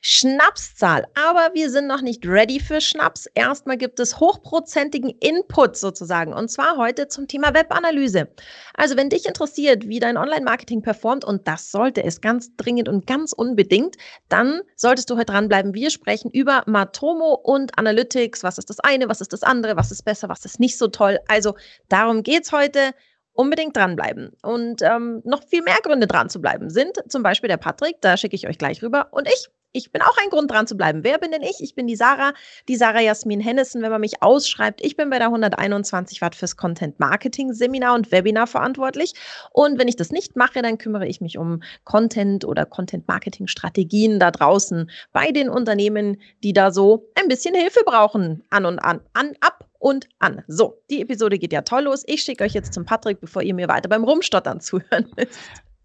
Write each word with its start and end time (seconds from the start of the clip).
Schnapszahl. 0.00 1.06
Aber 1.14 1.50
wir 1.54 1.70
sind 1.70 1.86
noch 1.86 2.00
nicht 2.00 2.26
ready 2.26 2.58
für 2.58 2.80
Schnaps. 2.80 3.26
Erstmal 3.34 3.76
gibt 3.76 4.00
es 4.00 4.18
hochprozentigen 4.18 5.10
Input 5.20 5.76
sozusagen. 5.76 6.32
Und 6.32 6.50
zwar 6.50 6.76
heute 6.76 7.08
zum 7.08 7.28
Thema 7.28 7.54
Webanalyse. 7.54 8.28
Also 8.74 8.96
wenn 8.96 9.10
dich 9.10 9.26
interessiert, 9.26 9.86
wie 9.86 10.00
dein 10.00 10.16
Online-Marketing 10.16 10.82
performt, 10.82 11.24
und 11.24 11.46
das 11.46 11.70
sollte 11.70 12.02
es 12.02 12.20
ganz 12.20 12.56
dringend 12.56 12.88
und 12.88 13.06
ganz 13.06 13.32
unbedingt, 13.32 13.96
dann 14.28 14.62
solltest 14.76 15.10
du 15.10 15.16
heute 15.16 15.26
dranbleiben. 15.26 15.74
Wir 15.74 15.90
sprechen 15.90 16.30
über 16.30 16.62
Matomo 16.66 17.34
und 17.34 17.78
Analytics. 17.78 18.42
Was 18.42 18.58
ist 18.58 18.70
das 18.70 18.80
eine? 18.80 19.08
Was 19.08 19.20
ist 19.20 19.32
das 19.32 19.42
andere? 19.42 19.76
Was 19.76 19.90
ist 19.90 20.04
besser? 20.04 20.28
Was 20.28 20.44
ist 20.44 20.60
nicht 20.60 20.78
so 20.78 20.88
toll? 20.88 21.18
Also 21.28 21.54
darum 21.88 22.22
geht's 22.22 22.52
heute 22.52 22.94
unbedingt 23.32 23.76
dranbleiben. 23.76 24.32
Und 24.42 24.82
ähm, 24.82 25.22
noch 25.24 25.42
viel 25.44 25.62
mehr 25.62 25.78
Gründe 25.82 26.06
dran 26.06 26.28
zu 26.28 26.40
bleiben 26.40 26.70
sind 26.70 26.98
zum 27.08 27.22
Beispiel 27.22 27.48
der 27.48 27.56
Patrick, 27.56 28.00
da 28.00 28.16
schicke 28.16 28.36
ich 28.36 28.46
euch 28.48 28.58
gleich 28.58 28.82
rüber, 28.82 29.08
und 29.12 29.28
ich 29.28 29.48
ich 29.72 29.92
bin 29.92 30.02
auch 30.02 30.16
ein 30.22 30.30
Grund 30.30 30.50
dran 30.50 30.66
zu 30.66 30.76
bleiben. 30.76 31.04
Wer 31.04 31.18
bin 31.18 31.30
denn 31.30 31.42
ich? 31.42 31.60
Ich 31.60 31.74
bin 31.74 31.86
die 31.86 31.96
Sarah, 31.96 32.32
die 32.68 32.76
Sarah 32.76 33.00
Jasmin 33.00 33.40
Hennissen, 33.40 33.82
wenn 33.82 33.90
man 33.90 34.00
mich 34.00 34.22
ausschreibt. 34.22 34.84
Ich 34.84 34.96
bin 34.96 35.10
bei 35.10 35.18
der 35.18 35.28
121 35.28 36.20
Watt 36.20 36.34
fürs 36.34 36.56
Content 36.56 36.98
Marketing 36.98 37.52
Seminar 37.52 37.94
und 37.94 38.10
Webinar 38.10 38.46
verantwortlich. 38.46 39.14
Und 39.52 39.78
wenn 39.78 39.88
ich 39.88 39.96
das 39.96 40.10
nicht 40.10 40.36
mache, 40.36 40.62
dann 40.62 40.78
kümmere 40.78 41.06
ich 41.06 41.20
mich 41.20 41.38
um 41.38 41.62
Content 41.84 42.44
oder 42.44 42.66
Content 42.66 43.06
Marketing 43.06 43.46
Strategien 43.46 44.18
da 44.18 44.30
draußen 44.30 44.90
bei 45.12 45.30
den 45.30 45.48
Unternehmen, 45.48 46.20
die 46.42 46.52
da 46.52 46.72
so 46.72 47.08
ein 47.14 47.28
bisschen 47.28 47.54
Hilfe 47.54 47.80
brauchen. 47.84 48.42
An 48.50 48.66
und 48.66 48.78
an, 48.80 49.00
an, 49.12 49.34
ab 49.40 49.68
und 49.78 50.08
an. 50.18 50.42
So, 50.48 50.82
die 50.90 51.00
Episode 51.00 51.38
geht 51.38 51.52
ja 51.52 51.62
toll 51.62 51.84
los. 51.84 52.02
Ich 52.06 52.22
schicke 52.22 52.44
euch 52.44 52.54
jetzt 52.54 52.74
zum 52.74 52.84
Patrick, 52.84 53.20
bevor 53.20 53.42
ihr 53.42 53.54
mir 53.54 53.68
weiter 53.68 53.88
beim 53.88 54.04
Rumstottern 54.04 54.60
zuhören 54.60 55.10
müsst. 55.16 55.38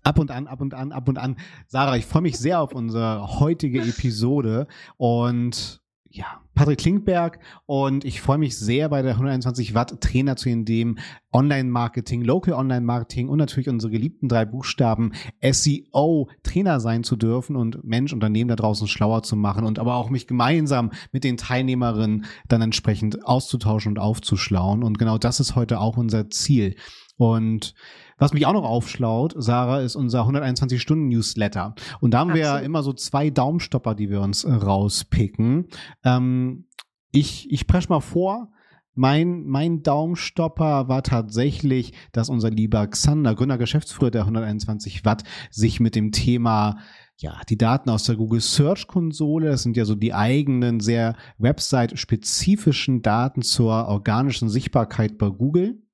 Ab 0.06 0.20
und 0.20 0.30
an, 0.30 0.46
ab 0.46 0.62
und 0.62 0.76
an, 0.76 0.92
ab 0.92 1.10
und 1.10 1.18
an. 1.18 1.36
Sarah, 1.66 1.98
ich 1.98 2.06
freue 2.06 2.22
mich 2.22 2.38
sehr 2.38 2.62
auf 2.62 2.74
unsere 2.74 3.40
heutige 3.40 3.82
Episode 3.82 4.68
und 4.98 5.82
ja, 6.12 6.42
Patrick 6.54 6.78
Klinkberg 6.78 7.40
und 7.66 8.06
ich 8.06 8.22
freue 8.22 8.38
mich 8.38 8.56
sehr 8.56 8.88
bei 8.88 9.02
der 9.02 9.14
121 9.14 9.74
Watt 9.74 10.00
Trainer 10.02 10.36
zu 10.36 10.56
dem 10.64 11.00
Online-Marketing, 11.34 12.24
Local 12.24 12.54
Online-Marketing 12.54 13.30
und 13.30 13.40
natürlich 13.40 13.68
unsere 13.68 13.92
geliebten 13.92 14.30
drei 14.30 14.46
Buchstaben 14.46 15.14
SEO 15.42 16.30
Trainer 16.44 16.80
sein 16.80 17.04
zu 17.04 17.16
dürfen 17.16 17.56
und 17.56 17.84
Mensch, 17.84 18.14
Unternehmen 18.14 18.50
da 18.50 18.56
draußen 18.56 18.88
schlauer 18.88 19.24
zu 19.24 19.36
machen 19.36 19.66
und 19.66 19.80
aber 19.80 19.96
auch 19.96 20.12
mich 20.12 20.28
gemeinsam 20.28 20.92
mit 21.12 21.24
den 21.24 21.38
Teilnehmerinnen 21.38 22.26
dann 22.48 22.62
entsprechend 22.62 23.26
auszutauschen 23.26 23.94
und 23.94 24.00
aufzuschlauen 24.00 24.84
und 24.84 25.00
genau 25.00 25.18
das 25.18 25.40
ist 25.40 25.56
heute 25.56 25.80
auch 25.80 25.98
unser 25.98 26.30
Ziel. 26.30 26.76
Und 27.18 27.74
was 28.18 28.34
mich 28.34 28.46
auch 28.46 28.54
noch 28.54 28.64
aufschlaut, 28.64 29.34
Sarah, 29.38 29.82
ist 29.82 29.96
unser 29.96 30.22
121-Stunden-Newsletter. 30.22 31.76
Und 32.00 32.14
da 32.14 32.20
haben 32.20 32.30
Absolut. 32.30 32.48
wir 32.52 32.60
ja 32.60 32.66
immer 32.66 32.84
so 32.84 32.94
zwei 32.94 33.30
Daumenstopper, 33.30 33.96
die 33.96 34.10
wir 34.10 34.22
uns 34.22 34.44
äh, 34.44 34.54
rauspicken. 34.54 35.68
Ähm, 36.04 36.68
ich, 37.12 37.52
ich 37.52 37.68
presche 37.68 37.90
mal 37.90 38.00
vor, 38.00 38.52
mein, 38.94 39.44
mein 39.44 39.84
Daumenstopper 39.84 40.88
war 40.88 41.04
tatsächlich, 41.04 41.94
dass 42.14 42.30
unser 42.30 42.50
lieber 42.50 42.88
Xander, 42.88 43.36
Gründer, 43.36 43.58
Geschäftsführer 43.58 44.12
der 44.12 44.22
121 44.22 45.04
Watt, 45.04 45.24
sich 45.52 45.82
mit 45.82 45.96
dem 45.96 46.14
Thema 46.14 46.78
ja, 47.18 47.40
die 47.50 47.58
Daten 47.58 47.90
aus 47.90 48.04
der 48.04 48.16
Google 48.16 48.42
Search 48.42 48.88
Konsole, 48.88 49.48
das 49.48 49.64
sind 49.64 49.78
ja 49.78 49.86
so 49.86 49.96
die 49.96 50.14
eigenen, 50.14 50.82
sehr 50.82 51.16
Website-spezifischen 51.38 53.02
Daten 53.02 53.42
zur 53.42 53.88
organischen 53.88 54.50
Sichtbarkeit 54.50 55.18
bei 55.18 55.30
Google 55.30 55.85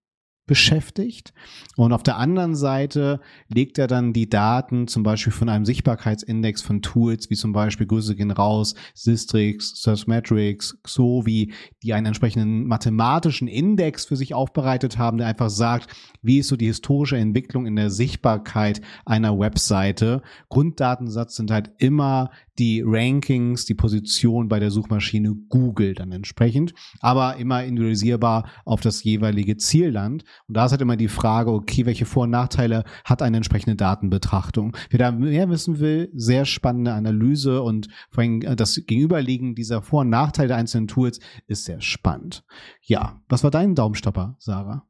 beschäftigt. 0.48 1.34
Und 1.78 1.94
auf 1.94 2.04
der 2.04 2.18
anderen 2.18 2.56
Seite 2.56 3.20
legt 3.48 3.78
er 3.78 3.88
dann 3.88 4.12
die 4.14 4.30
Daten 4.30 4.88
zum 4.88 5.04
Beispiel 5.04 5.32
von 5.32 5.50
einem 5.50 5.66
Sichtbarkeitsindex 5.66 6.62
von 6.62 6.82
Tools, 6.82 7.30
wie 7.30 7.36
zum 7.36 7.54
Beispiel 7.54 7.88
Grüße 7.88 8.16
gehen 8.16 8.32
raus, 8.32 8.76
Systrix, 8.94 9.82
Searchmetrics, 9.82 10.78
Xovi, 10.84 11.54
die 11.84 11.94
einen 11.94 12.08
entsprechenden 12.08 12.68
mathematischen 12.68 13.48
Index 13.48 14.06
für 14.06 14.16
sich 14.16 14.34
aufbereitet 14.34 14.98
haben, 14.98 15.18
der 15.18 15.28
einfach 15.28 15.50
sagt, 15.50 15.90
wie 16.22 16.40
ist 16.40 16.50
so 16.50 16.56
die 16.56 16.68
historische 16.68 17.18
Entwicklung 17.18 17.66
in 17.66 17.76
der 17.76 17.90
Sichtbarkeit 17.90 18.82
einer 19.06 19.38
Webseite. 19.40 20.22
Grunddatensatz 20.50 21.36
sind 21.36 21.52
halt 21.52 21.72
immer 21.78 22.32
die 22.62 22.84
Rankings, 22.86 23.66
die 23.66 23.74
Position 23.74 24.48
bei 24.48 24.60
der 24.60 24.70
Suchmaschine 24.70 25.34
Google 25.50 25.96
dann 25.96 26.12
entsprechend, 26.12 26.76
aber 27.00 27.38
immer 27.38 27.64
individualisierbar 27.64 28.48
auf 28.66 28.82
das 28.82 29.04
jeweilige 29.04 29.58
Zielland. 29.58 30.24
Und 30.48 30.58
da 30.58 30.66
ist 30.66 30.72
halt 30.72 30.82
immer 30.82 30.96
die 30.96 31.08
Frage, 31.08 31.52
okay, 31.52 31.88
welche 31.88 32.06
Vor- 32.06 32.24
und 32.24 32.30
Nachteile 32.30 32.84
hat 33.04 33.24
eine 33.24 33.38
entsprechende 33.38 33.76
Datenbetrachtung? 33.76 34.78
Wer 34.92 35.00
da 35.00 35.12
mehr 35.12 35.50
wissen 35.50 35.80
will, 35.80 36.12
sehr 36.14 36.46
spannende 36.46 36.94
Analyse 36.94 37.64
und 37.64 37.88
vor 38.12 38.22
allem 38.22 38.44
äh, 38.44 38.56
das 38.56 38.76
Gegenüberliegen 38.86 39.56
dieser 39.56 39.82
Vor- 39.82 40.02
und 40.02 40.10
Nachteile 40.10 40.50
der 40.50 40.58
einzelnen 40.58 40.88
Tools 40.88 41.20
ist 41.48 41.66
sehr 41.66 41.82
spannend. 41.82 42.44
Ja, 42.84 43.20
was 43.28 43.44
war 43.44 43.50
dein 43.50 43.74
Daumenstopper, 43.74 44.36
Sarah? 44.38 44.86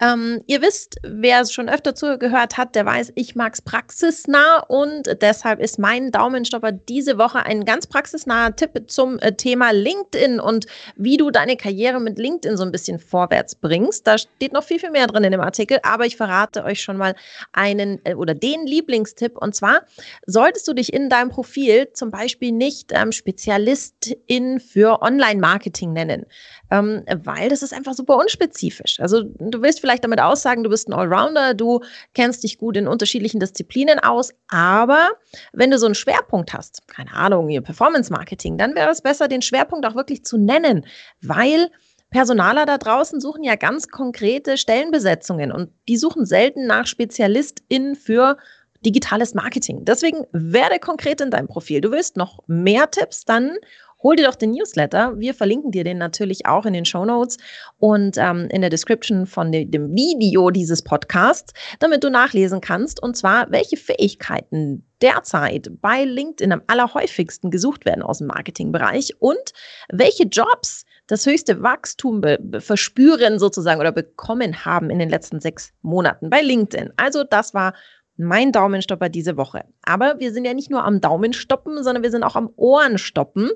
Ähm, 0.00 0.42
ihr 0.46 0.60
wisst, 0.60 0.96
wer 1.02 1.40
es 1.40 1.52
schon 1.52 1.70
öfter 1.70 1.94
zugehört 1.94 2.58
hat, 2.58 2.74
der 2.74 2.84
weiß, 2.84 3.12
ich 3.14 3.34
mag 3.34 3.54
es 3.54 3.62
praxisnah 3.62 4.58
und 4.68 5.08
deshalb 5.22 5.58
ist 5.58 5.78
mein 5.78 6.10
Daumenstopper 6.10 6.72
diese 6.72 7.16
Woche 7.16 7.46
ein 7.46 7.64
ganz 7.64 7.86
praxisnaher 7.86 8.54
Tipp 8.54 8.78
zum 8.88 9.18
äh, 9.20 9.32
Thema 9.32 9.70
LinkedIn 9.70 10.38
und 10.38 10.66
wie 10.96 11.16
du 11.16 11.30
deine 11.30 11.56
Karriere 11.56 11.98
mit 11.98 12.18
LinkedIn 12.18 12.58
so 12.58 12.64
ein 12.64 12.72
bisschen 12.72 12.98
vorwärts 12.98 13.54
bringst. 13.54 14.06
Da 14.06 14.18
steht 14.18 14.52
noch 14.52 14.64
viel, 14.64 14.78
viel 14.78 14.90
mehr 14.90 15.06
drin 15.06 15.24
in 15.24 15.32
dem 15.32 15.40
Artikel, 15.40 15.78
aber 15.82 16.04
ich 16.04 16.16
verrate 16.16 16.64
euch 16.64 16.82
schon 16.82 16.98
mal 16.98 17.14
einen 17.52 17.98
äh, 18.04 18.14
oder 18.14 18.34
den 18.34 18.66
Lieblingstipp 18.66 19.38
und 19.38 19.54
zwar 19.54 19.80
solltest 20.26 20.68
du 20.68 20.74
dich 20.74 20.92
in 20.92 21.08
deinem 21.08 21.30
Profil 21.30 21.88
zum 21.94 22.10
Beispiel 22.10 22.52
nicht 22.52 22.92
ähm, 22.92 23.12
Spezialistin 23.12 24.60
für 24.60 25.00
Online-Marketing 25.00 25.94
nennen, 25.94 26.26
ähm, 26.70 27.02
weil 27.24 27.48
das 27.48 27.62
ist 27.62 27.72
einfach 27.72 27.94
super 27.94 28.18
unspezifisch. 28.18 29.00
Also 29.00 29.22
du 29.22 29.62
willst 29.62 29.80
vielleicht 29.86 30.02
damit 30.02 30.20
aussagen, 30.20 30.64
du 30.64 30.70
bist 30.70 30.88
ein 30.88 30.92
Allrounder, 30.92 31.54
du 31.54 31.80
kennst 32.12 32.42
dich 32.42 32.58
gut 32.58 32.76
in 32.76 32.88
unterschiedlichen 32.88 33.38
Disziplinen 33.38 34.00
aus, 34.00 34.34
aber 34.48 35.10
wenn 35.52 35.70
du 35.70 35.78
so 35.78 35.86
einen 35.86 35.94
Schwerpunkt 35.94 36.52
hast, 36.52 36.88
keine 36.88 37.12
Ahnung, 37.12 37.48
ihr 37.48 37.60
Performance 37.60 38.12
Marketing, 38.12 38.58
dann 38.58 38.74
wäre 38.74 38.90
es 38.90 39.00
besser, 39.00 39.28
den 39.28 39.42
Schwerpunkt 39.42 39.86
auch 39.86 39.94
wirklich 39.94 40.24
zu 40.24 40.38
nennen, 40.38 40.84
weil 41.22 41.70
Personaler 42.10 42.66
da 42.66 42.78
draußen 42.78 43.20
suchen 43.20 43.44
ja 43.44 43.54
ganz 43.54 43.86
konkrete 43.88 44.58
Stellenbesetzungen 44.58 45.52
und 45.52 45.70
die 45.88 45.96
suchen 45.96 46.26
selten 46.26 46.66
nach 46.66 46.88
SpezialistInnen 46.88 47.94
für 47.94 48.36
digitales 48.84 49.34
Marketing. 49.34 49.84
Deswegen 49.84 50.24
werde 50.32 50.80
konkret 50.80 51.20
in 51.20 51.30
deinem 51.30 51.46
Profil. 51.46 51.80
Du 51.80 51.92
willst 51.92 52.16
noch 52.16 52.40
mehr 52.48 52.90
Tipps, 52.90 53.24
dann 53.24 53.56
hol 54.02 54.16
dir 54.16 54.26
doch 54.26 54.34
den 54.34 54.52
Newsletter. 54.52 55.18
Wir 55.18 55.34
verlinken 55.34 55.70
dir 55.70 55.84
den 55.84 55.98
natürlich 55.98 56.46
auch 56.46 56.66
in 56.66 56.72
den 56.74 56.84
Show 56.84 57.04
Notes 57.04 57.38
und 57.78 58.16
ähm, 58.18 58.48
in 58.50 58.60
der 58.60 58.70
Description 58.70 59.26
von 59.26 59.52
de 59.52 59.64
dem 59.64 59.94
Video 59.94 60.50
dieses 60.50 60.82
Podcasts, 60.82 61.52
damit 61.80 62.04
du 62.04 62.10
nachlesen 62.10 62.60
kannst. 62.60 63.02
Und 63.02 63.16
zwar, 63.16 63.50
welche 63.50 63.76
Fähigkeiten 63.76 64.84
derzeit 65.02 65.70
bei 65.80 66.04
LinkedIn 66.04 66.52
am 66.52 66.62
allerhäufigsten 66.66 67.50
gesucht 67.50 67.84
werden 67.84 68.02
aus 68.02 68.18
dem 68.18 68.28
Marketingbereich 68.28 69.14
und 69.18 69.52
welche 69.90 70.24
Jobs 70.24 70.84
das 71.06 71.24
höchste 71.24 71.62
Wachstum 71.62 72.22
verspüren 72.58 73.38
sozusagen 73.38 73.80
oder 73.80 73.92
bekommen 73.92 74.64
haben 74.64 74.90
in 74.90 74.98
den 74.98 75.08
letzten 75.08 75.40
sechs 75.40 75.72
Monaten 75.82 76.30
bei 76.30 76.40
LinkedIn. 76.40 76.92
Also 76.96 77.22
das 77.22 77.54
war 77.54 77.74
mein 78.16 78.52
Daumenstopper 78.52 79.08
diese 79.08 79.36
Woche. 79.36 79.64
Aber 79.82 80.18
wir 80.18 80.32
sind 80.32 80.44
ja 80.44 80.54
nicht 80.54 80.70
nur 80.70 80.84
am 80.84 81.00
Daumenstoppen, 81.00 81.82
sondern 81.82 82.02
wir 82.02 82.10
sind 82.10 82.22
auch 82.22 82.36
am 82.36 82.50
Ohrenstoppen. 82.56 83.50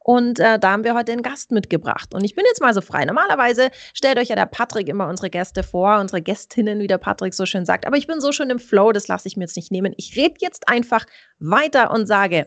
Und 0.00 0.38
äh, 0.38 0.58
da 0.58 0.70
haben 0.70 0.84
wir 0.84 0.94
heute 0.94 1.12
einen 1.12 1.22
Gast 1.22 1.50
mitgebracht. 1.50 2.14
Und 2.14 2.24
ich 2.24 2.34
bin 2.34 2.44
jetzt 2.46 2.60
mal 2.60 2.72
so 2.72 2.80
frei. 2.80 3.04
Normalerweise 3.04 3.70
stellt 3.92 4.18
euch 4.18 4.28
ja 4.28 4.36
der 4.36 4.46
Patrick 4.46 4.88
immer 4.88 5.08
unsere 5.08 5.30
Gäste 5.30 5.62
vor, 5.62 5.98
unsere 5.98 6.22
Gästinnen, 6.22 6.78
wie 6.78 6.86
der 6.86 6.98
Patrick 6.98 7.34
so 7.34 7.44
schön 7.44 7.66
sagt. 7.66 7.86
Aber 7.86 7.96
ich 7.96 8.06
bin 8.06 8.20
so 8.20 8.32
schon 8.32 8.50
im 8.50 8.58
Flow, 8.58 8.92
das 8.92 9.08
lasse 9.08 9.28
ich 9.28 9.36
mir 9.36 9.44
jetzt 9.44 9.56
nicht 9.56 9.72
nehmen. 9.72 9.92
Ich 9.96 10.16
rede 10.16 10.36
jetzt 10.40 10.68
einfach 10.68 11.04
weiter 11.38 11.90
und 11.90 12.06
sage, 12.06 12.46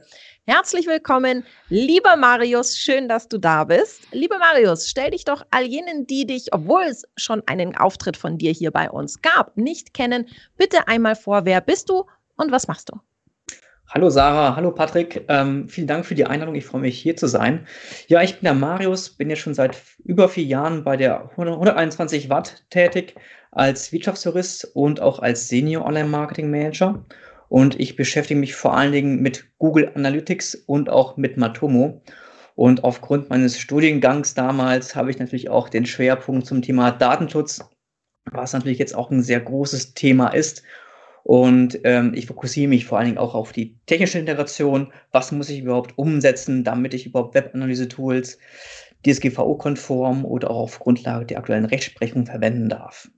Herzlich 0.51 0.87
willkommen, 0.87 1.43
lieber 1.69 2.15
Marius, 2.15 2.75
schön, 2.75 3.07
dass 3.07 3.27
du 3.27 3.37
da 3.37 3.65
bist. 3.65 4.07
Lieber 4.11 4.39
Marius, 4.39 4.89
stell 4.89 5.11
dich 5.11 5.23
doch 5.23 5.45
all 5.51 5.63
jenen, 5.63 6.07
die 6.07 6.25
dich, 6.25 6.51
obwohl 6.51 6.85
es 6.85 7.03
schon 7.17 7.43
einen 7.45 7.77
Auftritt 7.77 8.17
von 8.17 8.39
dir 8.39 8.51
hier 8.51 8.71
bei 8.71 8.89
uns 8.89 9.21
gab, 9.21 9.55
nicht 9.57 9.93
kennen, 9.93 10.27
bitte 10.57 10.87
einmal 10.87 11.15
vor, 11.15 11.45
wer 11.45 11.61
bist 11.61 11.87
du 11.91 12.03
und 12.35 12.51
was 12.51 12.67
machst 12.67 12.89
du? 12.89 12.99
Hallo 13.89 14.09
Sarah, 14.09 14.55
hallo 14.55 14.71
Patrick, 14.71 15.23
ähm, 15.27 15.69
vielen 15.69 15.85
Dank 15.85 16.03
für 16.03 16.15
die 16.15 16.25
Einladung, 16.25 16.55
ich 16.55 16.65
freue 16.65 16.81
mich 16.81 16.97
hier 16.97 17.15
zu 17.15 17.27
sein. 17.27 17.67
Ja, 18.07 18.23
ich 18.23 18.33
bin 18.33 18.45
der 18.45 18.55
Marius, 18.55 19.11
bin 19.11 19.29
jetzt 19.29 19.41
schon 19.41 19.53
seit 19.53 19.77
über 20.03 20.29
vier 20.29 20.45
Jahren 20.45 20.83
bei 20.83 20.97
der 20.97 21.29
121 21.29 22.31
Watt 22.31 22.63
tätig 22.71 23.13
als 23.51 23.91
Wirtschaftsjurist 23.91 24.71
und 24.73 24.99
auch 24.99 25.19
als 25.19 25.47
Senior 25.47 25.85
Online 25.85 26.09
Marketing 26.09 26.49
Manager 26.49 27.05
Und 27.49 27.79
ich 27.79 27.95
beschäftige 27.95 28.39
mich 28.39 28.55
vor 28.55 28.77
allen 28.77 28.91
Dingen 28.91 29.21
mit 29.21 29.49
Google 29.57 29.91
Analytics 29.95 30.55
und 30.55 30.89
auch 30.89 31.17
mit 31.17 31.35
Matomo. 31.35 32.01
Und 32.55 32.83
aufgrund 32.83 33.29
meines 33.29 33.59
Studiengangs 33.59 34.35
damals 34.35 34.95
habe 34.95 35.09
ich 35.09 35.19
natürlich 35.19 35.49
auch 35.49 35.69
den 35.69 35.85
Schwerpunkt 35.85 36.45
zum 36.45 36.61
Thema 36.61 36.91
Datenschutz, 36.91 37.61
was 38.31 38.53
natürlich 38.53 38.77
jetzt 38.79 38.95
auch 38.95 39.09
ein 39.09 39.23
sehr 39.23 39.39
großes 39.39 39.93
Thema 39.93 40.27
ist. 40.27 40.63
Und 41.23 41.79
ähm, 41.83 42.13
ich 42.15 42.27
fokussiere 42.27 42.69
mich 42.69 42.85
vor 42.85 42.97
allen 42.97 43.07
Dingen 43.07 43.17
auch 43.17 43.35
auf 43.35 43.51
die 43.51 43.77
technische 43.85 44.19
Integration. 44.19 44.91
Was 45.11 45.31
muss 45.31 45.49
ich 45.49 45.59
überhaupt 45.59 45.97
umsetzen, 45.97 46.63
damit 46.63 46.93
ich 46.93 47.05
überhaupt 47.05 47.35
Webanalyse-Tools 47.35 48.37
DSGVO-konform 49.05 50.25
oder 50.25 50.51
auch 50.51 50.63
auf 50.63 50.79
Grundlage 50.79 51.25
der 51.25 51.39
aktuellen 51.39 51.65
Rechtsprechung 51.65 52.25
verwenden 52.25 52.69
darf? 52.69 53.09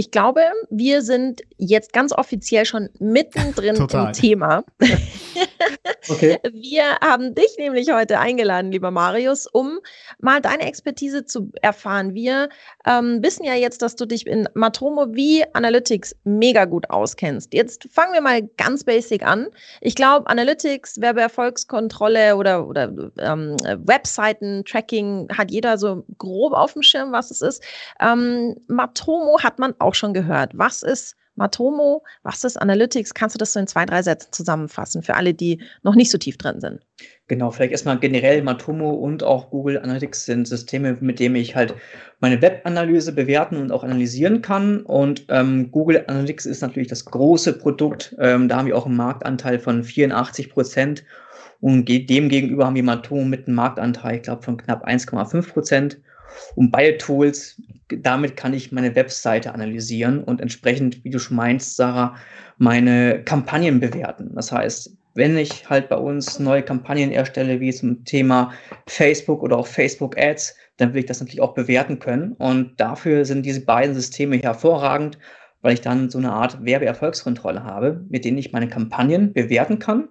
Ich 0.00 0.10
glaube, 0.10 0.40
wir 0.70 1.02
sind 1.02 1.42
jetzt 1.58 1.92
ganz 1.92 2.10
offiziell 2.12 2.64
schon 2.64 2.88
mittendrin 3.00 3.76
im 3.76 4.12
Thema. 4.14 4.64
okay. 6.08 6.38
Wir 6.54 6.96
haben 7.02 7.34
dich 7.34 7.56
nämlich 7.58 7.92
heute 7.92 8.18
eingeladen, 8.18 8.72
lieber 8.72 8.90
Marius, 8.90 9.46
um 9.46 9.78
mal 10.18 10.40
deine 10.40 10.62
Expertise 10.62 11.26
zu 11.26 11.52
erfahren. 11.60 12.14
Wir 12.14 12.48
ähm, 12.86 13.22
wissen 13.22 13.44
ja 13.44 13.52
jetzt, 13.52 13.82
dass 13.82 13.94
du 13.94 14.06
dich 14.06 14.26
in 14.26 14.48
Matomo 14.54 15.08
wie 15.10 15.44
Analytics 15.52 16.16
mega 16.24 16.64
gut 16.64 16.88
auskennst. 16.88 17.52
Jetzt 17.52 17.86
fangen 17.92 18.14
wir 18.14 18.22
mal 18.22 18.40
ganz 18.56 18.84
basic 18.84 19.22
an. 19.22 19.48
Ich 19.82 19.96
glaube, 19.96 20.30
Analytics, 20.30 21.02
Werbeerfolgskontrolle 21.02 22.36
oder, 22.36 22.66
oder 22.66 22.90
ähm, 23.18 23.56
Webseiten-Tracking 23.58 25.28
hat 25.36 25.50
jeder 25.50 25.76
so 25.76 26.06
grob 26.16 26.54
auf 26.54 26.72
dem 26.72 26.82
Schirm, 26.82 27.12
was 27.12 27.30
es 27.30 27.42
ist. 27.42 27.62
Ähm, 28.00 28.56
Matomo 28.66 29.42
hat 29.42 29.58
man 29.58 29.74
auch 29.78 29.89
auch 29.90 29.94
schon 29.94 30.14
gehört. 30.14 30.52
Was 30.54 30.82
ist 30.82 31.16
Matomo? 31.34 32.04
Was 32.22 32.44
ist 32.44 32.56
Analytics? 32.56 33.12
Kannst 33.12 33.34
du 33.34 33.38
das 33.38 33.52
so 33.52 33.60
in 33.60 33.66
zwei, 33.66 33.84
drei 33.86 34.02
Sätzen 34.02 34.32
zusammenfassen 34.32 35.02
für 35.02 35.16
alle, 35.16 35.34
die 35.34 35.60
noch 35.82 35.96
nicht 35.96 36.12
so 36.12 36.18
tief 36.18 36.38
drin 36.38 36.60
sind? 36.60 36.80
Genau, 37.26 37.50
vielleicht 37.50 37.72
erstmal 37.72 37.98
generell 37.98 38.42
Matomo 38.42 38.90
und 38.90 39.24
auch 39.24 39.50
Google 39.50 39.78
Analytics 39.78 40.26
sind 40.26 40.46
Systeme, 40.46 40.96
mit 41.00 41.18
denen 41.18 41.34
ich 41.34 41.56
halt 41.56 41.74
meine 42.20 42.40
Webanalyse 42.40 43.12
bewerten 43.12 43.56
und 43.56 43.72
auch 43.72 43.82
analysieren 43.82 44.42
kann. 44.42 44.82
Und 44.82 45.24
ähm, 45.28 45.72
Google 45.72 46.04
Analytics 46.06 46.46
ist 46.46 46.60
natürlich 46.60 46.88
das 46.88 47.04
große 47.04 47.54
Produkt. 47.54 48.14
Ähm, 48.20 48.48
da 48.48 48.58
haben 48.58 48.66
wir 48.66 48.76
auch 48.76 48.86
einen 48.86 48.96
Marktanteil 48.96 49.58
von 49.58 49.82
84 49.82 50.50
Prozent. 50.50 51.04
Und 51.60 51.86
demgegenüber 51.88 52.66
haben 52.66 52.76
wir 52.76 52.84
Matomo 52.84 53.24
mit 53.24 53.46
einem 53.46 53.56
Marktanteil, 53.56 54.16
ich 54.16 54.22
glaube, 54.22 54.42
von 54.42 54.56
knapp 54.56 54.86
1,5 54.86 55.48
Prozent. 55.48 56.00
Und 56.54 56.70
BioTools, 56.70 57.60
damit 57.88 58.36
kann 58.36 58.54
ich 58.54 58.72
meine 58.72 58.94
Webseite 58.94 59.52
analysieren 59.52 60.22
und 60.22 60.40
entsprechend, 60.40 61.04
wie 61.04 61.10
du 61.10 61.18
schon 61.18 61.36
meinst, 61.36 61.76
Sarah, 61.76 62.16
meine 62.58 63.22
Kampagnen 63.24 63.80
bewerten. 63.80 64.32
Das 64.34 64.52
heißt, 64.52 64.96
wenn 65.14 65.36
ich 65.36 65.68
halt 65.68 65.88
bei 65.88 65.96
uns 65.96 66.38
neue 66.38 66.62
Kampagnen 66.62 67.10
erstelle, 67.10 67.60
wie 67.60 67.72
zum 67.72 68.04
Thema 68.04 68.52
Facebook 68.86 69.42
oder 69.42 69.56
auch 69.56 69.66
Facebook 69.66 70.16
Ads, 70.18 70.54
dann 70.76 70.94
will 70.94 71.00
ich 71.00 71.06
das 71.06 71.20
natürlich 71.20 71.40
auch 71.40 71.54
bewerten 71.54 71.98
können. 71.98 72.32
Und 72.32 72.80
dafür 72.80 73.24
sind 73.24 73.44
diese 73.44 73.64
beiden 73.64 73.94
Systeme 73.94 74.36
hervorragend, 74.36 75.18
weil 75.62 75.74
ich 75.74 75.80
dann 75.80 76.10
so 76.10 76.18
eine 76.18 76.32
Art 76.32 76.64
Werbeerfolgskontrolle 76.64 77.64
habe, 77.64 78.04
mit 78.08 78.24
denen 78.24 78.38
ich 78.38 78.52
meine 78.52 78.68
Kampagnen 78.68 79.32
bewerten 79.32 79.78
kann, 79.78 80.08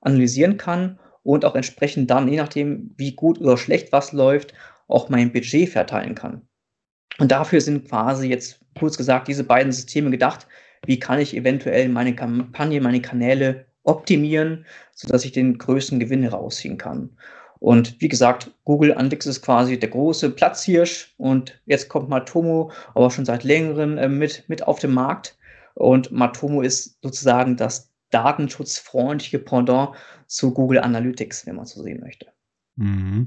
analysieren 0.00 0.56
kann 0.56 0.98
und 1.22 1.44
auch 1.44 1.54
entsprechend 1.54 2.10
dann, 2.10 2.28
je 2.28 2.36
nachdem, 2.36 2.94
wie 2.96 3.12
gut 3.12 3.40
oder 3.40 3.56
schlecht 3.56 3.92
was 3.92 4.12
läuft, 4.12 4.52
auch 4.90 5.08
mein 5.08 5.32
Budget 5.32 5.68
verteilen 5.68 6.14
kann. 6.14 6.42
Und 7.18 7.30
dafür 7.30 7.60
sind 7.60 7.88
quasi 7.88 8.28
jetzt 8.28 8.60
kurz 8.78 8.96
gesagt 8.96 9.28
diese 9.28 9.44
beiden 9.44 9.72
Systeme 9.72 10.10
gedacht. 10.10 10.46
Wie 10.86 10.98
kann 10.98 11.18
ich 11.18 11.36
eventuell 11.36 11.88
meine 11.88 12.14
Kampagne, 12.14 12.80
meine 12.80 13.02
Kanäle 13.02 13.66
optimieren, 13.82 14.66
sodass 14.94 15.24
ich 15.24 15.32
den 15.32 15.58
größten 15.58 16.00
Gewinn 16.00 16.22
herausziehen 16.22 16.78
kann. 16.78 17.10
Und 17.58 18.00
wie 18.00 18.08
gesagt, 18.08 18.50
Google 18.64 18.92
Analytics 18.94 19.26
ist 19.26 19.42
quasi 19.42 19.78
der 19.78 19.90
große 19.90 20.30
Platzhirsch 20.30 21.14
und 21.18 21.60
jetzt 21.66 21.88
kommt 21.90 22.08
Matomo, 22.08 22.72
aber 22.94 23.10
schon 23.10 23.26
seit 23.26 23.44
längerem 23.44 23.98
äh, 23.98 24.08
mit, 24.08 24.44
mit 24.48 24.66
auf 24.66 24.78
den 24.78 24.92
Markt. 24.92 25.36
Und 25.74 26.10
Matomo 26.10 26.62
ist 26.62 26.98
sozusagen 27.02 27.56
das 27.56 27.92
datenschutzfreundliche 28.10 29.38
Pendant 29.38 29.90
zu 30.26 30.52
Google 30.52 30.78
Analytics, 30.78 31.46
wenn 31.46 31.56
man 31.56 31.66
so 31.66 31.82
sehen 31.82 32.00
möchte. 32.00 32.26
Mhm. 32.76 33.26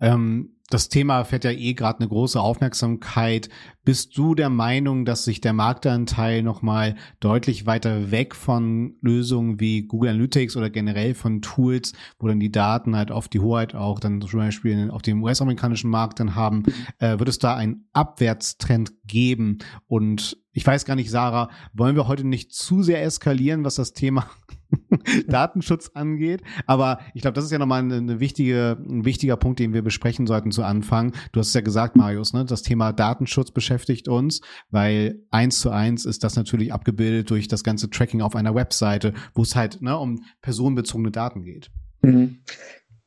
Ähm, 0.00 0.56
das 0.70 0.88
Thema 0.88 1.24
fährt 1.24 1.44
ja 1.44 1.50
eh 1.50 1.74
gerade 1.74 1.98
eine 1.98 2.08
große 2.08 2.40
Aufmerksamkeit. 2.40 3.48
Bist 3.84 4.16
du 4.16 4.36
der 4.36 4.50
Meinung, 4.50 5.04
dass 5.04 5.24
sich 5.24 5.40
der 5.40 5.52
Marktanteil 5.52 6.44
nochmal 6.44 6.94
deutlich 7.18 7.66
weiter 7.66 8.12
weg 8.12 8.36
von 8.36 8.94
Lösungen 9.00 9.58
wie 9.58 9.82
Google 9.82 10.10
Analytics 10.10 10.56
oder 10.56 10.70
generell 10.70 11.14
von 11.14 11.42
Tools, 11.42 11.92
wo 12.20 12.28
dann 12.28 12.38
die 12.38 12.52
Daten 12.52 12.94
halt 12.94 13.10
oft 13.10 13.34
die 13.34 13.40
Hoheit 13.40 13.74
auch 13.74 13.98
dann 13.98 14.20
zum 14.20 14.38
Beispiel 14.38 14.90
auf 14.90 15.02
dem 15.02 15.22
US-amerikanischen 15.24 15.90
Markt 15.90 16.20
dann 16.20 16.36
haben, 16.36 16.62
äh, 16.98 17.18
wird 17.18 17.28
es 17.28 17.40
da 17.40 17.56
einen 17.56 17.88
Abwärtstrend 17.92 18.92
geben? 19.04 19.58
Und 19.88 20.38
ich 20.52 20.64
weiß 20.64 20.84
gar 20.84 20.94
nicht, 20.94 21.10
Sarah, 21.10 21.50
wollen 21.72 21.96
wir 21.96 22.06
heute 22.06 22.26
nicht 22.26 22.52
zu 22.52 22.84
sehr 22.84 23.02
eskalieren, 23.02 23.64
was 23.64 23.74
das 23.74 23.92
Thema 23.92 24.30
Datenschutz 25.28 25.90
angeht. 25.94 26.42
Aber 26.66 27.00
ich 27.14 27.22
glaube, 27.22 27.34
das 27.34 27.44
ist 27.44 27.50
ja 27.50 27.58
nochmal 27.58 27.80
eine, 27.80 27.96
eine 27.96 28.20
wichtige, 28.20 28.76
ein 28.78 29.04
wichtiger 29.04 29.36
Punkt, 29.36 29.58
den 29.58 29.72
wir 29.72 29.82
besprechen 29.82 30.26
sollten 30.26 30.50
zu 30.50 30.62
Anfang. 30.62 31.12
Du 31.32 31.40
hast 31.40 31.48
es 31.48 31.54
ja 31.54 31.60
gesagt, 31.60 31.96
Marius, 31.96 32.32
ne? 32.32 32.44
das 32.44 32.62
Thema 32.62 32.92
Datenschutz 32.92 33.50
beschäftigt 33.50 34.08
uns, 34.08 34.40
weil 34.70 35.20
eins 35.30 35.60
zu 35.60 35.70
eins 35.70 36.04
ist 36.04 36.24
das 36.24 36.36
natürlich 36.36 36.72
abgebildet 36.72 37.30
durch 37.30 37.48
das 37.48 37.64
ganze 37.64 37.90
Tracking 37.90 38.22
auf 38.22 38.36
einer 38.36 38.54
Webseite, 38.54 39.14
wo 39.34 39.42
es 39.42 39.56
halt 39.56 39.82
ne, 39.82 39.96
um 39.96 40.24
personenbezogene 40.42 41.10
Daten 41.10 41.42
geht. 41.42 41.70
Mhm. 42.02 42.38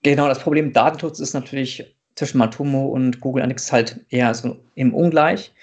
Genau, 0.03 0.27
das 0.27 0.39
Problem 0.39 0.73
Datenschutz 0.73 1.19
ist 1.19 1.33
natürlich 1.33 1.95
zwischen 2.15 2.37
Matomo 2.37 2.87
und 2.87 3.21
Google 3.21 3.43
Analytics 3.43 3.71
halt 3.71 4.05
eher 4.09 4.33
so 4.33 4.57
im 4.75 4.93
Ungleich 4.93 5.53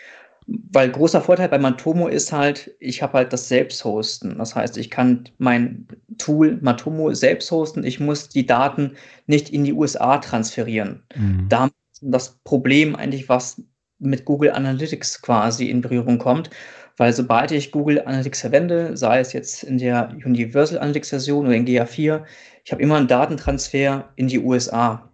weil 0.73 0.91
großer 0.91 1.21
Vorteil 1.21 1.49
bei 1.49 1.59
Matomo 1.59 2.09
ist 2.09 2.33
halt, 2.33 2.75
ich 2.81 3.03
habe 3.03 3.15
halt 3.15 3.33
das 3.33 3.49
Selbsthosten. 3.49 4.39
Das 4.39 4.55
heißt, 4.55 4.77
ich 4.79 4.91
kann 4.91 5.29
mein 5.39 5.87
Tool 6.19 6.59
Matomo 6.61 7.13
selbst 7.15 7.51
hosten. 7.51 7.85
Ich 7.85 8.01
muss 8.01 8.29
die 8.29 8.47
Daten 8.47 8.97
nicht 9.27 9.51
in 9.51 9.65
die 9.65 9.73
USA 9.73 10.19
transferieren. 10.19 11.03
Mhm. 11.15 11.47
Da 11.49 11.67
ist 11.93 12.03
das 12.03 12.39
Problem 12.45 12.97
eigentlich, 12.97 13.29
was 13.29 13.63
mit 13.99 14.25
Google 14.25 14.51
Analytics 14.51 15.23
quasi 15.23 15.71
in 15.71 15.83
Berührung 15.83 16.19
kommt. 16.19 16.51
Weil 16.97 17.13
sobald 17.13 17.53
ich 17.53 17.71
Google 17.71 18.03
Analytics 18.05 18.41
verwende, 18.41 18.97
sei 18.97 19.21
es 19.21 19.33
jetzt 19.33 19.63
in 19.63 19.79
der 19.79 20.11
Universal 20.25 20.79
Analytics 20.79 21.11
Version 21.11 21.47
oder 21.47 21.55
in 21.55 21.67
GA4, 21.67 22.25
ich 22.65 22.73
habe 22.73 22.83
immer 22.83 22.97
einen 22.97 23.09
Datentransfer 23.09 24.09
in 24.17 24.29
die 24.29 24.41
USA. 24.41 25.09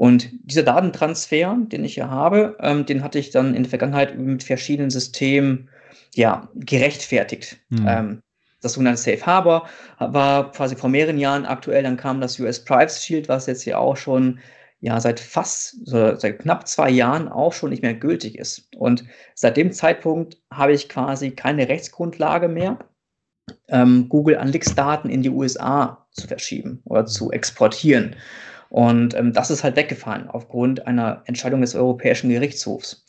Und 0.00 0.30
dieser 0.44 0.62
Datentransfer, 0.62 1.58
den 1.60 1.84
ich 1.84 1.92
hier 1.92 2.08
habe, 2.08 2.56
ähm, 2.60 2.86
den 2.86 3.04
hatte 3.04 3.18
ich 3.18 3.32
dann 3.32 3.54
in 3.54 3.64
der 3.64 3.68
Vergangenheit 3.68 4.16
mit 4.16 4.42
verschiedenen 4.42 4.88
Systemen 4.88 5.68
ja, 6.14 6.48
gerechtfertigt. 6.54 7.58
Mhm. 7.68 7.86
Ähm, 7.86 8.22
das 8.62 8.72
sogenannte 8.72 9.02
Safe 9.02 9.26
Harbor 9.26 9.68
war 9.98 10.52
quasi 10.52 10.74
vor 10.74 10.88
mehreren 10.88 11.18
Jahren 11.18 11.44
aktuell. 11.44 11.82
Dann 11.82 11.98
kam 11.98 12.22
das 12.22 12.40
US 12.40 12.64
Privacy 12.64 13.02
Shield, 13.02 13.28
was 13.28 13.44
jetzt 13.44 13.60
hier 13.60 13.78
auch 13.78 13.98
schon 13.98 14.40
ja 14.80 14.98
seit 15.02 15.20
fast, 15.20 15.76
seit 15.84 16.38
knapp 16.38 16.66
zwei 16.66 16.88
Jahren 16.88 17.28
auch 17.28 17.52
schon 17.52 17.68
nicht 17.68 17.82
mehr 17.82 17.92
gültig 17.92 18.38
ist. 18.38 18.74
Und 18.74 19.04
seit 19.34 19.58
dem 19.58 19.70
Zeitpunkt 19.70 20.38
habe 20.50 20.72
ich 20.72 20.88
quasi 20.88 21.32
keine 21.32 21.68
Rechtsgrundlage 21.68 22.48
mehr, 22.48 22.78
ähm, 23.68 24.08
Google 24.08 24.38
Analytics-Daten 24.38 25.10
in 25.10 25.22
die 25.22 25.28
USA 25.28 26.06
zu 26.12 26.26
verschieben 26.26 26.80
oder 26.86 27.04
zu 27.04 27.30
exportieren. 27.32 28.16
Und 28.70 29.14
ähm, 29.14 29.32
das 29.32 29.50
ist 29.50 29.62
halt 29.64 29.76
weggefallen 29.76 30.28
aufgrund 30.28 30.86
einer 30.86 31.22
Entscheidung 31.26 31.60
des 31.60 31.74
Europäischen 31.74 32.30
Gerichtshofs. 32.30 33.04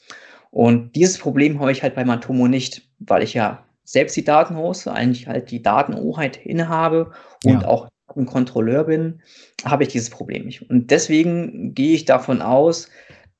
Und 0.49 0.95
dieses 0.95 1.17
Problem 1.17 1.59
habe 1.59 1.71
ich 1.71 1.81
halt 1.81 1.95
bei 1.95 2.03
Matomo 2.03 2.47
nicht, 2.47 2.89
weil 2.99 3.23
ich 3.23 3.33
ja 3.33 3.63
selbst 3.85 4.17
die 4.17 4.25
Daten 4.25 4.57
hoste, 4.57 4.91
eigentlich 4.91 5.27
halt 5.27 5.51
die 5.51 5.61
Datenhoheit 5.61 6.37
innehabe 6.45 7.11
und 7.45 7.61
ja. 7.61 7.67
auch 7.67 7.87
ein 8.15 8.25
Kontrolleur 8.25 8.83
bin, 8.83 9.21
habe 9.63 9.83
ich 9.83 9.89
dieses 9.89 10.09
Problem 10.09 10.45
nicht. 10.45 10.69
Und 10.69 10.91
deswegen 10.91 11.73
gehe 11.73 11.93
ich 11.93 12.05
davon 12.05 12.41
aus, 12.41 12.89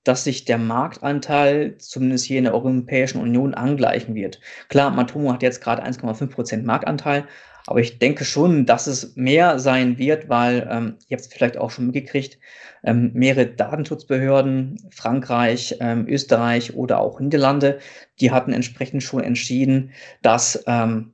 dass 0.03 0.23
sich 0.23 0.45
der 0.45 0.57
Marktanteil 0.57 1.77
zumindest 1.77 2.25
hier 2.25 2.39
in 2.39 2.45
der 2.45 2.53
Europäischen 2.53 3.21
Union 3.21 3.53
angleichen 3.53 4.15
wird. 4.15 4.39
Klar, 4.69 4.91
Matomo 4.91 5.33
hat 5.33 5.43
jetzt 5.43 5.61
gerade 5.61 5.83
1,5 5.83 6.27
Prozent 6.27 6.65
Marktanteil, 6.65 7.25
aber 7.67 7.79
ich 7.79 7.99
denke 7.99 8.25
schon, 8.25 8.65
dass 8.65 8.87
es 8.87 9.15
mehr 9.15 9.59
sein 9.59 9.97
wird, 9.97 10.29
weil 10.29 10.67
ähm, 10.69 10.97
ihr 11.07 11.17
habt 11.17 11.25
es 11.25 11.33
vielleicht 11.33 11.57
auch 11.57 11.69
schon 11.69 11.85
mitgekriegt, 11.85 12.39
ähm, 12.83 13.11
mehrere 13.13 13.45
Datenschutzbehörden, 13.45 14.89
Frankreich, 14.89 15.77
ähm, 15.79 16.07
Österreich 16.07 16.75
oder 16.75 16.99
auch 16.99 17.19
Niederlande, 17.19 17.79
die 18.19 18.31
hatten 18.31 18.53
entsprechend 18.53 19.03
schon 19.03 19.23
entschieden, 19.23 19.91
dass 20.21 20.63
ähm, 20.65 21.13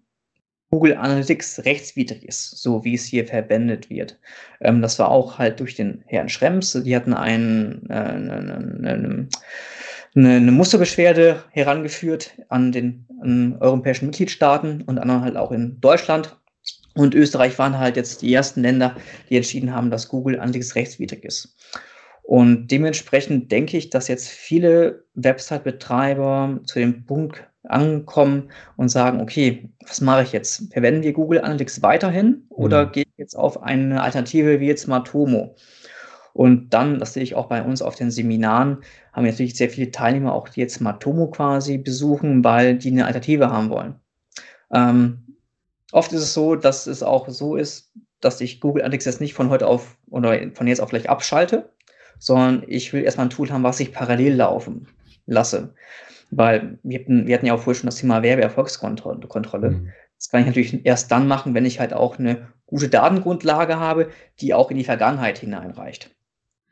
Google 0.78 0.96
Analytics 0.96 1.66
rechtswidrig 1.66 2.24
ist, 2.24 2.62
so 2.62 2.84
wie 2.84 2.94
es 2.94 3.06
hier 3.06 3.26
verwendet 3.26 3.90
wird. 3.90 4.20
Ähm, 4.62 4.84
das 4.84 5.00
war 5.00 5.10
auch 5.10 5.40
halt 5.40 5.60
durch 5.60 5.74
den 5.74 6.04
Herrn 6.06 6.30
Schrems. 6.30 6.74
Die 6.74 6.96
hatten 6.96 7.16
einen, 7.16 7.90
äh, 7.90 7.94
einen 7.94 9.30
eine, 10.16 10.36
eine 10.36 10.52
Musterbeschwerde 10.52 11.44
herangeführt 11.50 12.38
an 12.50 12.72
den 12.72 13.08
an 13.22 13.58
europäischen 13.60 14.06
Mitgliedstaaten 14.06 14.84
und 14.84 15.00
anderen 15.00 15.22
halt 15.22 15.36
auch 15.36 15.52
in 15.52 15.82
Deutschland. 15.82 16.38
Und 16.94 17.16
Österreich 17.16 17.58
waren 17.58 17.80
halt 17.80 17.96
jetzt 17.96 18.22
die 18.22 18.32
ersten 18.32 18.62
Länder, 18.62 18.96
die 19.32 19.38
entschieden 19.38 19.74
haben, 19.74 19.90
dass 19.90 20.10
Google 20.10 20.40
Analytics 20.40 20.76
rechtswidrig 20.76 21.26
ist. 21.26 21.56
Und 22.22 22.68
dementsprechend 22.68 23.52
denke 23.52 23.78
ich, 23.78 23.90
dass 23.90 24.08
jetzt 24.08 24.30
viele 24.30 25.06
Website-Betreiber 25.16 26.60
zu 26.66 26.78
dem 26.78 27.06
Punkt 27.06 27.48
ankommen 27.70 28.50
und 28.76 28.90
sagen, 28.90 29.22
okay, 29.22 29.70
was 29.86 30.02
mache 30.02 30.24
ich 30.24 30.32
jetzt? 30.32 30.72
Verwenden 30.72 31.04
wir 31.04 31.14
Google 31.14 31.42
Analytics 31.42 31.82
weiterhin 31.82 32.46
oder 32.50 32.88
mhm. 32.88 32.92
gehe 32.92 33.04
ich 33.04 33.18
jetzt 33.18 33.36
auf 33.36 33.62
eine 33.64 34.02
Alternative 34.02 34.60
wie 34.60 34.68
jetzt 34.68 34.88
Matomo? 34.88 35.56
Und 36.34 36.70
dann, 36.70 37.00
das 37.00 37.14
sehe 37.14 37.24
ich 37.24 37.34
auch 37.34 37.48
bei 37.48 37.64
uns 37.64 37.82
auf 37.82 37.96
den 37.96 38.12
Seminaren, 38.12 38.84
haben 39.12 39.26
wir 39.26 39.32
natürlich 39.32 39.56
sehr 39.56 39.72
viele 39.72 39.90
Teilnehmer 39.90 40.34
auch, 40.34 40.50
die 40.50 40.60
jetzt 40.60 40.80
Matomo 40.82 41.32
quasi 41.32 41.80
besuchen, 41.80 42.44
weil 42.44 42.78
die 42.78 42.92
eine 42.92 43.08
Alternative 43.08 43.50
haben 43.50 43.72
wollen. 43.72 43.96
Ähm, 44.72 45.36
oft 45.92 46.12
ist 46.14 46.22
es 46.22 46.36
so, 46.36 46.56
dass 46.56 46.86
es 46.86 47.02
auch 47.02 47.28
so 47.28 47.56
ist, 47.56 47.92
dass 48.22 48.40
ich 48.40 48.62
Google 48.62 48.84
Analytics 48.84 49.06
jetzt 49.06 49.22
nicht 49.22 49.34
von 49.34 49.50
heute 49.50 49.66
auf 49.66 49.98
oder 50.10 50.52
von 50.54 50.68
jetzt 50.68 50.80
auf 50.80 50.90
gleich 50.90 51.10
abschalte, 51.10 51.72
sondern 52.20 52.64
ich 52.68 52.94
will 52.94 53.04
erstmal 53.04 53.26
ein 53.28 53.32
Tool 53.32 53.50
haben, 53.50 53.64
was 53.64 53.80
ich 53.80 53.92
parallel 53.92 54.36
laufen 54.36 54.88
lasse. 55.26 55.74
Weil 56.30 56.80
wir 56.84 57.00
hatten, 57.00 57.28
wir 57.28 57.36
hatten 57.36 57.46
ja 57.46 57.54
auch 57.54 57.60
vorher 57.62 57.80
schon 57.80 57.88
das 57.88 57.98
Thema 57.98 58.22
Werbeerfolgskontrolle. 58.22 59.70
Mhm. 59.70 59.92
Das 60.18 60.30
kann 60.30 60.42
ich 60.42 60.48
natürlich 60.48 60.86
erst 60.86 61.12
dann 61.12 61.28
machen, 61.28 61.54
wenn 61.54 61.66
ich 61.66 61.80
halt 61.80 61.94
auch 61.94 62.20
eine 62.20 62.48
gute 62.66 62.90
Datengrundlage 62.90 63.80
habe, 63.80 64.10
die 64.42 64.54
auch 64.54 64.72
in 64.72 64.78
die 64.78 64.84
Vergangenheit 64.84 65.38
hineinreicht. 65.38 66.12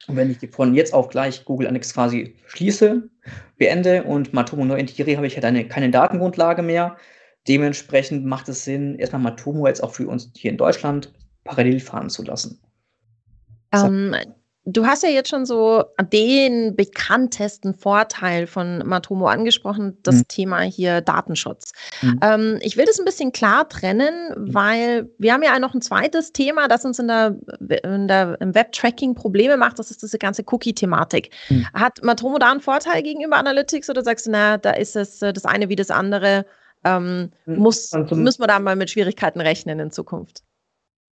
Und 0.08 0.18
wenn 0.18 0.30
ich 0.30 0.38
von 0.52 0.76
jetzt 0.76 0.94
auf 0.94 1.10
gleich 1.10 1.46
Google 1.46 1.68
Analytics 1.68 1.94
quasi 1.94 2.36
schließe, 2.48 3.10
beende 3.58 4.04
und 4.04 4.34
Matomo 4.34 4.66
neu 4.66 4.78
integriere, 4.78 5.18
habe 5.18 5.28
ich 5.28 5.36
halt 5.36 5.46
eine, 5.46 5.68
keine 5.68 5.90
Datengrundlage 5.90 6.62
mehr. 6.62 6.98
Dementsprechend 7.48 8.26
macht 8.26 8.50
es 8.50 8.66
Sinn, 8.66 8.96
erstmal 8.96 9.22
Matomo 9.22 9.68
jetzt 9.68 9.84
auch 9.84 9.94
für 9.94 10.08
uns 10.08 10.32
hier 10.36 10.52
in 10.52 10.58
Deutschland 10.58 11.14
parallel 11.44 11.80
fahren 11.80 12.10
zu 12.10 12.24
lassen. 12.24 12.60
Ähm, 13.72 14.16
Du 14.68 14.86
hast 14.88 15.04
ja 15.04 15.10
jetzt 15.10 15.30
schon 15.30 15.46
so 15.46 15.84
den 16.12 16.76
bekanntesten 16.76 17.76
Vorteil 17.76 18.48
von 18.48 18.80
Matomo 18.80 19.28
angesprochen, 19.28 19.98
das 20.02 20.16
mhm. 20.16 20.28
Thema 20.28 20.62
hier 20.62 21.02
Datenschutz. 21.02 21.72
Mhm. 22.02 22.20
Ähm, 22.24 22.60
ich 22.62 22.76
will 22.76 22.86
das 22.86 22.98
ein 22.98 23.06
bisschen 23.06 23.32
klar 23.32 23.70
trennen, 23.70 24.34
weil 24.36 25.08
wir 25.20 25.34
haben 25.34 25.44
ja 25.44 25.58
noch 25.60 25.76
ein 25.76 25.82
zweites 25.82 26.34
Thema, 26.34 26.68
das 26.68 26.84
uns 26.84 26.98
in 26.98 27.08
der, 27.08 27.36
in 27.84 28.08
der, 28.08 28.38
im 28.42 28.56
Web-Tracking 28.56 29.14
Probleme 29.14 29.56
macht, 29.56 29.78
das 29.78 29.92
ist 29.92 30.02
diese 30.02 30.18
ganze 30.18 30.44
Cookie-Thematik. 30.44 31.30
Mhm. 31.50 31.68
Hat 31.74 32.04
Matomo 32.04 32.40
da 32.40 32.50
einen 32.50 32.62
Vorteil 32.62 33.04
gegenüber 33.04 33.38
Analytics 33.38 33.90
oder 33.92 34.04
sagst 34.04 34.26
du, 34.26 34.32
na, 34.32 34.58
da 34.58 34.72
ist 34.72 34.96
es 34.96 35.22
äh, 35.22 35.32
das 35.32 35.46
eine 35.46 35.70
wie 35.70 35.76
das 35.76 35.92
andere? 35.92 36.46
Ähm, 36.84 37.32
mhm. 37.46 37.58
muss, 37.58 37.92
müssen 37.94 38.42
wir 38.42 38.48
da 38.48 38.60
mal 38.60 38.76
mit 38.76 38.90
Schwierigkeiten 38.90 39.42
rechnen 39.42 39.80
in 39.80 39.92
Zukunft? 39.92 40.44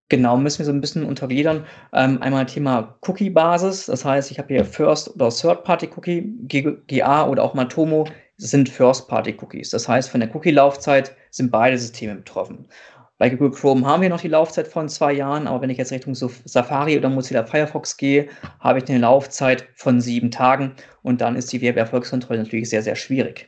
Genau, 0.10 0.38
müssen 0.38 0.60
wir 0.60 0.66
so 0.66 0.72
ein 0.72 0.82
bisschen 0.82 1.06
untergliedern. 1.06 1.66
Ähm, 1.94 2.22
einmal 2.22 2.46
Thema 2.46 2.98
Cookie-Basis, 3.02 3.88
das 3.88 4.06
heißt, 4.06 4.32
ich 4.32 4.38
habe 4.38 4.54
hier 4.54 4.66
First- 4.66 5.16
oder 5.16 5.30
Third-Party-Cookie, 5.30 6.84
GA 6.88 7.28
oder 7.28 7.44
auch 7.44 7.54
Matomo 7.54 8.06
sind 8.38 8.70
First-Party-Cookies. 8.70 9.70
Das 9.70 9.88
heißt, 9.88 10.10
von 10.10 10.20
der 10.20 10.34
Cookie-Laufzeit 10.36 11.16
sind 11.32 11.52
beide 11.52 11.78
Systeme 11.78 12.16
betroffen. 12.16 12.68
Bei 13.18 13.30
Google 13.30 13.52
Chrome 13.52 13.86
haben 13.86 14.02
wir 14.02 14.10
noch 14.10 14.20
die 14.20 14.28
Laufzeit 14.28 14.68
von 14.68 14.90
zwei 14.90 15.14
Jahren, 15.14 15.48
aber 15.48 15.62
wenn 15.62 15.70
ich 15.70 15.78
jetzt 15.78 15.92
Richtung 15.92 16.14
Safari 16.16 16.98
oder 16.98 17.10
Mozilla 17.10 17.46
Firefox 17.46 17.96
gehe, 17.96 18.28
habe 18.60 18.80
ich 18.80 18.90
eine 18.90 19.00
Laufzeit 19.00 19.68
von 19.76 20.02
sieben 20.02 20.30
Tagen 20.30 20.74
und 21.04 21.22
dann 21.22 21.36
ist 21.36 21.54
die 21.54 21.62
Werbeerfolgskontrolle 21.62 22.40
natürlich 22.40 22.70
sehr, 22.70 22.82
sehr 22.82 22.96
schwierig. 22.96 23.48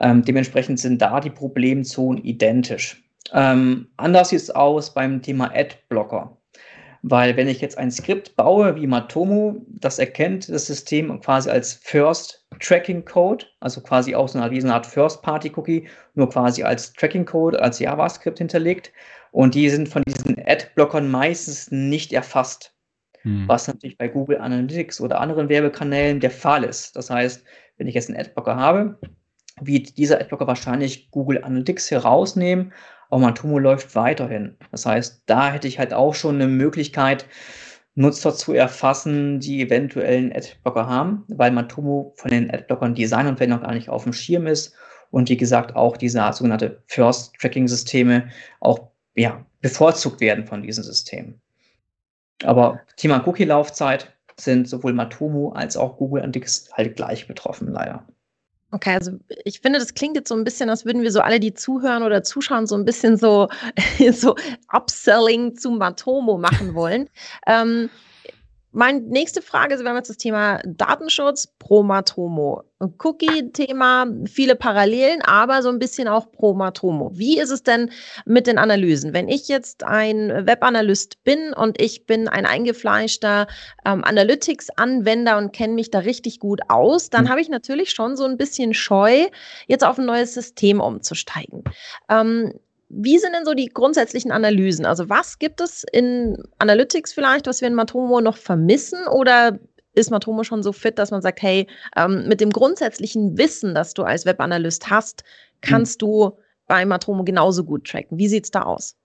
Ähm, 0.00 0.24
dementsprechend 0.24 0.80
sind 0.80 1.02
da 1.02 1.20
die 1.20 1.30
Problemzonen 1.30 2.24
identisch. 2.24 3.02
Ähm, 3.32 3.88
anders 3.96 4.30
sieht 4.30 4.40
es 4.40 4.50
aus 4.50 4.94
beim 4.94 5.22
Thema 5.22 5.52
Adblocker. 5.54 6.36
Weil 7.04 7.36
wenn 7.36 7.48
ich 7.48 7.60
jetzt 7.60 7.78
ein 7.78 7.90
Skript 7.90 8.36
baue 8.36 8.76
wie 8.76 8.86
Matomo, 8.86 9.60
das 9.66 9.98
erkennt 9.98 10.48
das 10.48 10.66
System 10.66 11.20
quasi 11.20 11.50
als 11.50 11.74
First 11.74 12.46
Tracking 12.60 13.04
Code, 13.04 13.44
also 13.58 13.80
quasi 13.80 14.14
auch 14.14 14.28
so 14.28 14.38
eine, 14.38 14.52
wie 14.52 14.60
so 14.60 14.68
eine 14.68 14.74
Art 14.74 14.86
First 14.86 15.20
Party 15.22 15.50
Cookie, 15.56 15.88
nur 16.14 16.30
quasi 16.30 16.62
als 16.62 16.92
Tracking 16.92 17.24
Code, 17.24 17.60
als 17.60 17.80
JavaScript 17.80 18.38
hinterlegt. 18.38 18.92
Und 19.32 19.56
die 19.56 19.68
sind 19.68 19.88
von 19.88 20.02
diesen 20.06 20.36
Adblockern 20.46 21.10
meistens 21.10 21.72
nicht 21.72 22.12
erfasst. 22.12 22.72
Hm. 23.22 23.48
Was 23.48 23.66
natürlich 23.66 23.98
bei 23.98 24.06
Google 24.06 24.38
Analytics 24.38 25.00
oder 25.00 25.20
anderen 25.20 25.48
Werbekanälen 25.48 26.20
der 26.20 26.30
Fall 26.30 26.62
ist. 26.62 26.94
Das 26.94 27.10
heißt, 27.10 27.44
wenn 27.78 27.88
ich 27.88 27.94
jetzt 27.94 28.10
einen 28.10 28.20
Adblocker 28.20 28.56
habe, 28.56 28.98
wird 29.60 29.96
dieser 29.98 30.20
Adblocker 30.20 30.46
wahrscheinlich 30.46 31.10
Google 31.10 31.42
Analytics 31.42 31.90
herausnehmen 31.90 32.72
aber 33.12 33.20
Matomo 33.20 33.58
läuft 33.58 33.94
weiterhin. 33.94 34.56
Das 34.70 34.86
heißt, 34.86 35.24
da 35.26 35.52
hätte 35.52 35.68
ich 35.68 35.78
halt 35.78 35.92
auch 35.92 36.14
schon 36.14 36.36
eine 36.36 36.48
Möglichkeit, 36.48 37.26
Nutzer 37.94 38.34
zu 38.34 38.54
erfassen, 38.54 39.38
die 39.38 39.60
eventuell 39.60 40.16
einen 40.16 40.32
Adblocker 40.32 40.88
haben, 40.88 41.24
weil 41.28 41.50
Matomo 41.50 42.14
von 42.16 42.30
den 42.30 42.50
Adblockern 42.50 42.94
design 42.94 43.26
und 43.26 43.38
wenn 43.38 43.50
noch 43.50 43.60
gar 43.60 43.74
nicht 43.74 43.90
auf 43.90 44.04
dem 44.04 44.14
Schirm 44.14 44.46
ist 44.46 44.74
und 45.10 45.28
wie 45.28 45.36
gesagt 45.36 45.76
auch 45.76 45.98
diese 45.98 46.26
sogenannte 46.32 46.82
First-Tracking-Systeme 46.86 48.30
auch 48.60 48.88
ja, 49.14 49.44
bevorzugt 49.60 50.22
werden 50.22 50.46
von 50.46 50.62
diesen 50.62 50.82
Systemen. 50.82 51.38
Aber 52.44 52.80
Thema 52.96 53.22
Cookie-Laufzeit 53.28 54.10
sind 54.40 54.66
sowohl 54.66 54.94
Matomo 54.94 55.52
als 55.52 55.76
auch 55.76 55.98
Google 55.98 56.22
Analytics 56.22 56.70
halt 56.72 56.96
gleich 56.96 57.28
betroffen, 57.28 57.68
leider. 57.68 58.06
Okay, 58.74 58.94
also 58.94 59.12
ich 59.44 59.60
finde, 59.60 59.78
das 59.78 59.92
klingt 59.92 60.16
jetzt 60.16 60.30
so 60.30 60.34
ein 60.34 60.44
bisschen, 60.44 60.70
als 60.70 60.86
würden 60.86 61.02
wir 61.02 61.12
so 61.12 61.20
alle, 61.20 61.38
die 61.38 61.52
zuhören 61.52 62.02
oder 62.02 62.22
zuschauen, 62.22 62.66
so 62.66 62.74
ein 62.74 62.86
bisschen 62.86 63.18
so, 63.18 63.48
so 64.12 64.34
Upselling 64.72 65.56
zu 65.56 65.72
Matomo 65.72 66.38
machen 66.38 66.74
wollen. 66.74 67.10
ähm, 67.46 67.90
meine 68.72 69.00
nächste 69.00 69.42
Frage 69.42 69.74
ist, 69.74 69.82
wir 69.82 69.90
haben 69.90 69.96
jetzt 69.96 70.08
das 70.08 70.16
Thema 70.16 70.60
Datenschutz 70.64 71.46
pro 71.58 71.82
Matomo. 71.82 72.64
Cookie-Thema, 72.80 74.06
viele 74.26 74.56
Parallelen, 74.56 75.22
aber 75.22 75.62
so 75.62 75.68
ein 75.68 75.78
bisschen 75.78 76.08
auch 76.08 76.32
pro 76.32 76.54
Matomo. 76.54 77.10
Wie 77.14 77.38
ist 77.38 77.50
es 77.50 77.62
denn 77.62 77.90
mit 78.24 78.46
den 78.46 78.58
Analysen? 78.58 79.12
Wenn 79.12 79.28
ich 79.28 79.46
jetzt 79.46 79.84
ein 79.84 80.46
Webanalyst 80.46 81.22
bin 81.22 81.52
und 81.52 81.80
ich 81.80 82.06
bin 82.06 82.28
ein 82.28 82.46
eingefleischter 82.46 83.46
ähm, 83.84 84.02
Analytics-Anwender 84.02 85.38
und 85.38 85.52
kenne 85.52 85.74
mich 85.74 85.90
da 85.90 86.00
richtig 86.00 86.40
gut 86.40 86.60
aus, 86.68 87.10
dann 87.10 87.24
mhm. 87.24 87.28
habe 87.28 87.40
ich 87.40 87.48
natürlich 87.48 87.90
schon 87.90 88.16
so 88.16 88.24
ein 88.24 88.36
bisschen 88.36 88.74
Scheu, 88.74 89.26
jetzt 89.66 89.84
auf 89.84 89.98
ein 89.98 90.06
neues 90.06 90.34
System 90.34 90.80
umzusteigen. 90.80 91.62
Ähm, 92.08 92.54
wie 92.92 93.18
sind 93.18 93.32
denn 93.32 93.46
so 93.46 93.54
die 93.54 93.66
grundsätzlichen 93.66 94.30
Analysen? 94.30 94.84
Also 94.84 95.08
was 95.08 95.38
gibt 95.38 95.60
es 95.60 95.84
in 95.92 96.36
Analytics 96.58 97.12
vielleicht, 97.12 97.46
was 97.46 97.62
wir 97.62 97.68
in 97.68 97.74
Matomo 97.74 98.20
noch 98.20 98.36
vermissen? 98.36 99.06
Oder 99.08 99.58
ist 99.94 100.10
Matomo 100.10 100.44
schon 100.44 100.62
so 100.62 100.72
fit, 100.72 100.98
dass 100.98 101.10
man 101.10 101.22
sagt, 101.22 101.40
hey, 101.42 101.66
ähm, 101.96 102.28
mit 102.28 102.40
dem 102.40 102.50
grundsätzlichen 102.50 103.38
Wissen, 103.38 103.74
das 103.74 103.94
du 103.94 104.02
als 104.02 104.26
Webanalyst 104.26 104.90
hast, 104.90 105.24
kannst 105.62 106.02
mhm. 106.02 106.06
du 106.06 106.38
bei 106.66 106.84
Matomo 106.84 107.24
genauso 107.24 107.64
gut 107.64 107.86
tracken. 107.86 108.18
Wie 108.18 108.28
sieht 108.28 108.44
es 108.44 108.50
da 108.50 108.62
aus? 108.62 108.96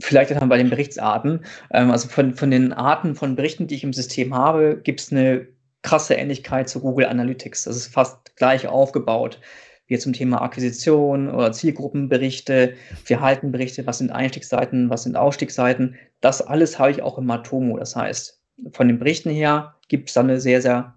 Vielleicht 0.00 0.30
dann 0.30 0.48
bei 0.48 0.58
den 0.58 0.70
Berichtsarten. 0.70 1.44
Ähm, 1.72 1.90
also 1.90 2.08
von, 2.08 2.34
von 2.34 2.50
den 2.50 2.72
Arten 2.72 3.16
von 3.16 3.34
Berichten, 3.34 3.66
die 3.66 3.74
ich 3.74 3.84
im 3.84 3.92
System 3.92 4.34
habe, 4.34 4.80
gibt 4.82 5.00
es 5.00 5.10
eine 5.10 5.48
krasse 5.82 6.14
Ähnlichkeit 6.14 6.68
zu 6.68 6.80
Google 6.80 7.06
Analytics. 7.06 7.64
Das 7.64 7.76
ist 7.76 7.88
fast 7.88 8.36
gleich 8.36 8.68
aufgebaut 8.68 9.40
wie 9.88 9.98
zum 9.98 10.12
Thema 10.12 10.42
Akquisition 10.42 11.28
oder 11.28 11.50
Zielgruppenberichte, 11.52 12.74
Verhaltenberichte, 13.04 13.86
was 13.86 13.98
sind 13.98 14.10
Einstiegsseiten, 14.10 14.90
was 14.90 15.02
sind 15.02 15.16
Ausstiegsseiten. 15.16 15.96
Das 16.20 16.42
alles 16.42 16.78
habe 16.78 16.90
ich 16.90 17.02
auch 17.02 17.18
im 17.18 17.26
Matomo. 17.26 17.78
Das 17.78 17.96
heißt, 17.96 18.40
von 18.72 18.88
den 18.88 18.98
Berichten 18.98 19.30
her 19.30 19.74
gibt 19.88 20.10
es 20.10 20.14
da 20.14 20.20
eine 20.20 20.40
sehr, 20.40 20.62
sehr 20.62 20.94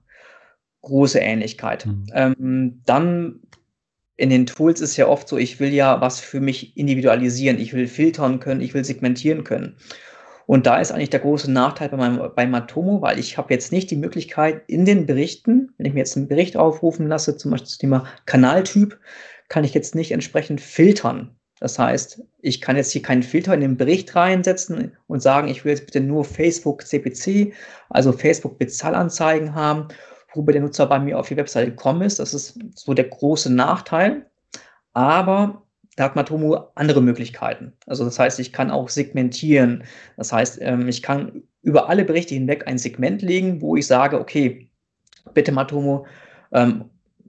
große 0.82 1.20
Ähnlichkeit. 1.20 1.86
Mhm. 1.86 2.06
Ähm, 2.14 2.82
dann 2.86 3.40
in 4.18 4.30
den 4.30 4.46
Tools 4.46 4.82
ist 4.82 4.98
ja 4.98 5.08
oft 5.08 5.28
so, 5.28 5.38
ich 5.38 5.60
will 5.60 5.74
ja 5.74 6.02
was 6.02 6.20
für 6.20 6.42
mich 6.42 6.78
individualisieren, 6.78 7.60
ich 7.60 7.74
will 7.74 7.88
filtern 7.88 8.40
können, 8.40 8.62
ich 8.62 8.74
will 8.74 8.84
segmentieren 8.84 9.44
können. 9.44 9.78
Und 10.46 10.66
da 10.66 10.80
ist 10.80 10.92
eigentlich 10.92 11.10
der 11.10 11.20
große 11.20 11.52
Nachteil 11.52 11.90
bei, 11.90 11.98
meinem, 11.98 12.32
bei 12.36 12.46
Matomo, 12.46 13.02
weil 13.02 13.20
ich 13.20 13.38
habe 13.38 13.54
jetzt 13.54 13.72
nicht 13.72 13.92
die 13.92 13.96
Möglichkeit 13.96 14.64
in 14.68 14.86
den 14.86 15.06
Berichten, 15.06 15.74
wenn 15.78 15.86
ich 15.86 15.94
mir 15.94 16.00
jetzt 16.00 16.18
einen 16.18 16.28
Bericht 16.28 16.58
aufrufen 16.58 17.08
lasse, 17.08 17.38
zum 17.38 17.52
Beispiel 17.52 17.70
zum 17.70 17.80
Thema 17.80 18.06
Kanaltyp, 18.26 19.00
kann 19.50 19.64
ich 19.64 19.74
jetzt 19.74 19.96
nicht 19.96 20.12
entsprechend 20.12 20.62
filtern. 20.62 21.36
Das 21.60 21.78
heißt, 21.78 22.24
ich 22.42 22.60
kann 22.60 22.76
jetzt 22.76 22.92
hier 22.92 23.04
keinen 23.04 23.22
Filter 23.22 23.54
in 23.54 23.62
den 23.62 23.78
Bericht 23.78 24.16
reinsetzen 24.16 24.98
und 25.08 25.22
sagen, 25.22 25.48
ich 25.48 25.64
will 25.64 25.74
jetzt 25.74 25.86
bitte 25.86 26.02
nur 26.02 26.26
Facebook 26.26 26.88
CPC, 26.88 27.54
also 27.90 28.12
Facebook 28.12 28.58
Bezahlanzeigen 28.58 29.54
haben, 29.54 29.90
worüber 30.34 30.54
der 30.54 30.62
Nutzer 30.62 30.88
bei 30.88 31.00
mir 31.00 31.20
auf 31.20 31.28
die 31.28 31.38
Webseite 31.38 31.70
gekommen 31.70 32.02
ist. 32.02 32.18
Das 32.18 32.34
ist 32.34 32.58
so 32.74 32.96
der 32.96 33.06
große 33.06 33.54
Nachteil. 33.54 34.26
Aber 34.94 35.62
hat 36.02 36.16
Matomo 36.16 36.72
andere 36.76 37.02
Möglichkeiten. 37.02 37.74
Also 37.86 38.04
das 38.04 38.20
heißt, 38.20 38.40
ich 38.40 38.54
kann 38.54 38.72
auch 38.72 38.90
segmentieren. 38.90 39.84
Das 40.18 40.32
heißt, 40.34 40.60
ähm, 40.62 40.88
ich 40.88 41.02
kann 41.02 41.44
über 41.62 41.90
alle 41.90 42.06
Berichte 42.06 42.34
hinweg 42.34 42.68
ein 42.68 42.78
Segment 42.78 43.22
legen, 43.22 43.62
wo 43.62 43.76
ich 43.76 43.88
sage, 43.88 44.20
okay, 44.20 44.70
bitte 45.34 45.52
Matomo, 45.52 46.06
ähm, 46.52 46.86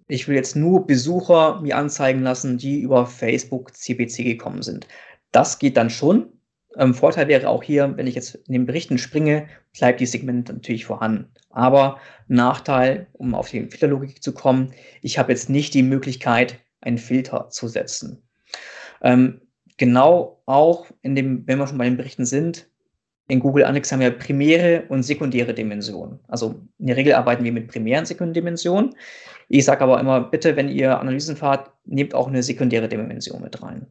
ich 0.08 0.28
will 0.28 0.36
jetzt 0.36 0.56
nur 0.56 0.86
Besucher 0.86 1.60
mir 1.60 1.76
anzeigen 1.76 2.22
lassen, 2.22 2.58
die 2.58 2.80
über 2.80 3.06
Facebook 3.06 3.74
CPC 3.74 4.24
gekommen 4.24 4.62
sind. 4.62 4.86
Das 5.30 5.58
geht 5.58 5.76
dann 5.76 5.90
schon. 5.90 6.32
Ähm, 6.76 6.94
Vorteil 6.94 7.28
wäre 7.28 7.48
auch 7.48 7.62
hier, 7.62 7.96
wenn 7.96 8.06
ich 8.06 8.14
jetzt 8.14 8.34
in 8.34 8.52
den 8.52 8.66
Berichten 8.66 8.98
springe, 8.98 9.48
bleibt 9.78 10.00
die 10.00 10.06
Segment 10.06 10.48
natürlich 10.48 10.84
vorhanden. 10.84 11.28
Aber 11.50 11.98
Nachteil, 12.28 13.06
um 13.12 13.34
auf 13.34 13.50
die 13.50 13.60
Filterlogik 13.60 14.22
zu 14.22 14.32
kommen, 14.32 14.72
ich 15.02 15.18
habe 15.18 15.32
jetzt 15.32 15.50
nicht 15.50 15.74
die 15.74 15.82
Möglichkeit, 15.82 16.58
einen 16.80 16.98
Filter 16.98 17.48
zu 17.50 17.68
setzen. 17.68 18.22
Ähm, 19.02 19.40
genau 19.76 20.42
auch 20.46 20.86
in 21.02 21.14
dem, 21.14 21.46
wenn 21.46 21.58
wir 21.58 21.66
schon 21.66 21.78
bei 21.78 21.84
den 21.84 21.96
Berichten 21.96 22.24
sind, 22.24 22.68
in 23.28 23.40
Google 23.40 23.64
Analytics 23.64 23.92
haben 23.92 24.00
wir 24.00 24.10
primäre 24.10 24.84
und 24.88 25.04
sekundäre 25.04 25.54
Dimensionen. 25.54 26.18
Also 26.28 26.60
in 26.78 26.88
der 26.88 26.96
Regel 26.96 27.14
arbeiten 27.14 27.44
wir 27.44 27.52
mit 27.52 27.68
primären 27.68 28.04
sekundären 28.04 28.34
Dimensionen. 28.34 28.94
Ich 29.48 29.64
sage 29.64 29.82
aber 29.82 30.00
immer, 30.00 30.20
bitte, 30.20 30.56
wenn 30.56 30.68
ihr 30.68 30.98
Analysen 30.98 31.36
fahrt, 31.36 31.70
nehmt 31.84 32.14
auch 32.14 32.28
eine 32.28 32.42
sekundäre 32.42 32.88
Dimension 32.88 33.40
mit 33.40 33.62
rein. 33.62 33.86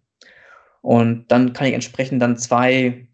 Und 0.82 1.32
dann 1.32 1.54
kann 1.54 1.68
ich 1.68 1.74
entsprechend 1.74 2.22
dann 2.22 2.38
zwei 2.38 3.08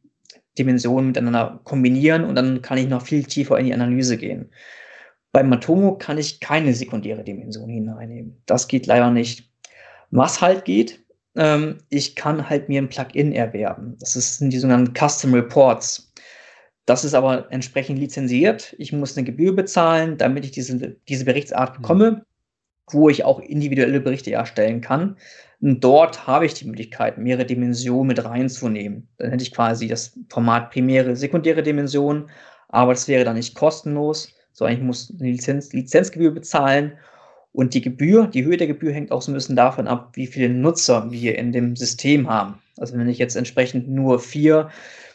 Dimensionen 0.58 1.08
miteinander 1.08 1.60
kombinieren 1.63 2.24
und 2.24 2.36
dann 2.36 2.62
kann 2.62 2.77
ich 2.77 2.88
noch 2.88 3.04
viel 3.04 3.24
tiefer 3.24 3.60
in 3.60 3.68
die 3.68 3.74
Analyse 3.74 4.18
gehen. 4.18 4.50
Bei 5.32 5.44
Matomo 5.44 5.98
kann 5.98 6.18
ich 6.18 6.39
keine 6.39 6.74
sekundäre 6.74 7.24
Dimension 7.24 7.70
hineinnehmen. 7.70 8.42
Das 8.46 8.68
geht 8.68 8.88
leider 8.88 9.12
nicht. 9.12 9.51
Was 10.10 10.42
halt 10.42 10.66
geht, 10.66 11.04
ähm, 11.38 11.77
ich 11.89 12.15
kann 12.15 12.50
halt 12.50 12.67
mir 12.67 12.82
ein 12.82 12.89
Plugin 12.89 13.32
erwerben. 13.32 13.96
Das 14.00 14.13
sind 14.13 14.51
die 14.51 14.58
sogenannten 14.58 14.94
Custom 14.94 15.34
Reports. 15.34 16.12
Das 16.86 17.06
ist 17.06 17.13
aber 17.13 17.51
entsprechend 17.51 18.00
lizenziert. 18.00 18.75
Ich 18.77 18.91
muss 18.91 19.15
eine 19.15 19.25
Gebühr 19.25 19.56
bezahlen, 19.56 20.17
damit 20.17 20.46
ich 20.46 20.51
diese, 20.51 20.96
diese 21.08 21.25
Berichtsart 21.25 21.77
mhm. 21.77 21.82
bekomme, 21.82 22.25
wo 22.89 23.10
ich 23.10 23.24
auch 23.24 23.39
individuelle 23.39 24.00
Berichte 24.00 24.32
erstellen 24.32 24.82
kann. 24.82 25.17
Und 25.62 25.84
dort 25.84 26.27
habe 26.27 26.46
ich 26.46 26.53
die 26.53 26.65
Möglichkeit, 26.65 27.17
mehrere 27.17 27.46
Dimensionen 27.46 28.08
mit 28.08 28.24
reinzunehmen. 28.24 29.08
Dann 29.17 29.32
hätte 29.32 29.44
ich 29.44 29.53
quasi 29.53 29.88
das 29.88 30.17
Format 30.29 30.72
primäre, 30.72 31.15
sekundäre 31.15 31.63
Dimension, 31.63 32.29
aber 32.70 32.94
das 32.94 33.08
wäre 33.08 33.25
dann 33.25 33.36
nicht 33.36 33.56
kostenlos, 33.56 34.34
sondern 34.53 34.77
ich 34.77 34.84
muss 34.84 35.13
eine 35.20 35.29
Lizenz, 35.29 35.74
Lizenzgebühr 35.74 36.32
bezahlen. 36.32 36.98
Und 37.58 37.74
die 37.74 37.82
Gebühr, 37.82 38.28
die 38.28 38.46
Höhe 38.46 38.56
der 38.56 38.68
Gebühr 38.68 38.94
hängt 38.94 39.12
auch 39.12 39.24
so 39.24 39.32
ein 39.32 39.34
bisschen 39.34 39.56
davon 39.56 39.88
ab, 39.88 40.12
wie 40.14 40.28
viele 40.28 40.48
Nutzer 40.48 41.10
wir 41.10 41.40
in 41.40 41.52
dem 41.52 41.76
System 41.76 42.30
haben. 42.30 42.62
Also 42.78 42.96
wenn 42.96 43.10
ich 43.10 43.18
jetzt 43.18 43.36
entsprechend 43.36 43.90
nur 43.90 44.20
vier 44.20 44.70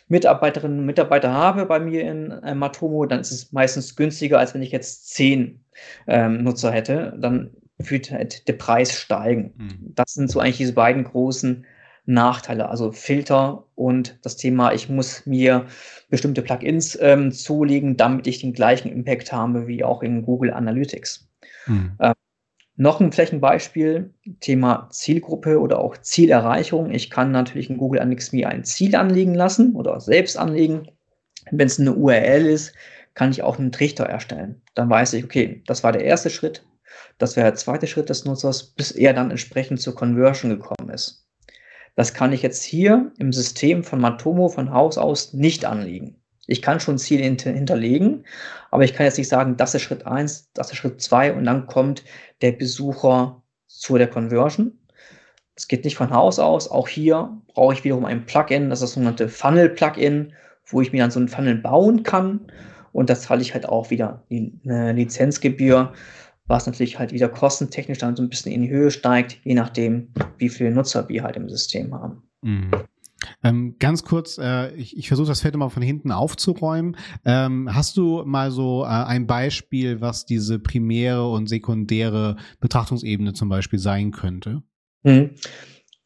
Mitarbeiterinnen 0.09 0.81
und 0.81 0.87
Mitarbeiter 0.87 1.33
habe 1.33 1.67
bei 1.67 1.79
mir 1.79 2.03
in 2.03 2.33
äh, 2.33 2.57
Matomo, 2.57 3.07
dann 3.07 3.21
ist 3.21 3.31
es 3.31 3.53
meistens 3.53 3.95
günstiger, 3.95 4.41
als 4.41 4.55
wenn 4.55 4.63
ich 4.63 4.73
jetzt 4.73 5.11
zehn 5.11 5.61
ähm, 6.09 6.43
Nutzer 6.43 6.73
hätte. 6.73 7.17
Dann 7.17 7.53
wird 7.79 8.11
halt 8.11 8.49
der 8.49 8.55
Preis 8.55 8.93
steigen. 8.93 9.53
Mhm. 9.57 9.93
Das 9.95 10.15
sind 10.15 10.29
so 10.29 10.41
eigentlich 10.41 10.57
diese 10.57 10.73
beiden 10.73 11.05
großen 11.05 11.65
Nachteile, 12.07 12.69
also 12.69 12.91
Filter 12.91 13.67
und 13.77 14.19
das 14.23 14.37
Thema, 14.37 14.73
ich 14.73 14.89
muss 14.89 15.27
mir 15.27 15.67
bestimmte 16.11 16.43
Plugins 16.43 16.99
ähm, 17.01 17.31
zulegen, 17.31 17.97
damit 17.97 18.27
ich 18.27 18.41
den 18.41 18.53
gleichen 18.53 18.91
Impact 18.91 19.33
habe 19.33 19.69
wie 19.69 19.85
auch 19.85 20.03
in 20.03 20.25
Google 20.25 20.53
Analytics. 20.53 21.29
Mhm. 21.69 21.93
Ähm, 22.01 22.15
noch 22.77 23.01
ein 23.01 23.13
Flächenbeispiel, 23.13 24.15
Thema 24.41 24.89
Zielgruppe 24.91 25.61
oder 25.61 25.79
auch 25.79 25.97
Zielerreichung. 25.99 26.91
Ich 26.91 27.11
kann 27.11 27.31
natürlich 27.31 27.71
in 27.71 27.77
Google 27.77 28.01
Analytics 28.01 28.33
mir 28.33 28.49
ein 28.49 28.65
Ziel 28.65 28.97
anlegen 28.97 29.35
lassen 29.35 29.75
oder 29.75 30.01
selbst 30.01 30.39
anlegen. 30.39 30.89
Wenn 31.51 31.67
es 31.67 31.79
eine 31.79 31.95
URL 31.95 32.47
ist, 32.47 32.73
kann 33.15 33.31
ich 33.31 33.43
auch 33.43 33.59
einen 33.59 33.73
Trichter 33.73 34.05
erstellen. 34.05 34.63
Dann 34.75 34.89
weiß 34.89 35.13
ich, 35.15 35.25
okay, 35.25 35.63
das 35.67 35.85
war 35.85 35.93
der 35.93 36.05
erste 36.05 36.31
Schritt, 36.31 36.65
das 37.19 37.37
wäre 37.37 37.49
der 37.49 37.57
zweite 37.57 37.87
Schritt 37.87 38.09
des 38.09 38.25
Nutzers, 38.25 38.63
bis 38.63 38.91
er 38.91 39.13
dann 39.13 39.31
entsprechend 39.31 39.81
zur 39.81 39.95
Conversion 39.95 40.51
gekommen 40.51 40.91
ist. 40.91 41.27
Das 41.95 42.15
kann 42.15 42.33
ich 42.33 42.43
jetzt 42.43 42.63
hier 42.63 43.13
im 43.19 43.33
System 43.33 43.85
von 43.85 44.01
Matomo 44.01 44.49
von 44.49 44.73
Haus 44.73 44.97
aus 44.97 45.35
nicht 45.35 45.67
anlegen. 45.67 46.22
Ich 46.53 46.63
kann 46.63 46.81
schon 46.81 46.99
Ziele 46.99 47.25
hinterlegen, 47.25 48.25
aber 48.71 48.85
ich 48.85 48.95
kann 48.95 49.07
jetzt 49.07 49.19
nicht 49.19 49.29
sagen, 49.29 49.57
das 49.57 49.75
ist 49.75 49.83
Schritt 49.83 50.07
1, 50.07 50.53
das 50.55 50.71
ist 50.71 50.77
Schritt 50.77 51.01
2 51.01 51.35
und 51.35 51.45
dann 51.45 51.67
kommt 51.67 52.05
der 52.41 52.53
Besucher 52.53 53.43
zu 53.69 53.99
der 53.99 54.09
Conversion. 54.09 54.73
Das 55.55 55.69
geht 55.69 55.85
nicht 55.85 55.97
von 55.97 56.11
Haus 56.11 56.39
aus. 56.39 56.71
Auch 56.71 56.89
hier 56.89 57.37
brauche 57.55 57.75
ich 57.75 57.85
wiederum 57.85 58.05
ein 58.05 58.27
Plugin, 58.27 58.71
das 58.71 58.79
ist 58.79 58.83
das 58.83 58.93
sogenannte 58.95 59.29
Funnel-Plugin, 59.29 60.33
wo 60.67 60.81
ich 60.81 60.93
mir 60.93 61.03
dann 61.03 61.11
so 61.11 61.21
ein 61.21 61.29
Funnel 61.29 61.57
bauen 61.57 62.03
kann. 62.03 62.41
Und 62.93 63.09
das 63.11 63.23
zahle 63.23 63.43
ich 63.43 63.55
halt 63.55 63.67
auch 63.67 63.91
wieder 63.91 64.23
eine 64.31 64.93
Lizenzgebühr 64.93 65.93
was 66.47 66.67
natürlich 66.67 66.99
halt 66.99 67.13
wieder 67.13 67.29
kostentechnisch 67.29 67.99
dann 67.99 68.17
so 68.17 68.23
ein 68.23 68.29
bisschen 68.29 68.53
in 68.53 68.63
die 68.63 68.71
Höhe 68.71 68.91
steigt, 68.91 69.39
je 69.45 69.55
nachdem, 69.55 70.13
wie 70.39 70.49
viele 70.49 70.71
Nutzer 70.71 71.09
wir 71.09 71.23
halt 71.23 71.37
im 71.37 71.49
System 71.49 71.95
haben. 71.95 72.23
Mhm. 72.43 72.71
Ähm, 73.43 73.77
ganz 73.79 74.05
kurz, 74.05 74.39
äh, 74.39 74.75
ich, 74.75 74.97
ich 74.97 75.09
versuche 75.09 75.29
das 75.29 75.41
Feld 75.41 75.57
mal 75.57 75.69
von 75.69 75.83
hinten 75.83 76.13
aufzuräumen. 76.13 76.97
Ähm, 77.25 77.69
hast 77.73 77.97
du 77.97 78.23
mal 78.25 78.51
so 78.51 78.85
äh, 78.85 78.89
ein 78.89 79.27
Beispiel, 79.27 80.01
was 80.01 80.27
diese 80.27 80.59
primäre 80.59 81.29
und 81.31 81.49
sekundäre 81.49 82.37
Betrachtungsebene 82.61 83.33
zum 83.33 83.49
Beispiel 83.49 83.79
sein 83.79 84.11
könnte? 84.11 84.63
Mhm. 85.03 85.31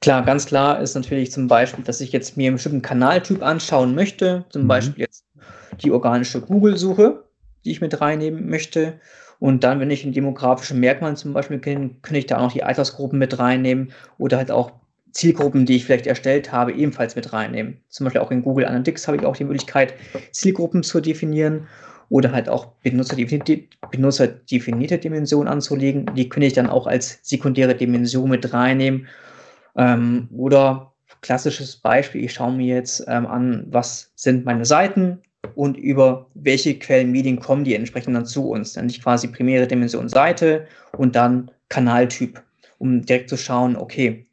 Klar, 0.00 0.24
ganz 0.24 0.46
klar 0.46 0.80
ist 0.80 0.94
natürlich 0.94 1.32
zum 1.32 1.48
Beispiel, 1.48 1.82
dass 1.82 2.00
ich 2.00 2.12
jetzt 2.12 2.36
mir 2.36 2.48
einen 2.48 2.56
bestimmten 2.56 2.82
Kanaltyp 2.82 3.42
anschauen 3.42 3.94
möchte, 3.94 4.44
zum 4.50 4.64
mhm. 4.64 4.68
Beispiel 4.68 5.00
jetzt 5.00 5.24
die 5.82 5.90
organische 5.90 6.40
Google-Suche, 6.40 7.24
die 7.64 7.70
ich 7.70 7.80
mit 7.80 8.00
reinnehmen 8.00 8.48
möchte 8.48 9.00
und 9.38 9.64
dann, 9.64 9.80
wenn 9.80 9.90
ich 9.90 10.04
ein 10.04 10.12
demografische 10.12 10.74
Merkmal 10.74 11.16
zum 11.16 11.32
Beispiel 11.32 11.58
kenne, 11.58 11.90
könnte 12.02 12.18
ich 12.18 12.26
da 12.26 12.38
auch 12.38 12.42
noch 12.42 12.52
die 12.52 12.62
Altersgruppen 12.62 13.18
mit 13.18 13.38
reinnehmen 13.38 13.92
oder 14.18 14.38
halt 14.38 14.50
auch 14.50 14.72
Zielgruppen, 15.16 15.64
die 15.64 15.76
ich 15.76 15.86
vielleicht 15.86 16.06
erstellt 16.06 16.52
habe, 16.52 16.72
ebenfalls 16.72 17.16
mit 17.16 17.32
reinnehmen. 17.32 17.78
Zum 17.88 18.04
Beispiel 18.04 18.20
auch 18.20 18.30
in 18.30 18.42
Google 18.42 18.66
Analytics 18.66 19.08
habe 19.08 19.16
ich 19.16 19.24
auch 19.24 19.34
die 19.34 19.44
Möglichkeit, 19.44 19.94
Zielgruppen 20.30 20.82
zu 20.82 21.00
definieren 21.00 21.66
oder 22.10 22.32
halt 22.32 22.50
auch 22.50 22.66
benutzerdefinierte, 22.82 23.64
benutzerdefinierte 23.90 24.98
Dimensionen 24.98 25.48
anzulegen. 25.48 26.04
Die 26.14 26.28
könnte 26.28 26.48
ich 26.48 26.52
dann 26.52 26.68
auch 26.68 26.86
als 26.86 27.18
sekundäre 27.22 27.74
Dimension 27.74 28.28
mit 28.28 28.52
reinnehmen. 28.52 29.08
Ähm, 29.74 30.28
oder 30.36 30.92
klassisches 31.22 31.76
Beispiel, 31.76 32.22
ich 32.22 32.34
schaue 32.34 32.52
mir 32.52 32.74
jetzt 32.74 33.02
ähm, 33.08 33.26
an, 33.26 33.66
was 33.70 34.12
sind 34.16 34.44
meine 34.44 34.66
Seiten, 34.66 35.22
und 35.54 35.76
über 35.76 36.26
welche 36.34 36.78
Quellenmedien 36.78 37.40
kommen 37.40 37.64
die 37.64 37.74
entsprechend 37.74 38.16
dann 38.16 38.26
zu 38.26 38.50
uns. 38.50 38.74
Dann 38.74 38.86
nicht 38.86 39.02
quasi 39.02 39.28
primäre 39.28 39.66
Dimension 39.66 40.08
Seite 40.08 40.66
und 40.98 41.16
dann 41.16 41.50
Kanaltyp, 41.68 42.42
um 42.78 43.02
direkt 43.02 43.30
zu 43.30 43.36
schauen, 43.36 43.76
okay, 43.76 44.26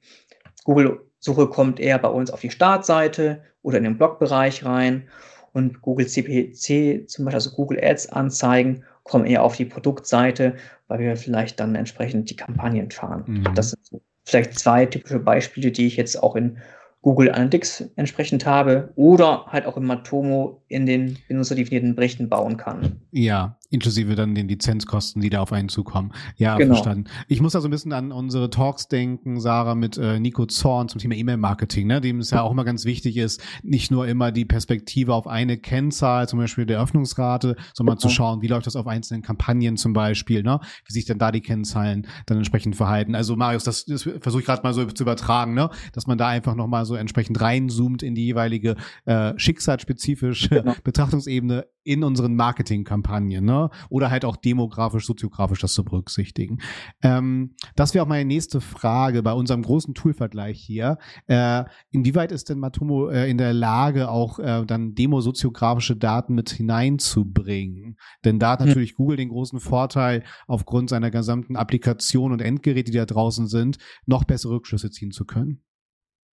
Google-Suche 0.64 1.48
kommt 1.48 1.80
eher 1.80 1.98
bei 2.00 2.10
uns 2.10 2.32
auf 2.32 2.42
die 2.42 2.52
Startseite 2.52 3.42
oder 3.62 3.78
in 3.78 3.84
den 3.84 3.98
Blogbereich 3.98 4.66
rein 4.66 5.08
und 5.54 5.82
Google 5.82 6.08
CPC, 6.08 7.08
zum 7.10 7.26
Beispiel 7.26 7.36
also 7.36 7.52
Google 7.52 7.80
Ads 7.84 8.10
Anzeigen, 8.10 8.84
kommen 9.04 9.26
eher 9.26 9.44
auf 9.44 9.56
die 9.56 9.66
Produktseite, 9.66 10.56
weil 10.88 11.00
wir 11.00 11.16
vielleicht 11.16 11.60
dann 11.60 11.76
entsprechend 11.76 12.30
die 12.30 12.36
Kampagnen 12.36 12.90
fahren. 12.92 13.24
Mhm. 13.28 13.54
Das 13.56 13.72
sind 13.72 13.86
so 13.86 14.02
vielleicht 14.26 14.58
zwei 14.58 14.86
typische 14.86 15.20
Beispiele, 15.20 15.72
die 15.72 15.88
ich 15.88 15.98
jetzt 15.98 16.22
auch 16.22 16.36
in 16.36 16.58
Google 17.02 17.30
Analytics 17.30 17.84
entsprechend 17.98 18.46
habe 18.46 18.94
oder 18.96 19.46
halt 19.48 19.66
auch 19.66 19.76
im 19.76 19.86
Matomo 19.86 20.64
in 20.70 20.86
den 20.86 21.18
benutzerdefinierten 21.28 21.96
Berichten 21.96 22.30
bauen 22.30 22.56
kann. 22.56 23.02
Ja, 23.12 23.58
inklusive 23.74 24.16
dann 24.16 24.36
den 24.36 24.48
Lizenzkosten, 24.48 25.22
die 25.22 25.32
da 25.32 25.42
auf 25.42 25.52
einen 25.52 25.68
zukommen. 25.68 26.12
Ja, 26.38 26.58
genau. 26.58 26.76
verstanden. 26.76 27.10
Ich 27.28 27.42
muss 27.42 27.54
da 27.54 27.62
so 27.62 27.68
ein 27.68 27.72
bisschen 27.72 27.92
an 27.92 28.12
unsere 28.12 28.52
Talks 28.52 28.88
denken, 28.88 29.40
Sarah, 29.42 29.74
mit 29.74 29.98
äh, 29.98 30.20
Nico 30.20 30.46
Zorn 30.46 30.90
zum 30.90 31.02
Thema 31.02 31.16
E-Mail-Marketing, 31.16 31.88
ne, 31.88 32.00
dem 32.00 32.20
es 32.20 32.30
ja 32.30 32.44
auch 32.44 32.52
immer 32.52 32.66
ganz 32.66 32.86
wichtig 32.86 33.18
ist, 33.18 33.42
nicht 33.64 33.90
nur 33.90 34.08
immer 34.08 34.32
die 34.32 34.46
Perspektive 34.46 35.16
auf 35.16 35.26
eine 35.26 35.58
Kennzahl, 35.58 36.30
zum 36.30 36.38
Beispiel 36.38 36.68
der 36.68 36.80
Öffnungsrate, 36.80 37.56
sondern 37.74 37.96
mhm. 37.96 38.00
zu 38.00 38.10
schauen, 38.10 38.44
wie 38.44 38.48
läuft 38.48 38.68
das 38.68 38.76
auf 38.76 38.86
einzelnen 38.86 39.24
Kampagnen 39.24 39.76
zum 39.76 39.94
Beispiel, 39.94 40.44
ne, 40.44 40.60
wie 40.86 40.94
sich 40.94 41.06
denn 41.06 41.18
da 41.18 41.32
die 41.32 41.42
Kennzahlen 41.42 42.06
dann 42.28 42.38
entsprechend 42.38 42.76
verhalten. 42.76 43.16
Also 43.16 43.36
Marius, 43.36 43.64
das, 43.64 43.86
das 43.86 44.04
versuche 44.04 44.42
ich 44.42 44.46
gerade 44.46 44.62
mal 44.62 44.76
so 44.76 44.86
zu 44.86 45.04
übertragen, 45.04 45.56
ne, 45.56 45.72
dass 45.94 46.06
man 46.06 46.20
da 46.20 46.28
einfach 46.28 46.54
nochmal 46.54 46.86
so 46.86 46.94
entsprechend 46.94 47.42
reinzoomt 47.42 48.04
in 48.04 48.14
die 48.14 48.26
jeweilige 48.26 48.76
äh, 49.06 49.34
schicksalsspezifische 49.36 50.50
genau. 50.50 50.76
Betrachtungsebene 50.84 51.66
in 51.84 52.04
unseren 52.04 52.36
Marketingkampagnen, 52.36 53.44
ne? 53.44 53.63
Oder 53.90 54.12
halt 54.12 54.26
auch 54.26 54.36
demografisch, 54.36 55.06
soziografisch 55.06 55.60
das 55.60 55.74
zu 55.74 55.84
berücksichtigen. 55.84 56.60
Ähm, 57.02 57.56
das 57.76 57.94
wäre 57.94 58.04
auch 58.04 58.10
meine 58.10 58.26
nächste 58.26 58.62
Frage 58.62 59.24
bei 59.24 59.34
unserem 59.34 59.62
großen 59.62 59.94
Toolvergleich 59.94 60.60
hier. 60.60 60.98
Äh, 61.28 61.64
inwieweit 61.92 62.32
ist 62.32 62.50
denn 62.50 62.60
Matomo 62.60 63.10
äh, 63.10 63.30
in 63.30 63.38
der 63.38 63.54
Lage, 63.54 64.10
auch 64.10 64.40
äh, 64.40 64.66
dann 64.66 64.96
demosoziografische 64.96 65.96
Daten 65.96 66.34
mit 66.34 66.50
hineinzubringen? 66.50 67.98
Denn 68.26 68.40
da 68.40 68.52
hat 68.52 68.60
hm. 68.60 68.68
natürlich 68.68 68.96
Google 68.96 69.18
den 69.18 69.30
großen 69.30 69.60
Vorteil, 69.60 70.24
aufgrund 70.48 70.90
seiner 70.90 71.12
gesamten 71.12 71.56
Applikation 71.56 72.32
und 72.32 72.42
Endgeräte, 72.42 72.92
die 72.92 72.98
da 72.98 73.06
draußen 73.06 73.48
sind, 73.48 73.78
noch 74.06 74.24
bessere 74.24 74.54
Rückschlüsse 74.54 74.92
ziehen 74.92 75.12
zu 75.12 75.26
können. 75.26 75.64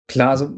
Klar, 0.07 0.31
also 0.31 0.53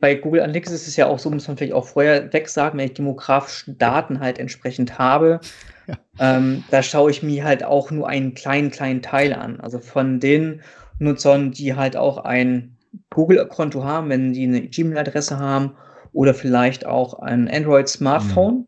bei 0.00 0.14
Google 0.14 0.40
Analytics 0.40 0.72
ist 0.72 0.88
es 0.88 0.96
ja 0.96 1.06
auch 1.06 1.18
so, 1.18 1.30
muss 1.30 1.46
man 1.46 1.56
vielleicht 1.56 1.74
auch 1.74 1.86
vorher 1.86 2.32
weg 2.32 2.48
sagen, 2.48 2.78
wenn 2.78 2.86
ich 2.86 2.94
demografische 2.94 3.72
Daten 3.74 4.20
halt 4.20 4.38
entsprechend 4.38 4.98
habe, 4.98 5.40
ja. 5.86 5.96
ähm, 6.18 6.64
da 6.70 6.82
schaue 6.82 7.10
ich 7.10 7.22
mir 7.22 7.44
halt 7.44 7.62
auch 7.62 7.90
nur 7.90 8.08
einen 8.08 8.34
kleinen, 8.34 8.70
kleinen 8.70 9.02
Teil 9.02 9.34
an. 9.34 9.60
Also 9.60 9.78
von 9.78 10.18
den 10.18 10.62
Nutzern, 10.98 11.52
die 11.52 11.74
halt 11.74 11.96
auch 11.96 12.18
ein 12.18 12.76
Google-Konto 13.10 13.84
haben, 13.84 14.08
wenn 14.08 14.32
die 14.32 14.44
eine 14.44 14.62
Gmail-Adresse 14.62 15.38
haben 15.38 15.76
oder 16.12 16.34
vielleicht 16.34 16.86
auch 16.86 17.20
ein 17.20 17.48
Android-Smartphone, 17.48 18.54
mhm. 18.54 18.66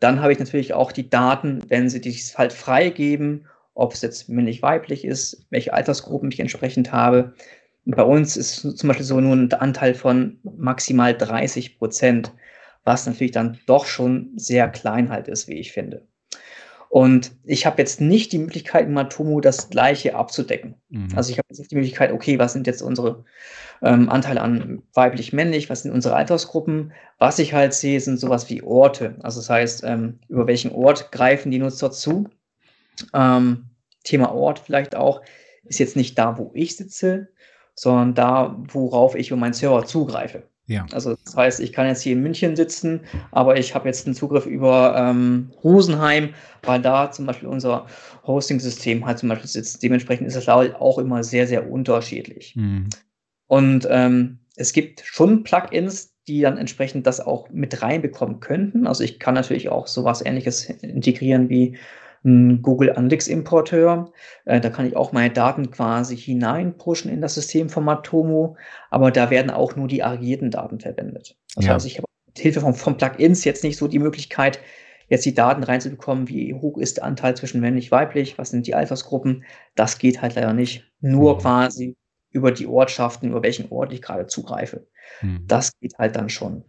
dann 0.00 0.20
habe 0.20 0.32
ich 0.32 0.38
natürlich 0.38 0.74
auch 0.74 0.92
die 0.92 1.08
Daten, 1.08 1.62
wenn 1.68 1.88
sie 1.88 2.00
dies 2.00 2.36
halt 2.36 2.52
freigeben, 2.52 3.46
ob 3.74 3.92
es 3.92 4.02
jetzt 4.02 4.28
männlich-weiblich 4.28 5.04
ist, 5.04 5.46
welche 5.50 5.72
Altersgruppen 5.72 6.30
ich 6.30 6.40
entsprechend 6.40 6.92
habe. 6.92 7.34
Bei 7.86 8.02
uns 8.02 8.36
ist 8.36 8.60
zum 8.60 8.88
Beispiel 8.88 9.06
so 9.06 9.20
nur 9.20 9.34
ein 9.34 9.52
Anteil 9.52 9.94
von 9.94 10.38
maximal 10.42 11.16
30 11.16 11.78
Prozent, 11.78 12.32
was 12.84 13.06
natürlich 13.06 13.32
dann 13.32 13.58
doch 13.66 13.86
schon 13.86 14.32
sehr 14.36 14.68
klein 14.68 15.08
halt 15.08 15.28
ist, 15.28 15.48
wie 15.48 15.54
ich 15.54 15.72
finde. 15.72 16.06
Und 16.88 17.32
ich 17.44 17.66
habe 17.66 17.78
jetzt 17.78 18.00
nicht 18.00 18.32
die 18.32 18.38
Möglichkeit, 18.38 18.86
in 18.86 18.92
Matomo 18.92 19.40
das 19.40 19.70
Gleiche 19.70 20.14
abzudecken. 20.14 20.76
Mhm. 20.88 21.08
Also 21.14 21.30
ich 21.30 21.38
habe 21.38 21.46
jetzt 21.50 21.58
nicht 21.58 21.70
die 21.70 21.76
Möglichkeit, 21.76 22.12
okay, 22.12 22.38
was 22.38 22.52
sind 22.52 22.66
jetzt 22.66 22.82
unsere 22.82 23.24
ähm, 23.82 24.08
Anteile 24.08 24.40
an 24.40 24.82
weiblich-männlich, 24.94 25.68
was 25.68 25.82
sind 25.82 25.92
unsere 25.92 26.14
Altersgruppen? 26.14 26.92
Was 27.18 27.38
ich 27.38 27.52
halt 27.52 27.74
sehe, 27.74 28.00
sind 28.00 28.18
sowas 28.18 28.48
wie 28.50 28.62
Orte. 28.62 29.16
Also 29.20 29.40
das 29.40 29.50
heißt, 29.50 29.84
ähm, 29.84 30.20
über 30.28 30.46
welchen 30.46 30.72
Ort 30.72 31.12
greifen 31.12 31.50
die 31.50 31.58
Nutzer 31.58 31.90
zu? 31.90 32.30
Ähm, 33.12 33.66
Thema 34.04 34.32
Ort 34.34 34.60
vielleicht 34.60 34.94
auch, 34.94 35.22
ist 35.64 35.80
jetzt 35.80 35.96
nicht 35.96 36.16
da, 36.18 36.38
wo 36.38 36.50
ich 36.54 36.76
sitze, 36.76 37.28
sondern 37.78 38.14
da, 38.14 38.56
worauf 38.72 39.14
ich 39.14 39.28
über 39.28 39.38
meinen 39.38 39.52
Server 39.52 39.84
zugreife. 39.84 40.42
Ja. 40.66 40.84
Also 40.92 41.14
das 41.24 41.36
heißt, 41.36 41.60
ich 41.60 41.72
kann 41.72 41.86
jetzt 41.86 42.02
hier 42.02 42.14
in 42.14 42.22
München 42.22 42.56
sitzen, 42.56 43.00
aber 43.30 43.56
ich 43.56 43.74
habe 43.74 43.86
jetzt 43.86 44.06
einen 44.06 44.16
Zugriff 44.16 44.46
über 44.46 44.96
ähm, 44.98 45.52
Rosenheim, 45.62 46.30
weil 46.62 46.82
da 46.82 47.10
zum 47.12 47.26
Beispiel 47.26 47.48
unser 47.48 47.86
Hosting-System 48.26 49.06
halt 49.06 49.18
zum 49.18 49.28
Beispiel 49.28 49.48
sitzt. 49.48 49.82
Dementsprechend 49.82 50.26
ist 50.26 50.36
das 50.36 50.48
auch 50.48 50.98
immer 50.98 51.22
sehr, 51.22 51.46
sehr 51.46 51.70
unterschiedlich. 51.70 52.56
Mhm. 52.56 52.88
Und 53.46 53.86
ähm, 53.88 54.40
es 54.56 54.72
gibt 54.72 55.02
schon 55.04 55.44
Plugins, 55.44 56.14
die 56.26 56.40
dann 56.40 56.58
entsprechend 56.58 57.06
das 57.06 57.20
auch 57.20 57.48
mit 57.50 57.82
reinbekommen 57.82 58.40
könnten. 58.40 58.88
Also 58.88 59.04
ich 59.04 59.20
kann 59.20 59.34
natürlich 59.34 59.68
auch 59.68 59.86
sowas 59.86 60.24
ähnliches 60.24 60.64
integrieren 60.64 61.48
wie 61.48 61.76
ein 62.26 62.60
Google 62.60 62.90
Analytics 62.90 63.28
Importeur. 63.28 64.12
Äh, 64.44 64.60
da 64.60 64.68
kann 64.68 64.86
ich 64.86 64.96
auch 64.96 65.12
meine 65.12 65.32
Daten 65.32 65.70
quasi 65.70 66.16
hineinpushen 66.16 67.10
in 67.10 67.20
das 67.20 67.34
System 67.34 67.70
von 67.70 67.84
Matomo, 67.84 68.56
aber 68.90 69.10
da 69.10 69.30
werden 69.30 69.50
auch 69.50 69.76
nur 69.76 69.88
die 69.88 70.02
aggregierten 70.02 70.50
Daten 70.50 70.80
verwendet. 70.80 71.36
Das 71.54 71.64
ja. 71.64 71.74
heißt, 71.74 71.86
ich 71.86 71.98
habe 71.98 72.08
mit 72.26 72.38
Hilfe 72.38 72.60
von, 72.60 72.74
von 72.74 72.96
Plugins 72.96 73.44
jetzt 73.44 73.64
nicht 73.64 73.78
so 73.78 73.88
die 73.88 74.00
Möglichkeit, 74.00 74.60
jetzt 75.08 75.24
die 75.24 75.34
Daten 75.34 75.62
reinzubekommen, 75.62 76.28
wie 76.28 76.52
hoch 76.52 76.78
ist 76.78 76.98
der 76.98 77.04
Anteil 77.04 77.36
zwischen 77.36 77.60
männlich 77.60 77.92
weiblich, 77.92 78.38
was 78.38 78.50
sind 78.50 78.66
die 78.66 78.74
Altersgruppen. 78.74 79.44
Das 79.76 79.98
geht 79.98 80.20
halt 80.20 80.34
leider 80.34 80.52
nicht. 80.52 80.84
Nur 81.00 81.36
mhm. 81.36 81.38
quasi 81.38 81.96
über 82.30 82.50
die 82.50 82.66
Ortschaften, 82.66 83.30
über 83.30 83.42
welchen 83.42 83.70
Ort 83.70 83.92
ich 83.92 84.02
gerade 84.02 84.26
zugreife. 84.26 84.86
Mhm. 85.22 85.44
Das 85.46 85.72
geht 85.78 85.96
halt 85.98 86.16
dann 86.16 86.28
schon. 86.28 86.64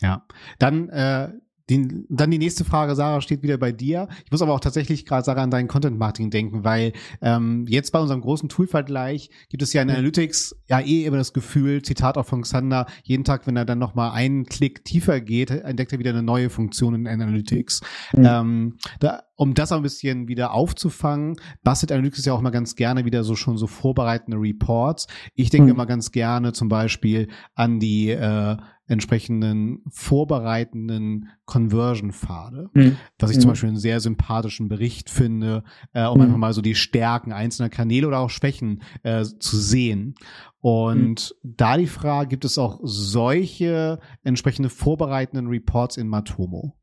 Ja, 0.00 0.26
dann 0.58 0.88
äh, 0.90 1.30
die, 1.68 2.06
dann 2.08 2.30
die 2.30 2.38
nächste 2.38 2.64
Frage, 2.64 2.94
Sarah, 2.94 3.20
steht 3.20 3.42
wieder 3.42 3.58
bei 3.58 3.72
dir. 3.72 4.08
Ich 4.24 4.30
muss 4.30 4.42
aber 4.42 4.54
auch 4.54 4.60
tatsächlich 4.60 5.04
gerade, 5.04 5.24
Sarah, 5.24 5.42
an 5.42 5.50
dein 5.50 5.68
Content-Marketing 5.68 6.30
denken, 6.30 6.64
weil 6.64 6.92
ähm, 7.20 7.64
jetzt 7.68 7.90
bei 7.92 7.98
unserem 7.98 8.20
großen 8.20 8.48
Tool-Vergleich 8.48 9.30
gibt 9.48 9.62
es 9.62 9.72
ja 9.72 9.82
in 9.82 9.90
Analytics 9.90 10.56
ja 10.68 10.80
eh 10.80 11.04
immer 11.04 11.16
das 11.16 11.32
Gefühl, 11.32 11.82
Zitat 11.82 12.18
auch 12.18 12.26
von 12.26 12.42
Xander, 12.42 12.86
jeden 13.02 13.24
Tag, 13.24 13.46
wenn 13.46 13.56
er 13.56 13.64
dann 13.64 13.78
nochmal 13.78 14.12
einen 14.12 14.46
Klick 14.46 14.84
tiefer 14.84 15.20
geht, 15.20 15.50
entdeckt 15.50 15.92
er 15.92 15.98
wieder 15.98 16.10
eine 16.10 16.22
neue 16.22 16.50
Funktion 16.50 16.94
in 16.94 17.08
Analytics. 17.08 17.80
Mhm. 18.12 18.24
Ähm, 18.24 18.78
da, 19.00 19.22
um 19.34 19.54
das 19.54 19.72
ein 19.72 19.82
bisschen 19.82 20.28
wieder 20.28 20.52
aufzufangen, 20.52 21.36
bastelt 21.62 21.92
Analytics 21.92 22.24
ja 22.24 22.32
auch 22.32 22.40
mal 22.40 22.50
ganz 22.50 22.76
gerne 22.76 23.04
wieder 23.04 23.24
so 23.24 23.34
schon 23.34 23.58
so 23.58 23.66
vorbereitende 23.66 24.38
Reports. 24.40 25.08
Ich 25.34 25.50
denke 25.50 25.66
mhm. 25.66 25.72
immer 25.72 25.86
ganz 25.86 26.12
gerne 26.12 26.52
zum 26.52 26.68
Beispiel 26.68 27.28
an 27.54 27.80
die 27.80 28.10
äh, 28.10 28.56
entsprechenden 28.88 29.82
vorbereitenden 29.88 31.28
Conversion-Pfade, 31.44 32.70
mhm. 32.72 32.96
was 33.18 33.30
ich 33.30 33.38
zum 33.38 33.48
mhm. 33.48 33.52
Beispiel 33.52 33.68
einen 33.70 33.78
sehr 33.78 34.00
sympathischen 34.00 34.68
Bericht 34.68 35.10
finde, 35.10 35.64
äh, 35.92 36.04
um 36.06 36.18
mhm. 36.18 36.24
einfach 36.24 36.36
mal 36.36 36.52
so 36.52 36.62
die 36.62 36.74
Stärken 36.74 37.32
einzelner 37.32 37.68
Kanäle 37.68 38.06
oder 38.06 38.20
auch 38.20 38.30
Schwächen 38.30 38.82
äh, 39.02 39.24
zu 39.24 39.56
sehen. 39.56 40.14
Und 40.60 41.34
mhm. 41.42 41.54
da 41.56 41.76
die 41.76 41.86
Frage, 41.86 42.28
gibt 42.28 42.44
es 42.44 42.58
auch 42.58 42.80
solche 42.82 43.98
entsprechende 44.22 44.68
vorbereitenden 44.68 45.48
Reports 45.48 45.96
in 45.96 46.08
Matomo? 46.08 46.76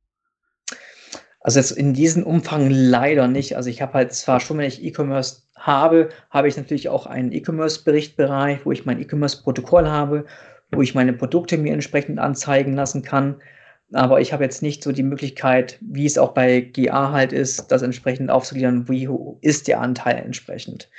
Also 1.39 1.59
jetzt 1.59 1.71
in 1.71 1.93
diesem 1.93 2.23
Umfang 2.23 2.69
leider 2.69 3.27
nicht. 3.27 3.57
Also 3.57 3.69
ich 3.69 3.81
habe 3.81 3.93
halt 3.93 4.13
zwar 4.13 4.39
schon, 4.39 4.57
wenn 4.57 4.67
ich 4.67 4.83
E-Commerce 4.83 5.43
habe, 5.57 6.09
habe 6.29 6.47
ich 6.47 6.57
natürlich 6.57 6.89
auch 6.89 7.05
einen 7.05 7.31
E-Commerce-Berichtbereich, 7.31 8.65
wo 8.65 8.71
ich 8.71 8.85
mein 8.85 9.01
E-Commerce-Protokoll 9.01 9.87
habe 9.87 10.25
wo 10.75 10.81
ich 10.81 10.95
meine 10.95 11.13
Produkte 11.13 11.57
mir 11.57 11.73
entsprechend 11.73 12.19
anzeigen 12.19 12.73
lassen 12.73 13.01
kann. 13.01 13.35
Aber 13.93 14.21
ich 14.21 14.33
habe 14.33 14.43
jetzt 14.43 14.63
nicht 14.63 14.83
so 14.83 14.91
die 14.91 15.03
Möglichkeit, 15.03 15.77
wie 15.81 16.05
es 16.05 16.17
auch 16.17 16.33
bei 16.33 16.61
GA 16.61 17.11
halt 17.11 17.31
ist, 17.31 17.71
das 17.71 17.83
entsprechend 17.83 18.31
aufzugliedern, 18.31 18.89
wie 18.89 19.07
ist 19.41 19.67
der 19.67 19.81
Anteil 19.81 20.15
entsprechend. 20.15 20.89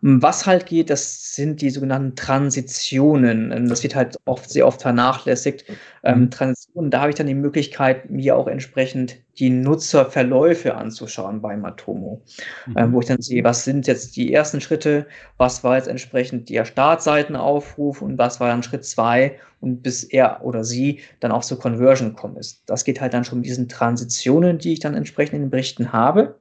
Was 0.00 0.44
halt 0.44 0.66
geht, 0.66 0.90
das 0.90 1.34
sind 1.34 1.60
die 1.60 1.70
sogenannten 1.70 2.16
Transitionen. 2.16 3.68
Das 3.68 3.84
wird 3.84 3.94
halt 3.94 4.16
oft 4.24 4.50
sehr 4.50 4.66
oft 4.66 4.82
vernachlässigt. 4.82 5.64
Ähm, 6.02 6.30
Transitionen, 6.30 6.90
da 6.90 7.00
habe 7.00 7.10
ich 7.10 7.16
dann 7.16 7.28
die 7.28 7.34
Möglichkeit, 7.34 8.10
mir 8.10 8.36
auch 8.36 8.48
entsprechend 8.48 9.16
die 9.38 9.50
Nutzerverläufe 9.50 10.74
anzuschauen 10.74 11.40
bei 11.40 11.56
Matomo, 11.56 12.22
mhm. 12.66 12.76
äh, 12.76 12.92
wo 12.92 13.00
ich 13.00 13.06
dann 13.06 13.20
sehe, 13.20 13.44
was 13.44 13.64
sind 13.64 13.86
jetzt 13.86 14.16
die 14.16 14.32
ersten 14.32 14.60
Schritte, 14.60 15.06
was 15.36 15.64
war 15.64 15.76
jetzt 15.76 15.88
entsprechend 15.88 16.48
der 16.48 16.64
Startseitenaufruf 16.64 18.02
und 18.02 18.18
was 18.18 18.40
war 18.40 18.48
dann 18.48 18.62
Schritt 18.62 18.84
zwei 18.84 19.38
und 19.60 19.82
bis 19.82 20.04
er 20.04 20.44
oder 20.44 20.64
sie 20.64 21.00
dann 21.20 21.32
auch 21.32 21.44
zur 21.44 21.58
Conversion 21.58 22.10
gekommen 22.10 22.36
ist. 22.36 22.62
Das 22.66 22.84
geht 22.84 23.00
halt 23.00 23.14
dann 23.14 23.24
schon 23.24 23.38
mit 23.38 23.46
diesen 23.46 23.68
Transitionen, 23.68 24.58
die 24.58 24.74
ich 24.74 24.80
dann 24.80 24.94
entsprechend 24.94 25.34
in 25.34 25.42
den 25.42 25.50
Berichten 25.50 25.92
habe. 25.92 26.38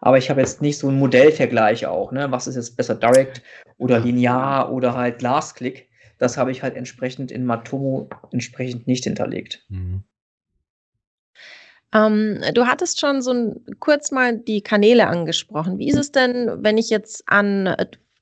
Aber 0.00 0.18
ich 0.18 0.30
habe 0.30 0.40
jetzt 0.40 0.62
nicht 0.62 0.78
so 0.78 0.88
einen 0.88 0.98
Modellvergleich 0.98 1.86
auch, 1.86 2.10
ne? 2.10 2.30
Was 2.30 2.46
ist 2.46 2.56
jetzt 2.56 2.76
besser 2.76 2.94
Direct 2.94 3.42
oder 3.76 4.00
linear 4.00 4.72
oder 4.72 4.96
halt 4.96 5.20
Last 5.20 5.56
Click? 5.56 5.88
Das 6.18 6.36
habe 6.36 6.50
ich 6.50 6.62
halt 6.62 6.74
entsprechend 6.74 7.30
in 7.30 7.44
Matomo 7.44 8.08
entsprechend 8.32 8.86
nicht 8.86 9.04
hinterlegt. 9.04 9.64
Mhm. 9.68 10.04
Ähm, 11.92 12.40
du 12.54 12.66
hattest 12.66 13.00
schon 13.00 13.22
so 13.22 13.32
ein, 13.32 13.64
kurz 13.80 14.10
mal 14.10 14.36
die 14.36 14.62
Kanäle 14.62 15.06
angesprochen. 15.06 15.78
Wie 15.78 15.88
ist 15.88 15.98
es 15.98 16.12
denn, 16.12 16.62
wenn 16.62 16.78
ich 16.78 16.90
jetzt 16.90 17.24
an 17.26 17.74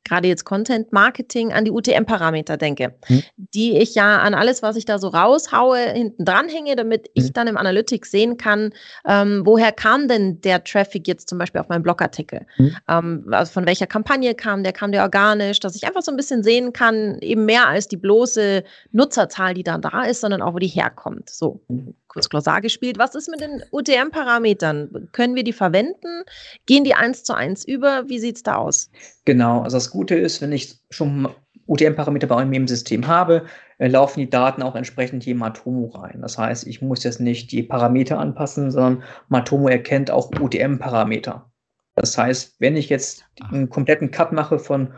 gerade 0.09 0.27
jetzt 0.27 0.45
Content 0.45 0.93
Marketing 0.93 1.53
an 1.53 1.65
die 1.65 1.71
UTM-Parameter 1.71 2.57
denke, 2.57 2.95
hm. 3.07 3.23
die 3.37 3.77
ich 3.77 3.95
ja 3.95 4.19
an 4.19 4.35
alles, 4.35 4.63
was 4.63 4.77
ich 4.77 4.85
da 4.85 4.99
so 4.99 5.09
raushaue, 5.09 5.79
hinten 5.79 6.25
dranhänge, 6.25 6.77
damit 6.77 7.07
hm. 7.07 7.13
ich 7.15 7.33
dann 7.33 7.47
im 7.47 7.57
Analytics 7.57 8.11
sehen 8.11 8.37
kann, 8.37 8.73
ähm, 9.07 9.43
woher 9.45 9.73
kam 9.73 10.09
denn 10.09 10.41
der 10.41 10.65
Traffic 10.65 11.07
jetzt 11.07 11.29
zum 11.29 11.39
Beispiel 11.39 11.61
auf 11.61 11.69
meinen 11.69 11.83
Blogartikel? 11.83 12.47
Hm. 12.57 12.77
Ähm, 12.89 13.29
also 13.31 13.53
von 13.53 13.67
welcher 13.67 13.87
Kampagne 13.87 14.35
kam 14.35 14.63
der? 14.63 14.73
Kam 14.73 14.93
der 14.93 15.03
organisch? 15.03 15.61
Dass 15.61 15.77
ich 15.77 15.87
einfach 15.87 16.03
so 16.03 16.11
ein 16.11 16.17
bisschen 16.17 16.43
sehen 16.43 16.73
kann, 16.73 17.19
eben 17.21 17.45
mehr 17.45 17.69
als 17.69 17.89
die 17.89 17.97
bloße 17.97 18.65
Nutzerzahl, 18.93 19.55
die 19.55 19.63
dann 19.63 19.83
da 19.83 20.05
ist, 20.05 20.21
sondern 20.21 20.43
auch, 20.43 20.55
wo 20.55 20.59
die 20.59 20.69
herkommt. 20.69 21.31
So, 21.31 21.61
hm. 21.69 21.95
Kurz 22.09 22.29
Glossar 22.29 22.61
gespielt. 22.61 22.99
Was 22.99 23.15
ist 23.15 23.29
mit 23.29 23.41
den 23.41 23.63
UTM-Parametern? 23.71 25.09
Können 25.13 25.35
wir 25.35 25.45
die 25.45 25.53
verwenden? 25.53 26.25
Gehen 26.67 26.85
die 26.85 26.95
eins 26.95 27.23
zu 27.23 27.35
eins 27.35 27.67
über? 27.67 28.05
Wie 28.09 28.19
sieht 28.19 28.37
es 28.37 28.43
da 28.43 28.57
aus? 28.57 28.91
Genau, 29.25 29.63
also 29.63 29.77
das 29.77 29.91
Gute 29.91 30.15
ist, 30.15 30.41
wenn 30.41 30.53
ich 30.53 30.79
schon 30.91 31.29
UTM-Parameter 31.67 32.27
bei 32.27 32.45
mir 32.45 32.57
im 32.57 32.69
System 32.69 33.07
habe, 33.07 33.45
äh, 33.79 33.89
laufen 33.89 34.21
die 34.21 34.31
Daten 34.31 34.63
auch 34.63 34.75
entsprechend 34.75 35.23
hier 35.23 35.35
in 35.35 35.39
Matomo 35.39 35.87
rein. 35.87 36.21
Das 36.23 36.39
heißt, 36.39 36.67
ich 36.67 36.83
muss 36.83 37.05
jetzt 37.05 37.21
nicht 37.21 37.53
die 37.53 37.63
Parameter 37.63 38.19
anpassen, 38.19 38.71
sondern 38.71 39.05
Matomo 39.29 39.69
erkennt 39.69 40.11
auch 40.11 40.31
UTM-Parameter. 40.41 41.51
Das 41.95 42.17
heißt, 42.17 42.57
wenn 42.59 42.77
ich 42.77 42.89
jetzt 42.89 43.25
einen 43.51 43.69
kompletten 43.69 44.11
Cut 44.11 44.33
mache 44.33 44.59
von 44.59 44.95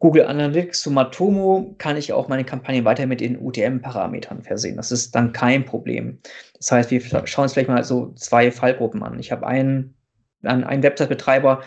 Google 0.00 0.26
Analytics 0.26 0.82
zu 0.82 0.90
Matomo, 0.90 1.74
kann 1.78 1.96
ich 1.96 2.12
auch 2.12 2.28
meine 2.28 2.44
Kampagne 2.44 2.84
weiter 2.84 3.06
mit 3.06 3.20
den 3.20 3.38
UTM-Parametern 3.40 4.42
versehen. 4.42 4.76
Das 4.76 4.92
ist 4.92 5.14
dann 5.14 5.32
kein 5.32 5.64
Problem. 5.64 6.18
Das 6.56 6.70
heißt, 6.70 6.90
wir 6.90 7.00
schauen 7.00 7.44
uns 7.44 7.52
vielleicht 7.52 7.68
mal 7.68 7.82
so 7.82 8.12
zwei 8.14 8.52
Fallgruppen 8.52 9.02
an. 9.02 9.18
Ich 9.18 9.32
habe 9.32 9.46
einen, 9.46 9.94
einen 10.42 10.82
Website-Betreiber, 10.82 11.62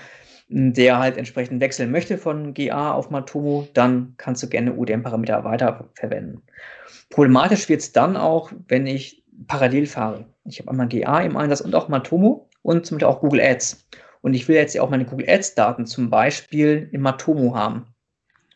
der 0.47 0.99
halt 0.99 1.17
entsprechend 1.17 1.61
wechseln 1.61 1.91
möchte 1.91 2.17
von 2.17 2.53
GA 2.53 2.93
auf 2.93 3.09
Matomo, 3.09 3.67
dann 3.73 4.15
kannst 4.17 4.43
du 4.43 4.47
gerne 4.47 4.75
UDM-Parameter 4.75 5.43
weiterverwenden. 5.43 6.41
Problematisch 7.09 7.67
wird 7.69 7.81
es 7.81 7.91
dann 7.91 8.15
auch, 8.17 8.51
wenn 8.67 8.87
ich 8.87 9.23
parallel 9.47 9.85
fahre. 9.85 10.25
Ich 10.45 10.59
habe 10.59 10.71
einmal 10.71 10.87
GA 10.87 11.21
im 11.21 11.37
Einsatz 11.37 11.61
und 11.61 11.75
auch 11.75 11.87
Matomo 11.87 12.49
und 12.61 12.85
zum 12.85 12.97
Beispiel 12.97 13.07
auch 13.07 13.21
Google 13.21 13.41
Ads. 13.41 13.87
Und 14.21 14.33
ich 14.33 14.47
will 14.47 14.55
jetzt 14.55 14.73
ja 14.73 14.81
auch 14.81 14.89
meine 14.89 15.05
Google 15.05 15.29
Ads-Daten 15.29 15.85
zum 15.85 16.09
Beispiel 16.09 16.89
in 16.91 17.01
Matomo 17.01 17.55
haben. 17.55 17.87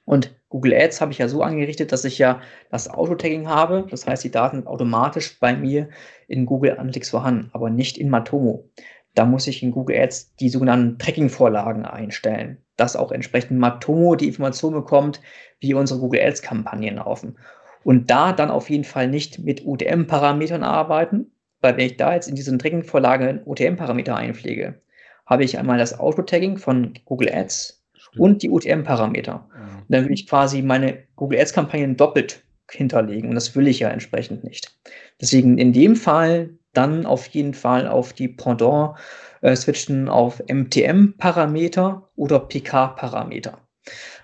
Und 0.06 0.36
Google 0.50 0.74
Ads 0.74 1.02
habe 1.02 1.12
ich 1.12 1.18
ja 1.18 1.28
so 1.28 1.42
angerichtet, 1.42 1.92
dass 1.92 2.06
ich 2.06 2.18
ja 2.18 2.40
das 2.70 2.90
Auto-Tagging 2.90 3.48
habe. 3.48 3.88
Das 3.90 4.08
heißt, 4.08 4.24
die 4.24 4.32
Daten 4.32 4.58
sind 4.58 4.68
automatisch 4.68 5.40
bei 5.40 5.56
mir 5.56 5.90
in 6.28 6.46
Google 6.46 6.78
Analytics 6.78 7.10
vorhanden, 7.10 7.50
aber 7.54 7.70
nicht 7.70 7.98
in 7.98 8.10
Matomo. 8.10 8.70
Da 9.16 9.26
muss 9.26 9.48
ich 9.48 9.64
in 9.64 9.72
Google 9.72 9.98
Ads 9.98 10.36
die 10.36 10.50
sogenannten 10.50 11.00
Tracking-Vorlagen 11.00 11.86
einstellen, 11.86 12.58
dass 12.78 12.96
auch 12.96 13.12
entsprechend 13.12 13.60
Matomo 13.60 14.16
die 14.16 14.28
Information 14.28 14.74
bekommt, 14.74 15.22
wie 15.60 15.74
unsere 15.74 16.00
Google 16.00 16.22
Ads-Kampagnen 16.22 16.98
laufen. 16.98 17.38
Und 17.84 18.10
da 18.10 18.34
dann 18.34 18.52
auf 18.52 18.70
jeden 18.70 18.84
Fall 18.84 19.08
nicht 19.08 19.40
mit 19.40 19.66
UTM-Parametern 19.66 20.64
arbeiten, 20.64 21.32
weil 21.62 21.78
wenn 21.78 21.86
ich 21.86 21.98
da 21.98 22.14
jetzt 22.14 22.28
in 22.28 22.36
diesen 22.36 22.60
Tracking-Vorlagen 22.60 23.42
UTM-Parameter 23.46 24.16
einpflege, 24.16 24.82
habe 25.26 25.44
ich 25.44 25.58
einmal 25.58 25.78
das 25.78 26.00
Auto-Tagging 26.00 26.58
von 26.58 26.94
Google 27.06 27.34
Ads 27.34 27.85
und 28.18 28.44
die 28.44 28.50
UTM-Parameter. 28.50 29.48
Dann 29.90 30.06
will 30.06 30.14
ich 30.14 30.28
quasi 30.28 30.62
meine 30.62 31.04
Google 31.16 31.40
Ads-Kampagnen 31.40 31.98
doppelt 31.98 32.44
hinterlegen 32.72 33.30
und 33.30 33.36
das 33.36 33.56
will 33.56 33.68
ich 33.68 33.80
ja 33.80 33.90
entsprechend 33.90 34.44
nicht. 34.44 34.76
Deswegen 35.22 35.58
in 35.58 35.74
dem 35.74 35.96
Fall 35.96 36.50
dann 36.74 37.06
auf 37.06 37.28
jeden 37.28 37.54
Fall 37.54 37.88
auf 37.88 38.14
die 38.14 38.28
Pendant 38.28 38.96
äh, 39.42 39.56
switchen 39.56 40.10
auf 40.10 40.42
MTM-Parameter 40.48 42.10
oder 42.16 42.40
PK-Parameter. 42.40 43.60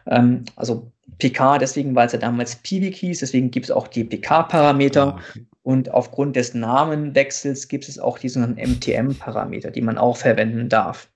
Ähm, 0.07 0.45
also 0.55 0.91
PK 1.19 1.59
deswegen, 1.59 1.95
weil 1.95 2.07
es 2.07 2.13
ja 2.13 2.19
damals 2.19 2.55
PV 2.55 2.95
hieß, 2.95 3.19
deswegen 3.19 3.51
gibt 3.51 3.67
es 3.67 3.71
auch 3.71 3.87
die 3.87 4.03
PK-Parameter. 4.03 5.15
Ah, 5.15 5.19
okay. 5.29 5.45
Und 5.63 5.91
aufgrund 5.93 6.35
des 6.35 6.55
Namenwechsels 6.55 7.67
gibt 7.67 7.87
es 7.87 7.99
auch 7.99 8.17
diese 8.17 8.39
MTM-Parameter, 8.39 9.69
die 9.69 9.81
man 9.81 9.99
auch 9.99 10.17
verwenden 10.17 10.69
darf. 10.69 11.09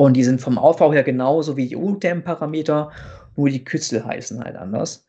Und 0.00 0.14
die 0.14 0.24
sind 0.24 0.40
vom 0.40 0.56
Aufbau 0.56 0.94
her 0.94 1.02
genauso 1.02 1.58
wie 1.58 1.68
die 1.68 1.76
UTM-Parameter, 1.76 2.90
nur 3.36 3.50
die 3.50 3.62
Kürzel 3.62 4.02
heißen 4.02 4.42
halt 4.42 4.56
anders. 4.56 5.06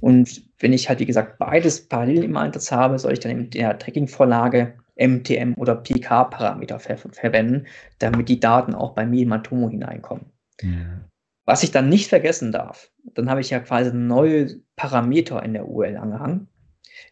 Und 0.00 0.42
wenn 0.58 0.72
ich 0.72 0.88
halt, 0.88 0.98
wie 0.98 1.06
gesagt, 1.06 1.38
beides 1.38 1.86
parallel 1.86 2.24
im 2.24 2.36
Einsatz 2.36 2.72
habe, 2.72 2.98
soll 2.98 3.12
ich 3.12 3.20
dann 3.20 3.30
in 3.30 3.50
der 3.50 3.78
Tracking-Vorlage 3.78 4.74
MTM 4.96 5.54
oder 5.54 5.76
PK-Parameter 5.76 6.80
ver 6.80 6.96
verwenden, 6.96 7.66
damit 8.00 8.28
die 8.28 8.40
Daten 8.40 8.74
auch 8.74 8.94
bei 8.94 9.06
mir 9.06 9.22
in 9.22 9.28
Matomo 9.28 9.70
hineinkommen. 9.70 10.26
Ja. 10.60 11.08
Was 11.46 11.62
ich 11.62 11.70
dann 11.70 11.88
nicht 11.88 12.08
vergessen 12.08 12.50
darf, 12.50 12.90
dann 13.14 13.30
habe 13.30 13.40
ich 13.40 13.50
ja 13.50 13.60
quasi 13.60 13.94
neue 13.94 14.56
Parameter 14.74 15.40
in 15.44 15.52
der 15.52 15.68
URL 15.68 15.98
angehangen. 15.98 16.48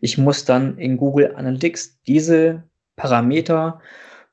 Ich 0.01 0.19
muss 0.19 0.45
dann 0.47 0.79
in 0.79 0.97
Google 0.97 1.37
Analytics 1.37 2.01
diese 2.09 2.65
Parameter 2.97 3.81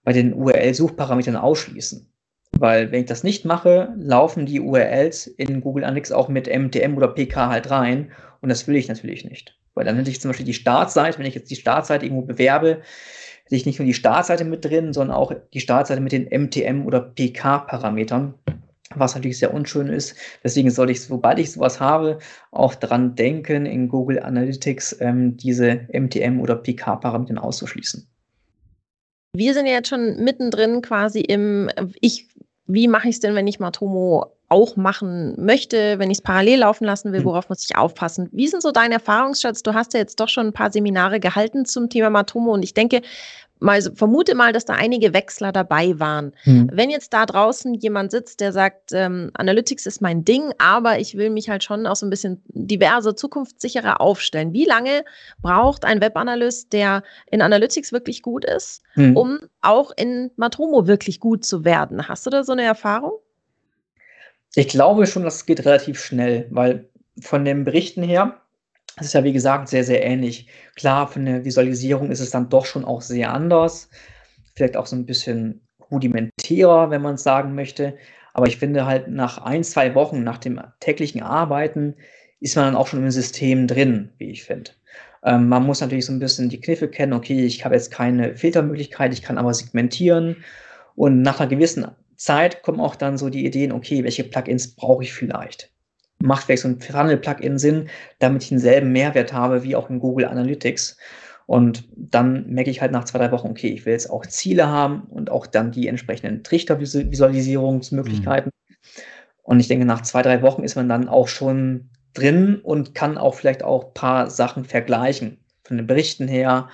bei 0.03 0.13
den 0.13 0.33
URL-Suchparametern 0.33 1.35
ausschließen. 1.35 2.11
Weil 2.59 2.91
wenn 2.91 3.01
ich 3.01 3.05
das 3.05 3.23
nicht 3.23 3.45
mache, 3.45 3.93
laufen 3.97 4.45
die 4.45 4.59
URLs 4.59 5.27
in 5.27 5.61
Google 5.61 5.83
Analytics 5.83 6.11
auch 6.11 6.27
mit 6.27 6.47
MTM 6.47 6.97
oder 6.97 7.09
PK 7.09 7.49
halt 7.49 7.69
rein. 7.69 8.11
Und 8.41 8.49
das 8.49 8.67
will 8.67 8.75
ich 8.75 8.87
natürlich 8.87 9.25
nicht. 9.25 9.57
Weil 9.75 9.85
dann 9.85 9.95
hätte 9.95 10.09
ich 10.09 10.21
zum 10.21 10.29
Beispiel 10.29 10.45
die 10.45 10.53
Startseite, 10.53 11.19
wenn 11.19 11.25
ich 11.25 11.35
jetzt 11.35 11.51
die 11.51 11.55
Startseite 11.55 12.05
irgendwo 12.05 12.25
bewerbe, 12.25 12.81
hätte 13.43 13.55
ich 13.55 13.65
nicht 13.65 13.79
nur 13.79 13.85
die 13.85 13.93
Startseite 13.93 14.43
mit 14.43 14.65
drin, 14.65 14.91
sondern 14.91 15.15
auch 15.15 15.33
die 15.53 15.59
Startseite 15.59 16.01
mit 16.01 16.11
den 16.11 16.27
MTM 16.27 16.85
oder 16.85 16.99
PK-Parametern, 16.99 18.33
was 18.95 19.13
natürlich 19.13 19.37
sehr 19.37 19.53
unschön 19.53 19.87
ist. 19.87 20.15
Deswegen 20.43 20.71
sollte 20.71 20.93
ich, 20.93 21.01
sobald 21.01 21.37
ich 21.37 21.51
sowas 21.51 21.79
habe, 21.79 22.17
auch 22.51 22.73
daran 22.73 23.15
denken, 23.15 23.67
in 23.67 23.87
Google 23.87 24.19
Analytics 24.19 24.97
ähm, 24.99 25.37
diese 25.37 25.87
MTM 25.93 26.41
oder 26.41 26.55
PK-Parameter 26.55 27.43
auszuschließen. 27.43 28.07
Wir 29.35 29.53
sind 29.53 29.67
ja 29.67 29.73
jetzt 29.73 29.89
schon 29.89 30.23
mittendrin 30.23 30.81
quasi 30.81 31.21
im, 31.21 31.69
ich, 32.01 32.27
wie 32.67 32.87
mache 32.87 33.07
ich 33.09 33.15
es 33.15 33.19
denn, 33.19 33.35
wenn 33.35 33.47
ich 33.47 33.59
Matomo 33.59 34.27
auch 34.49 34.75
machen 34.77 35.35
möchte, 35.37 35.99
wenn 35.99 36.09
ich 36.09 36.19
es 36.19 36.23
parallel 36.23 36.59
laufen 36.59 36.85
lassen 36.85 37.11
will, 37.11 37.19
hm. 37.19 37.25
worauf 37.25 37.49
muss 37.49 37.65
ich 37.69 37.75
aufpassen? 37.75 38.29
Wie 38.31 38.47
sind 38.47 38.61
so 38.61 38.71
deine 38.71 38.95
Erfahrungsschatz? 38.95 39.61
Du 39.63 39.73
hast 39.73 39.93
ja 39.93 39.99
jetzt 39.99 40.19
doch 40.19 40.29
schon 40.29 40.47
ein 40.47 40.53
paar 40.53 40.71
Seminare 40.71 41.19
gehalten 41.19 41.65
zum 41.65 41.89
Thema 41.89 42.09
Matomo 42.09 42.53
und 42.53 42.63
ich 42.63 42.73
denke, 42.73 43.01
mal 43.59 43.81
vermute 43.81 44.35
mal, 44.35 44.53
dass 44.53 44.65
da 44.65 44.73
einige 44.73 45.13
Wechsler 45.13 45.51
dabei 45.51 45.99
waren. 45.99 46.33
Hm. 46.43 46.69
Wenn 46.71 46.89
jetzt 46.89 47.13
da 47.13 47.25
draußen 47.25 47.73
jemand 47.73 48.11
sitzt, 48.11 48.39
der 48.39 48.51
sagt, 48.51 48.91
ähm, 48.93 49.31
Analytics 49.33 49.85
ist 49.85 50.01
mein 50.01 50.25
Ding, 50.25 50.53
aber 50.57 50.99
ich 50.99 51.17
will 51.17 51.29
mich 51.29 51.49
halt 51.49 51.63
schon 51.63 51.87
auch 51.87 51.95
so 51.95 52.05
ein 52.05 52.09
bisschen 52.09 52.41
diverse, 52.49 53.15
zukunftssicherer 53.15 54.01
aufstellen. 54.01 54.53
Wie 54.53 54.65
lange 54.65 55.03
braucht 55.41 55.85
ein 55.85 56.01
Webanalyst, 56.01 56.73
der 56.73 57.03
in 57.31 57.41
Analytics 57.41 57.91
wirklich 57.91 58.21
gut 58.21 58.45
ist, 58.45 58.83
hm. 58.93 59.15
um 59.15 59.39
auch 59.61 59.91
in 59.95 60.31
Matomo 60.35 60.87
wirklich 60.87 61.19
gut 61.19 61.45
zu 61.45 61.65
werden? 61.65 62.07
Hast 62.07 62.25
du 62.25 62.29
da 62.29 62.43
so 62.43 62.51
eine 62.51 62.63
Erfahrung? 62.63 63.13
Ich 64.55 64.69
glaube 64.69 65.05
schon, 65.05 65.23
das 65.23 65.45
geht 65.45 65.65
relativ 65.65 65.99
schnell, 65.99 66.47
weil 66.49 66.89
von 67.21 67.45
den 67.45 67.63
Berichten 67.63 68.03
her, 68.03 68.41
das 68.97 69.07
ist 69.07 69.13
ja 69.13 69.23
wie 69.23 69.33
gesagt 69.33 69.69
sehr, 69.69 69.83
sehr 69.83 70.03
ähnlich. 70.03 70.47
Klar, 70.75 71.07
von 71.07 71.25
der 71.25 71.45
Visualisierung 71.45 72.09
ist 72.11 72.19
es 72.19 72.31
dann 72.31 72.49
doch 72.49 72.65
schon 72.65 72.83
auch 72.83 73.01
sehr 73.01 73.31
anders. 73.31 73.89
Vielleicht 74.55 74.75
auch 74.75 74.87
so 74.87 74.95
ein 74.95 75.05
bisschen 75.05 75.61
rudimentärer, 75.91 76.89
wenn 76.89 77.03
man 77.03 77.15
es 77.15 77.23
sagen 77.23 77.53
möchte. 77.53 77.95
Aber 78.33 78.47
ich 78.47 78.57
finde 78.57 78.85
halt 78.85 79.07
nach 79.07 79.37
ein, 79.39 79.63
zwei 79.63 79.93
Wochen, 79.95 80.23
nach 80.23 80.39
dem 80.39 80.59
täglichen 80.79 81.21
Arbeiten, 81.21 81.95
ist 82.39 82.55
man 82.55 82.65
dann 82.65 82.75
auch 82.75 82.87
schon 82.87 83.03
im 83.03 83.11
System 83.11 83.67
drin, 83.67 84.09
wie 84.17 84.31
ich 84.31 84.43
finde. 84.43 84.71
Ähm, 85.23 85.47
man 85.47 85.65
muss 85.65 85.81
natürlich 85.81 86.05
so 86.05 86.13
ein 86.13 86.19
bisschen 86.19 86.49
die 86.49 86.59
Kniffe 86.59 86.87
kennen. 86.87 87.13
Okay, 87.13 87.45
ich 87.45 87.65
habe 87.65 87.75
jetzt 87.75 87.91
keine 87.91 88.35
Filtermöglichkeit, 88.35 89.13
ich 89.13 89.21
kann 89.21 89.37
aber 89.37 89.53
segmentieren. 89.53 90.43
Und 90.95 91.21
nach 91.21 91.39
einer 91.39 91.49
gewissen 91.49 91.87
Zeit 92.15 92.63
kommen 92.63 92.79
auch 92.79 92.95
dann 92.95 93.17
so 93.19 93.29
die 93.29 93.45
Ideen, 93.45 93.71
okay, 93.71 94.03
welche 94.03 94.23
Plugins 94.23 94.75
brauche 94.75 95.03
ich 95.03 95.13
vielleicht? 95.13 95.71
Macht 96.19 96.45
vielleicht 96.45 96.63
so 96.63 96.69
ein 96.69 96.79
Funnel-Plugin 96.79 97.59
Sinn, 97.59 97.89
damit 98.19 98.43
ich 98.43 98.49
denselben 98.49 98.91
Mehrwert 98.91 99.33
habe 99.33 99.63
wie 99.63 99.75
auch 99.75 99.89
in 99.89 99.99
Google 99.99 100.25
Analytics. 100.25 100.97
Und 101.45 101.87
dann 101.95 102.49
merke 102.49 102.69
ich 102.69 102.81
halt 102.81 102.91
nach 102.91 103.05
zwei, 103.05 103.19
drei 103.19 103.31
Wochen, 103.31 103.47
okay, 103.47 103.69
ich 103.69 103.85
will 103.85 103.93
jetzt 103.93 104.09
auch 104.09 104.25
Ziele 104.25 104.67
haben 104.67 105.03
und 105.03 105.31
auch 105.31 105.47
dann 105.47 105.71
die 105.71 105.87
entsprechenden 105.87 106.43
Trichtervisualisierungsmöglichkeiten. 106.43 108.51
Mhm. 108.51 109.01
Und 109.43 109.61
ich 109.61 109.69
denke, 109.69 109.85
nach 109.85 110.01
zwei, 110.01 110.21
drei 110.21 110.41
Wochen 110.41 110.63
ist 110.63 110.75
man 110.75 110.89
dann 110.89 111.07
auch 111.07 111.29
schon 111.29 111.89
drin 112.13 112.59
und 112.61 112.95
kann 112.95 113.17
auch 113.17 113.35
vielleicht 113.35 113.63
auch 113.63 113.85
ein 113.85 113.93
paar 113.93 114.29
Sachen 114.29 114.65
vergleichen. 114.65 115.37
Von 115.63 115.77
den 115.77 115.87
Berichten 115.87 116.27
her, 116.27 116.67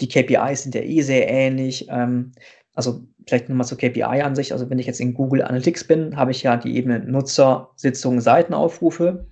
die 0.00 0.08
KPIs 0.08 0.64
sind 0.64 0.74
ja 0.74 0.80
eh 0.80 1.02
sehr 1.02 1.28
ähnlich. 1.28 1.86
Ähm, 1.88 2.32
also 2.78 3.02
vielleicht 3.26 3.48
nochmal 3.48 3.66
zur 3.66 3.76
KPI-Ansicht. 3.76 4.52
Also 4.52 4.70
wenn 4.70 4.78
ich 4.78 4.86
jetzt 4.86 5.00
in 5.00 5.12
Google 5.12 5.42
Analytics 5.42 5.82
bin, 5.82 6.16
habe 6.16 6.30
ich 6.30 6.44
ja 6.44 6.56
die 6.56 6.76
Ebene 6.76 7.00
Nutzer, 7.00 7.70
Sitzungen, 7.74 8.20
Seitenaufrufe. 8.20 9.26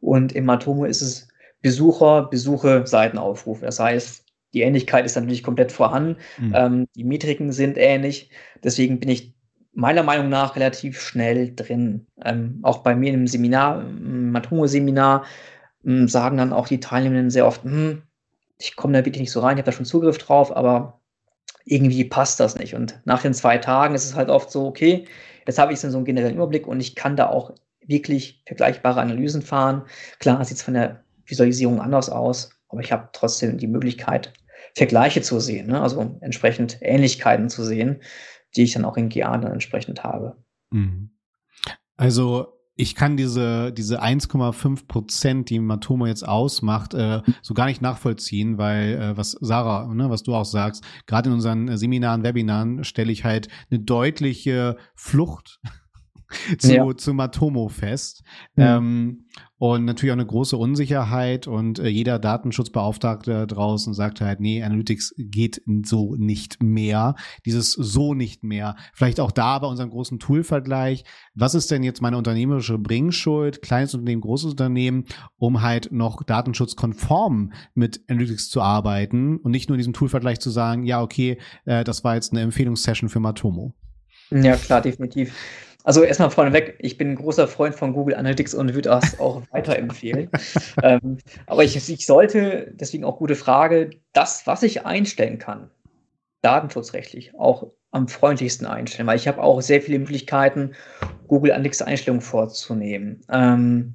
Und 0.00 0.32
im 0.32 0.46
Matomo 0.46 0.84
ist 0.84 1.00
es 1.00 1.28
Besucher, 1.60 2.24
Besuche, 2.24 2.84
Seitenaufrufe. 2.84 3.64
Das 3.64 3.78
heißt, 3.78 4.26
die 4.52 4.62
Ähnlichkeit 4.62 5.06
ist 5.06 5.14
natürlich 5.14 5.44
komplett 5.44 5.70
vorhanden. 5.70 6.16
Mhm. 6.38 6.52
Ähm, 6.56 6.88
die 6.96 7.04
Metriken 7.04 7.52
sind 7.52 7.78
ähnlich. 7.78 8.30
Deswegen 8.64 8.98
bin 8.98 9.10
ich 9.10 9.32
meiner 9.72 10.02
Meinung 10.02 10.28
nach 10.28 10.56
relativ 10.56 11.00
schnell 11.00 11.54
drin. 11.54 12.08
Ähm, 12.24 12.58
auch 12.62 12.78
bei 12.78 12.96
mir 12.96 13.14
im 13.14 13.28
Seminar, 13.28 13.80
im 13.80 14.32
Matomo-Seminar, 14.32 15.24
ähm, 15.86 16.08
sagen 16.08 16.36
dann 16.36 16.52
auch 16.52 16.66
die 16.66 16.80
Teilnehmenden 16.80 17.30
sehr 17.30 17.46
oft, 17.46 17.62
hm, 17.62 18.02
ich 18.58 18.74
komme 18.74 18.94
da 18.94 19.04
wirklich 19.04 19.20
nicht 19.20 19.30
so 19.30 19.38
rein, 19.38 19.56
ich 19.56 19.62
habe 19.62 19.70
da 19.70 19.72
schon 19.72 19.86
Zugriff 19.86 20.18
drauf, 20.18 20.54
aber 20.54 21.00
irgendwie 21.64 22.04
passt 22.04 22.40
das 22.40 22.56
nicht. 22.56 22.74
Und 22.74 23.00
nach 23.04 23.22
den 23.22 23.34
zwei 23.34 23.58
Tagen 23.58 23.94
ist 23.94 24.04
es 24.04 24.14
halt 24.14 24.28
oft 24.28 24.50
so, 24.50 24.66
okay, 24.66 25.06
jetzt 25.46 25.58
habe 25.58 25.72
ich 25.72 25.80
so 25.80 25.88
einen 25.88 26.04
generellen 26.04 26.36
Überblick 26.36 26.66
und 26.66 26.80
ich 26.80 26.94
kann 26.94 27.16
da 27.16 27.28
auch 27.28 27.52
wirklich 27.86 28.42
vergleichbare 28.46 29.00
Analysen 29.00 29.42
fahren. 29.42 29.82
Klar 30.18 30.44
sieht 30.44 30.56
es 30.58 30.62
von 30.62 30.74
der 30.74 31.04
Visualisierung 31.26 31.80
anders 31.80 32.10
aus, 32.10 32.50
aber 32.68 32.80
ich 32.80 32.92
habe 32.92 33.08
trotzdem 33.12 33.58
die 33.58 33.66
Möglichkeit, 33.66 34.32
Vergleiche 34.74 35.22
zu 35.22 35.40
sehen, 35.40 35.66
ne? 35.66 35.82
also 35.82 36.16
entsprechend 36.20 36.78
Ähnlichkeiten 36.80 37.50
zu 37.50 37.64
sehen, 37.64 38.00
die 38.56 38.62
ich 38.62 38.72
dann 38.72 38.84
auch 38.84 38.96
in 38.96 39.08
GA 39.08 39.36
dann 39.36 39.52
entsprechend 39.52 40.02
habe. 40.02 40.36
Mhm. 40.70 41.10
Also 41.96 42.58
ich 42.74 42.94
kann 42.94 43.16
diese, 43.16 43.72
diese 43.72 44.02
1,5 44.02 44.86
Prozent, 44.86 45.50
die 45.50 45.58
Matomo 45.58 46.06
jetzt 46.06 46.26
ausmacht, 46.26 46.94
äh, 46.94 47.20
so 47.42 47.54
gar 47.54 47.66
nicht 47.66 47.82
nachvollziehen, 47.82 48.56
weil 48.58 48.94
äh, 48.94 49.16
was 49.16 49.32
Sarah, 49.40 49.92
ne, 49.92 50.08
was 50.08 50.22
du 50.22 50.34
auch 50.34 50.44
sagst, 50.44 50.82
gerade 51.06 51.28
in 51.28 51.34
unseren 51.34 51.76
Seminaren, 51.76 52.22
Webinaren 52.22 52.84
stelle 52.84 53.12
ich 53.12 53.24
halt 53.24 53.48
eine 53.70 53.80
deutliche 53.80 54.76
Flucht 54.94 55.60
zu, 56.58 56.74
ja. 56.74 56.96
zu 56.96 57.14
Matomo 57.14 57.68
fest. 57.68 58.22
Ja. 58.56 58.76
Ähm, 58.76 59.26
und 59.62 59.84
natürlich 59.84 60.10
auch 60.10 60.16
eine 60.16 60.26
große 60.26 60.56
Unsicherheit 60.56 61.46
und 61.46 61.78
äh, 61.78 61.86
jeder 61.86 62.18
Datenschutzbeauftragte 62.18 63.46
draußen 63.46 63.94
sagt 63.94 64.20
halt, 64.20 64.40
nee, 64.40 64.60
Analytics 64.60 65.14
geht 65.16 65.62
so 65.84 66.16
nicht 66.16 66.60
mehr. 66.60 67.14
Dieses 67.46 67.70
so 67.70 68.12
nicht 68.12 68.42
mehr. 68.42 68.74
Vielleicht 68.92 69.20
auch 69.20 69.30
da 69.30 69.60
bei 69.60 69.68
unserem 69.68 69.90
großen 69.90 70.18
Tool-Vergleich. 70.18 71.04
Was 71.36 71.54
ist 71.54 71.70
denn 71.70 71.84
jetzt 71.84 72.02
meine 72.02 72.18
unternehmerische 72.18 72.76
Bringschuld, 72.76 73.62
kleines 73.62 73.94
Unternehmen, 73.94 74.22
großes 74.22 74.50
Unternehmen, 74.50 75.04
um 75.36 75.62
halt 75.62 75.92
noch 75.92 76.24
datenschutzkonform 76.24 77.52
mit 77.74 78.00
Analytics 78.08 78.48
zu 78.48 78.62
arbeiten 78.62 79.36
und 79.36 79.52
nicht 79.52 79.68
nur 79.68 79.76
in 79.76 79.78
diesem 79.78 79.92
Tool-Vergleich 79.92 80.40
zu 80.40 80.50
sagen, 80.50 80.82
ja, 80.82 81.00
okay, 81.00 81.38
äh, 81.66 81.84
das 81.84 82.02
war 82.02 82.16
jetzt 82.16 82.32
eine 82.32 82.40
Empfehlungssession 82.40 83.08
für 83.08 83.20
Matomo. 83.20 83.74
Ja, 84.32 84.56
klar, 84.56 84.80
definitiv. 84.80 85.32
Also 85.84 86.02
erstmal 86.02 86.30
vorneweg, 86.30 86.76
ich 86.78 86.96
bin 86.96 87.10
ein 87.10 87.16
großer 87.16 87.48
Freund 87.48 87.74
von 87.74 87.92
Google 87.92 88.14
Analytics 88.14 88.54
und 88.54 88.74
würde 88.74 88.90
das 88.90 89.18
auch 89.18 89.42
weiterempfehlen. 89.50 90.30
ähm, 90.82 91.18
aber 91.46 91.64
ich, 91.64 91.76
ich 91.76 92.06
sollte, 92.06 92.72
deswegen 92.74 93.04
auch 93.04 93.18
gute 93.18 93.34
Frage, 93.34 93.90
das, 94.12 94.46
was 94.46 94.62
ich 94.62 94.86
einstellen 94.86 95.38
kann, 95.38 95.70
datenschutzrechtlich, 96.42 97.34
auch 97.34 97.72
am 97.90 98.08
freundlichsten 98.08 98.66
einstellen, 98.66 99.06
weil 99.06 99.16
ich 99.16 99.28
habe 99.28 99.42
auch 99.42 99.60
sehr 99.60 99.82
viele 99.82 99.98
Möglichkeiten, 99.98 100.72
Google 101.28 101.52
Analytics-Einstellungen 101.52 102.22
vorzunehmen. 102.22 103.20
Ähm, 103.30 103.94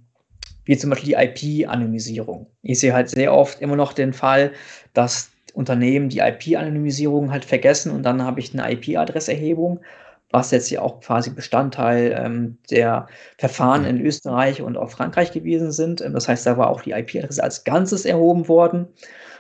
wie 0.68 0.78
zum 0.78 0.90
Beispiel 0.90 1.16
die 1.16 1.64
IP-Anonymisierung. 1.64 2.48
Ich 2.62 2.80
sehe 2.80 2.94
halt 2.94 3.10
sehr 3.10 3.34
oft 3.34 3.62
immer 3.62 3.78
noch 3.78 3.94
den 3.94 4.14
Fall, 4.14 4.52
dass 4.94 5.32
Unternehmen 5.54 6.10
die 6.10 6.20
IP-Anonymisierung 6.20 7.32
halt 7.32 7.46
vergessen 7.46 7.92
und 7.92 8.04
dann 8.04 8.22
habe 8.22 8.40
ich 8.40 8.54
eine 8.54 8.72
IP-Adresserhebung, 8.74 9.80
was 10.32 10.52
jetzt 10.52 10.70
ja 10.70 10.82
auch 10.82 11.00
quasi 11.00 11.30
Bestandteil 11.30 12.16
ähm, 12.18 12.58
der 12.70 13.08
Verfahren 13.38 13.86
in 13.86 14.02
Österreich 14.02 14.62
und 14.62 14.78
auch 14.78 14.90
Frankreich 14.90 15.32
gewesen 15.32 15.72
sind. 15.72 16.02
Ähm, 16.02 16.14
das 16.14 16.28
heißt, 16.28 16.46
da 16.46 16.58
war 16.58 16.70
auch 16.70 16.82
die 16.82 16.92
IP-Adresse 16.92 17.44
als 17.44 17.64
Ganzes 17.64 18.06
erhoben 18.06 18.48
worden. 18.48 18.88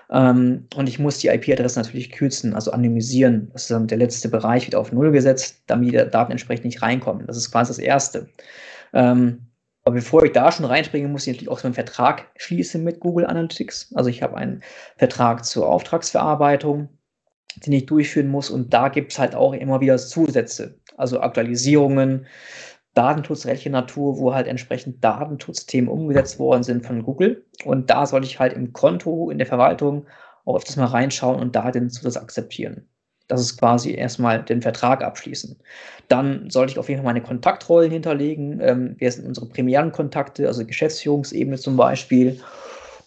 Ähm, 0.09 0.67
und 0.75 0.87
ich 0.87 0.99
muss 0.99 1.19
die 1.19 1.27
IP-Adresse 1.27 1.79
natürlich 1.79 2.11
kürzen, 2.11 2.53
also 2.53 2.71
anonymisieren. 2.71 3.49
Das 3.51 3.63
ist 3.63 3.71
dann 3.71 3.87
der 3.87 3.97
letzte 3.97 4.29
Bereich 4.29 4.67
wieder 4.67 4.79
auf 4.79 4.91
Null 4.91 5.11
gesetzt, 5.11 5.63
damit 5.67 5.91
die 5.91 5.97
Daten 5.97 6.31
entsprechend 6.31 6.65
nicht 6.65 6.81
reinkommen. 6.81 7.27
Das 7.27 7.37
ist 7.37 7.51
quasi 7.51 7.69
das 7.69 7.79
Erste. 7.79 8.29
Ähm, 8.93 9.47
aber 9.83 9.95
bevor 9.95 10.23
ich 10.23 10.33
da 10.33 10.51
schon 10.51 10.65
reinspringe, 10.65 11.07
muss 11.07 11.27
ich 11.27 11.33
natürlich 11.33 11.49
auch 11.49 11.59
so 11.59 11.67
einen 11.67 11.73
Vertrag 11.73 12.25
schließen 12.35 12.83
mit 12.83 12.99
Google 12.99 13.25
Analytics. 13.25 13.93
Also 13.95 14.09
ich 14.09 14.21
habe 14.21 14.35
einen 14.35 14.61
Vertrag 14.97 15.45
zur 15.45 15.69
Auftragsverarbeitung, 15.69 16.89
den 17.65 17.73
ich 17.73 17.85
durchführen 17.85 18.27
muss. 18.27 18.49
Und 18.49 18.73
da 18.73 18.89
gibt 18.89 19.11
es 19.11 19.19
halt 19.19 19.35
auch 19.35 19.53
immer 19.53 19.81
wieder 19.81 19.97
Zusätze, 19.97 20.79
also 20.97 21.19
Aktualisierungen, 21.19 22.25
datenschutzrechtliche 22.93 23.69
Natur, 23.69 24.17
wo 24.17 24.33
halt 24.33 24.47
entsprechend 24.47 25.03
Datenschutzthemen 25.03 25.89
umgesetzt 25.89 26.39
worden 26.39 26.63
sind 26.63 26.85
von 26.85 27.03
Google. 27.03 27.45
Und 27.63 27.89
da 27.89 28.05
soll 28.05 28.23
ich 28.23 28.39
halt 28.39 28.53
im 28.53 28.73
Konto, 28.73 29.29
in 29.29 29.37
der 29.37 29.47
Verwaltung 29.47 30.07
auch 30.45 30.55
öfters 30.55 30.77
mal 30.77 30.85
reinschauen 30.85 31.39
und 31.39 31.55
da 31.55 31.71
den 31.71 31.89
Zusatz 31.89 32.17
akzeptieren. 32.17 32.87
Das 33.27 33.41
ist 33.41 33.57
quasi 33.57 33.93
erstmal 33.93 34.41
den 34.41 34.61
Vertrag 34.61 35.03
abschließen. 35.03 35.57
Dann 36.07 36.49
sollte 36.49 36.71
ich 36.71 36.79
auf 36.79 36.87
jeden 36.87 36.99
Fall 36.99 37.13
meine 37.13 37.21
Kontaktrollen 37.21 37.91
hinterlegen. 37.91 38.59
Ähm, 38.61 38.95
wer 38.99 39.11
sind 39.11 39.27
unsere 39.27 39.47
primären 39.47 39.91
Kontakte, 39.91 40.47
also 40.47 40.65
Geschäftsführungsebene 40.65 41.57
zum 41.57 41.75
Beispiel. 41.75 42.39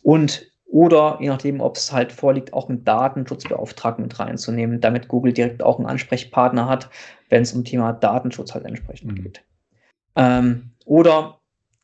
Und 0.02 0.49
oder 0.70 1.18
je 1.20 1.28
nachdem, 1.28 1.60
ob 1.60 1.76
es 1.76 1.92
halt 1.92 2.12
vorliegt, 2.12 2.52
auch 2.52 2.68
einen 2.68 2.84
Datenschutzbeauftragten 2.84 4.04
mit 4.04 4.18
reinzunehmen, 4.18 4.80
damit 4.80 5.08
Google 5.08 5.32
direkt 5.32 5.62
auch 5.62 5.78
einen 5.78 5.88
Ansprechpartner 5.88 6.68
hat, 6.68 6.88
wenn 7.28 7.42
es 7.42 7.52
um 7.52 7.64
Thema 7.64 7.92
Datenschutz 7.92 8.54
halt 8.54 8.64
entsprechend 8.64 9.12
mhm. 9.12 9.22
geht. 9.22 9.42
Ähm, 10.16 10.70
oder 10.84 11.38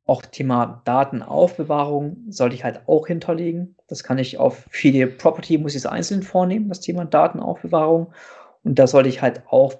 auch 0.06 0.22
Thema 0.22 0.82
Datenaufbewahrung 0.84 2.18
sollte 2.28 2.54
ich 2.54 2.62
halt 2.62 2.80
auch 2.86 3.08
hinterlegen. 3.08 3.74
Das 3.88 4.04
kann 4.04 4.18
ich 4.18 4.38
auf 4.38 4.64
viele 4.70 5.08
Property, 5.08 5.58
muss 5.58 5.72
ich 5.72 5.78
es 5.78 5.86
einzeln 5.86 6.22
vornehmen, 6.22 6.68
das 6.68 6.80
Thema 6.80 7.04
Datenaufbewahrung. 7.04 8.12
Und 8.62 8.78
da 8.78 8.86
sollte 8.86 9.08
ich 9.08 9.20
halt 9.20 9.42
auch 9.48 9.74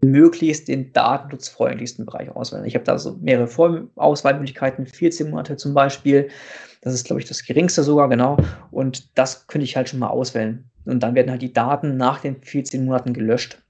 möglichst 0.00 0.68
den 0.68 0.92
datenschutzfreundlichsten 0.92 2.06
Bereich 2.06 2.30
auswählen. 2.30 2.64
Ich 2.64 2.74
habe 2.74 2.84
da 2.84 2.98
so 2.98 3.16
mehrere 3.20 3.88
Auswahlmöglichkeiten, 3.96 4.86
14 4.86 5.30
Monate 5.30 5.56
zum 5.56 5.74
Beispiel. 5.74 6.28
Das 6.82 6.94
ist, 6.94 7.04
glaube 7.04 7.20
ich, 7.20 7.28
das 7.28 7.44
geringste 7.44 7.82
sogar, 7.82 8.08
genau. 8.08 8.36
Und 8.70 9.18
das 9.18 9.46
könnte 9.48 9.64
ich 9.64 9.76
halt 9.76 9.88
schon 9.88 9.98
mal 9.98 10.08
auswählen. 10.08 10.70
Und 10.84 11.02
dann 11.02 11.14
werden 11.14 11.30
halt 11.30 11.42
die 11.42 11.52
Daten 11.52 11.96
nach 11.96 12.20
den 12.20 12.40
14 12.42 12.84
Monaten 12.84 13.12
gelöscht. 13.12 13.60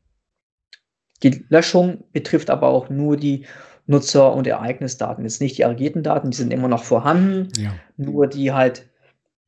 Die 1.22 1.44
Löschung 1.48 2.04
betrifft 2.12 2.50
aber 2.50 2.68
auch 2.68 2.90
nur 2.90 3.16
die 3.16 3.46
Nutzer- 3.86 4.34
und 4.34 4.46
Ereignisdaten. 4.46 5.24
Jetzt 5.24 5.40
nicht 5.40 5.56
die 5.56 5.64
aggregierten 5.64 6.02
Daten, 6.02 6.30
die 6.30 6.36
sind 6.36 6.52
immer 6.52 6.68
noch 6.68 6.84
vorhanden, 6.84 7.48
ja. 7.56 7.72
nur 7.96 8.26
die 8.26 8.52
halt 8.52 8.86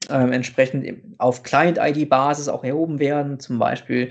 ähm, 0.08 0.32
entsprechend 0.32 0.86
auf 1.18 1.42
Client-ID-Basis 1.42 2.48
auch 2.48 2.64
erhoben 2.64 2.98
werden, 2.98 3.38
zum 3.38 3.58
Beispiel 3.58 4.08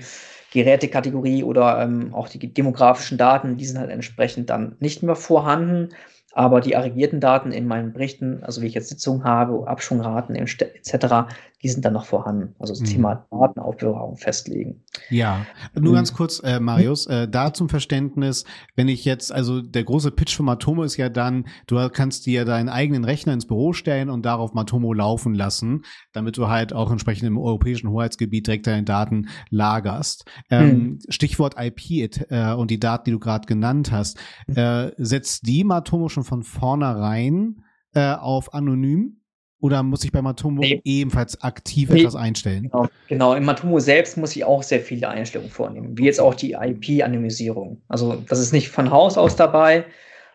Gerätekategorie 0.52 1.44
oder 1.44 1.80
ähm, 1.80 2.14
auch 2.14 2.28
die 2.28 2.52
demografischen 2.52 3.18
Daten, 3.18 3.56
die 3.56 3.66
sind 3.66 3.78
halt 3.78 3.90
entsprechend 3.90 4.50
dann 4.50 4.76
nicht 4.80 5.02
mehr 5.02 5.16
vorhanden. 5.16 5.90
Aber 6.32 6.60
die 6.60 6.76
aggregierten 6.76 7.20
Daten 7.20 7.50
in 7.50 7.66
meinen 7.66 7.92
Berichten, 7.92 8.44
also 8.44 8.62
wie 8.62 8.66
ich 8.66 8.74
jetzt 8.74 8.88
Sitzungen 8.88 9.24
habe, 9.24 9.66
Abschwungraten 9.66 10.36
etc., 10.36 11.28
die 11.62 11.68
sind 11.68 11.84
dann 11.84 11.92
noch 11.92 12.04
vorhanden. 12.04 12.54
Also 12.60 12.72
das 12.72 12.82
mhm. 12.82 12.86
Thema 12.86 13.26
Datenaufbewahrung 13.30 14.16
festlegen. 14.16 14.84
Ja, 15.08 15.46
nur 15.78 15.94
ganz 15.94 16.12
kurz, 16.12 16.40
äh, 16.42 16.58
Marius, 16.58 17.06
äh, 17.06 17.28
da 17.28 17.54
zum 17.54 17.68
Verständnis, 17.68 18.44
wenn 18.74 18.88
ich 18.88 19.04
jetzt, 19.04 19.32
also 19.32 19.60
der 19.60 19.84
große 19.84 20.10
Pitch 20.10 20.36
von 20.36 20.46
Matomo 20.46 20.82
ist 20.82 20.96
ja 20.96 21.08
dann, 21.08 21.46
du 21.68 21.88
kannst 21.90 22.26
dir 22.26 22.44
deinen 22.44 22.68
eigenen 22.68 23.04
Rechner 23.04 23.32
ins 23.32 23.46
Büro 23.46 23.72
stellen 23.72 24.10
und 24.10 24.26
darauf 24.26 24.52
Matomo 24.52 24.92
laufen 24.92 25.34
lassen, 25.34 25.82
damit 26.12 26.36
du 26.36 26.48
halt 26.48 26.72
auch 26.72 26.90
entsprechend 26.90 27.28
im 27.28 27.38
europäischen 27.38 27.88
Hoheitsgebiet 27.88 28.48
direkt 28.48 28.66
deine 28.66 28.82
Daten 28.82 29.28
lagerst. 29.50 30.24
Ähm, 30.50 30.68
mhm. 30.68 30.98
Stichwort 31.08 31.54
IP 31.56 32.10
äh, 32.28 32.52
und 32.54 32.72
die 32.72 32.80
Daten, 32.80 33.04
die 33.04 33.12
du 33.12 33.20
gerade 33.20 33.46
genannt 33.46 33.92
hast, 33.92 34.18
äh, 34.48 34.90
setzt 34.96 35.46
die 35.46 35.62
Matomo 35.62 36.08
schon 36.08 36.24
von 36.24 36.42
vornherein 36.42 37.62
äh, 37.94 38.14
auf 38.14 38.54
anonym? 38.54 39.19
Oder 39.60 39.82
muss 39.82 40.04
ich 40.04 40.12
bei 40.12 40.22
Matomo 40.22 40.62
nee. 40.62 40.80
ebenfalls 40.84 41.40
aktiv 41.42 41.90
nee. 41.90 42.00
etwas 42.00 42.16
einstellen? 42.16 42.70
Genau. 42.70 42.88
genau, 43.08 43.34
im 43.34 43.44
Matomo 43.44 43.78
selbst 43.78 44.16
muss 44.16 44.34
ich 44.34 44.44
auch 44.44 44.62
sehr 44.62 44.80
viele 44.80 45.08
Einstellungen 45.08 45.50
vornehmen, 45.50 45.98
wie 45.98 46.04
jetzt 46.04 46.20
auch 46.20 46.34
die 46.34 46.52
IP-Anonymisierung. 46.52 47.82
Also 47.88 48.22
das 48.28 48.38
ist 48.38 48.52
nicht 48.52 48.70
von 48.70 48.90
Haus 48.90 49.18
aus 49.18 49.36
dabei. 49.36 49.84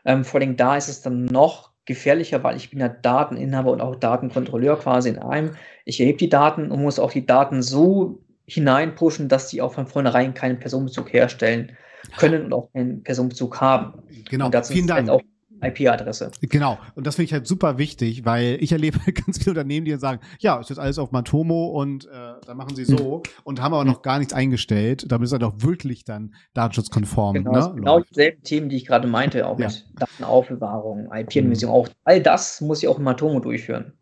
Ähm, 0.06 0.24
vor 0.24 0.40
allem 0.40 0.56
da 0.56 0.78
ist 0.78 0.90
es 0.90 1.02
dann 1.02 1.26
noch 1.26 1.72
gefährlicher, 1.86 2.44
weil 2.44 2.58
ich 2.58 2.70
bin 2.70 2.80
ja 2.80 2.90
Dateninhaber 2.90 3.72
und 3.72 3.82
auch 3.82 3.96
Datenkontrolleur 3.96 4.78
quasi 4.78 5.10
in 5.10 5.20
einem. 5.20 5.56
Ich 5.86 6.00
erhebe 6.00 6.18
die 6.18 6.30
Daten 6.30 6.72
und 6.72 6.82
muss 6.82 7.00
auch 7.00 7.12
die 7.12 7.26
Daten 7.26 7.64
so 7.64 8.20
hineinpushen, 8.48 9.28
dass 9.28 9.50
sie 9.50 9.62
auch 9.62 9.74
von 9.74 9.88
vornherein 9.88 10.36
keinen 10.36 10.60
Personenbezug 10.60 11.12
herstellen 11.12 11.72
können 12.18 12.46
und 12.46 12.54
auch 12.54 12.72
keinen 12.74 13.04
Personenbezug 13.04 13.60
haben. 13.60 14.04
Genau, 14.30 14.52
vielen 14.64 14.88
Dank. 14.88 15.10
Halt 15.10 15.24
IP-Adresse. 15.66 16.32
Genau. 16.42 16.78
Und 16.96 17.08
das 17.08 17.16
finde 17.16 17.26
ich 17.26 17.34
halt 17.34 17.48
super 17.48 17.78
wichtig, 17.78 18.26
weil 18.26 18.58
ich 18.62 18.72
erlebe 18.72 19.00
ganz 19.26 19.38
viele 19.38 19.52
Unternehmen, 19.52 19.86
die 19.86 19.92
dann 19.92 20.00
sagen, 20.00 20.22
ja, 20.40 20.60
ist 20.60 20.70
jetzt 20.70 20.80
alles 20.80 21.00
auf 21.00 21.12
Matomo 21.12 21.68
und 21.68 22.06
äh, 22.06 22.10
da 22.46 22.54
machen 22.54 22.76
sie 22.76 22.86
so 22.86 23.18
mhm. 23.18 23.32
und 23.44 23.62
haben 23.62 23.74
aber 23.74 23.86
noch 23.86 24.02
gar 24.02 24.20
nichts 24.20 24.34
eingestellt. 24.34 25.06
Damit 25.12 25.26
ist 25.26 25.32
er 25.32 25.40
doch 25.40 25.54
wirklich 25.58 26.04
dann 26.04 26.34
datenschutzkonform. 26.54 27.36
Genau, 27.36 27.52
ne? 27.52 27.74
genau 27.76 28.00
dieselben 28.00 28.44
Themen, 28.44 28.70
die 28.70 28.78
ich 28.78 28.86
gerade 28.86 29.08
meinte, 29.08 29.48
auch 29.48 29.60
ja. 29.60 29.68
mit 29.68 29.86
Datenaufbewahrung, 29.98 31.10
IP-Anonymisierung, 31.12 31.76
mhm. 31.76 31.82
auch 31.82 31.90
all 32.04 32.22
das 32.22 32.62
muss 32.62 32.82
ich 32.82 32.88
auch 32.88 32.98
in 32.98 33.04
Matomo 33.04 33.40
durchführen. 33.40 33.94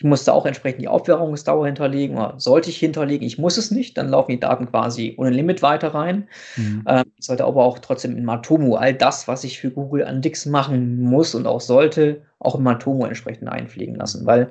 Ich 0.00 0.04
musste 0.04 0.32
auch 0.32 0.46
entsprechend 0.46 0.80
die 0.80 0.88
Aufbewahrungsdauer 0.88 1.66
hinterlegen, 1.66 2.16
oder 2.16 2.32
sollte 2.38 2.70
ich 2.70 2.78
hinterlegen. 2.78 3.26
Ich 3.26 3.36
muss 3.36 3.58
es 3.58 3.70
nicht, 3.70 3.98
dann 3.98 4.08
laufen 4.08 4.30
die 4.30 4.40
Daten 4.40 4.64
quasi 4.70 5.14
ohne 5.18 5.28
Limit 5.28 5.60
weiter 5.60 5.88
rein. 5.88 6.26
Mhm. 6.56 6.84
Ähm, 6.88 7.04
ich 7.18 7.26
sollte 7.26 7.44
aber 7.44 7.62
auch 7.62 7.78
trotzdem 7.80 8.16
in 8.16 8.24
Matomo 8.24 8.76
all 8.76 8.94
das, 8.94 9.28
was 9.28 9.44
ich 9.44 9.60
für 9.60 9.70
Google 9.70 10.06
Analytics 10.06 10.46
machen 10.46 11.02
muss 11.02 11.34
und 11.34 11.46
auch 11.46 11.60
sollte, 11.60 12.22
auch 12.38 12.54
in 12.54 12.62
Matomo 12.62 13.04
entsprechend 13.04 13.50
einpflegen 13.50 13.94
lassen, 13.94 14.24
weil 14.24 14.48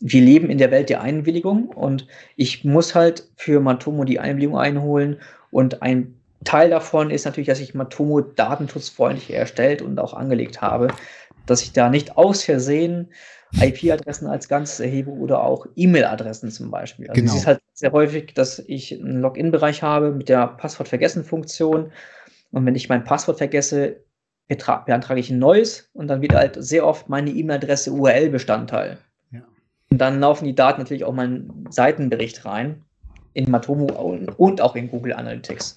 wir 0.00 0.22
leben 0.22 0.48
in 0.48 0.56
der 0.56 0.70
Welt 0.70 0.88
der 0.88 1.02
Einwilligung 1.02 1.68
und 1.68 2.06
ich 2.36 2.64
muss 2.64 2.94
halt 2.94 3.28
für 3.36 3.60
Matomo 3.60 4.04
die 4.04 4.20
Einwilligung 4.20 4.56
einholen 4.56 5.18
und 5.50 5.82
ein 5.82 6.14
Teil 6.44 6.70
davon 6.70 7.10
ist 7.10 7.26
natürlich, 7.26 7.48
dass 7.48 7.60
ich 7.60 7.74
Matomo 7.74 8.22
datenschutzfreundlich 8.22 9.34
erstellt 9.34 9.82
und 9.82 10.00
auch 10.00 10.14
angelegt 10.14 10.62
habe, 10.62 10.88
dass 11.44 11.60
ich 11.60 11.74
da 11.74 11.90
nicht 11.90 12.16
aus 12.16 12.42
Versehen 12.42 13.08
IP-Adressen 13.60 14.26
als 14.26 14.48
Ganzes 14.48 14.80
erhebe 14.80 15.10
oder 15.10 15.42
auch 15.42 15.66
E-Mail-Adressen 15.74 16.50
zum 16.50 16.70
Beispiel. 16.70 17.08
Also 17.08 17.20
genau. 17.20 17.32
es 17.32 17.40
ist 17.40 17.46
halt 17.46 17.60
sehr 17.72 17.92
häufig, 17.92 18.34
dass 18.34 18.58
ich 18.58 18.92
einen 18.92 19.20
Login-Bereich 19.20 19.82
habe 19.82 20.12
mit 20.12 20.28
der 20.28 20.48
Passwort-Vergessen-Funktion. 20.48 21.92
Und 22.50 22.66
wenn 22.66 22.74
ich 22.74 22.88
mein 22.88 23.04
Passwort 23.04 23.38
vergesse, 23.38 24.00
beantrage 24.48 25.20
ich 25.20 25.30
ein 25.30 25.38
neues 25.38 25.90
und 25.92 26.08
dann 26.08 26.22
wird 26.22 26.34
halt 26.34 26.56
sehr 26.58 26.86
oft 26.86 27.08
meine 27.08 27.30
E-Mail-Adresse 27.30 27.92
URL-Bestandteil. 27.92 28.98
Ja. 29.30 29.42
Und 29.90 29.98
dann 29.98 30.20
laufen 30.20 30.46
die 30.46 30.54
Daten 30.54 30.80
natürlich 30.80 31.04
auch 31.04 31.12
meinen 31.12 31.66
Seitenbericht 31.70 32.44
rein 32.44 32.84
in 33.34 33.50
Matomo 33.50 33.86
und 34.36 34.60
auch 34.60 34.74
in 34.74 34.90
Google 34.90 35.12
Analytics. 35.12 35.76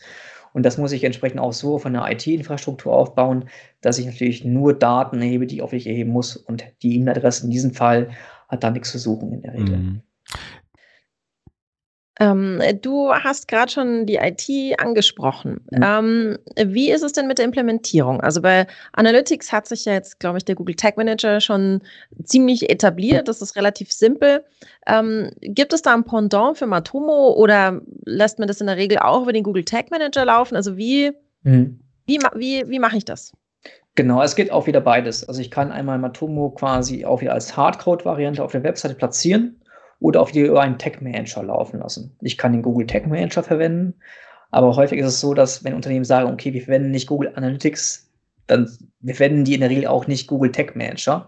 Und 0.53 0.63
das 0.63 0.77
muss 0.77 0.91
ich 0.91 1.03
entsprechend 1.03 1.39
auch 1.39 1.53
so 1.53 1.77
von 1.77 1.93
der 1.93 2.09
IT-Infrastruktur 2.11 2.93
aufbauen, 2.93 3.45
dass 3.81 3.97
ich 3.99 4.05
natürlich 4.05 4.43
nur 4.43 4.73
Daten 4.73 5.21
erhebe, 5.21 5.47
die 5.47 5.55
ich 5.55 5.61
auf 5.61 5.71
dich 5.71 5.87
erheben 5.87 6.11
muss. 6.11 6.35
Und 6.35 6.65
die 6.81 6.97
E-Mail-Adresse 6.97 7.45
in 7.45 7.51
diesem 7.51 7.73
Fall 7.73 8.09
hat 8.47 8.63
da 8.63 8.71
nichts 8.71 8.91
zu 8.91 8.97
suchen 8.97 9.31
in 9.31 9.41
der 9.41 9.53
Regel. 9.53 9.77
Mhm. 9.77 10.01
Ähm, 12.21 12.61
du 12.83 13.11
hast 13.11 13.47
gerade 13.47 13.71
schon 13.71 14.05
die 14.05 14.17
IT 14.17 14.79
angesprochen. 14.79 15.59
Mhm. 15.71 15.81
Ähm, 15.83 16.37
wie 16.71 16.91
ist 16.91 17.01
es 17.01 17.13
denn 17.13 17.25
mit 17.25 17.39
der 17.39 17.45
Implementierung? 17.45 18.21
Also 18.21 18.43
bei 18.43 18.67
Analytics 18.93 19.51
hat 19.51 19.67
sich 19.67 19.85
ja 19.85 19.93
jetzt, 19.93 20.19
glaube 20.19 20.37
ich, 20.37 20.45
der 20.45 20.53
Google 20.53 20.75
Tag 20.75 20.97
Manager 20.97 21.41
schon 21.41 21.81
ziemlich 22.23 22.69
etabliert. 22.69 23.27
Das 23.27 23.41
ist 23.41 23.55
relativ 23.55 23.91
simpel. 23.91 24.43
Ähm, 24.85 25.31
gibt 25.41 25.73
es 25.73 25.81
da 25.81 25.95
ein 25.95 26.03
Pendant 26.03 26.59
für 26.59 26.67
Matomo 26.67 27.33
oder 27.33 27.81
lässt 28.05 28.37
man 28.37 28.47
das 28.47 28.61
in 28.61 28.67
der 28.67 28.77
Regel 28.77 28.99
auch 28.99 29.23
über 29.23 29.33
den 29.33 29.43
Google 29.43 29.65
Tag 29.65 29.89
Manager 29.89 30.23
laufen? 30.23 30.55
Also 30.55 30.77
wie, 30.77 31.13
mhm. 31.41 31.79
wie, 32.05 32.19
wie, 32.35 32.69
wie 32.69 32.79
mache 32.79 32.97
ich 32.97 33.05
das? 33.05 33.31
Genau, 33.95 34.21
es 34.21 34.35
geht 34.35 34.51
auch 34.51 34.67
wieder 34.67 34.79
beides. 34.79 35.27
Also 35.27 35.41
ich 35.41 35.49
kann 35.49 35.71
einmal 35.71 35.97
Matomo 35.97 36.51
quasi 36.51 37.03
auch 37.03 37.21
wieder 37.21 37.33
als 37.33 37.57
Hardcode-Variante 37.57 38.43
auf 38.43 38.51
der 38.51 38.61
Webseite 38.61 38.93
platzieren 38.93 39.60
oder 40.01 40.19
auch 40.19 40.33
wieder 40.33 40.47
über 40.47 40.61
einen 40.61 40.79
Tag 40.79 41.01
Manager 41.01 41.43
laufen 41.43 41.79
lassen. 41.79 42.13
Ich 42.21 42.37
kann 42.37 42.51
den 42.51 42.63
Google 42.63 42.87
Tag 42.87 43.07
Manager 43.07 43.43
verwenden, 43.43 43.93
aber 44.49 44.75
häufig 44.75 44.99
ist 44.99 45.07
es 45.07 45.21
so, 45.21 45.33
dass 45.33 45.63
wenn 45.63 45.75
Unternehmen 45.75 46.03
sagen, 46.03 46.29
okay, 46.29 46.51
wir 46.51 46.61
verwenden 46.61 46.91
nicht 46.91 47.07
Google 47.07 47.31
Analytics, 47.35 48.09
dann 48.47 48.69
verwenden 49.05 49.45
die 49.45 49.53
in 49.53 49.61
der 49.61 49.69
Regel 49.69 49.87
auch 49.87 50.07
nicht 50.07 50.27
Google 50.27 50.51
Tag 50.51 50.75
Manager. 50.75 51.27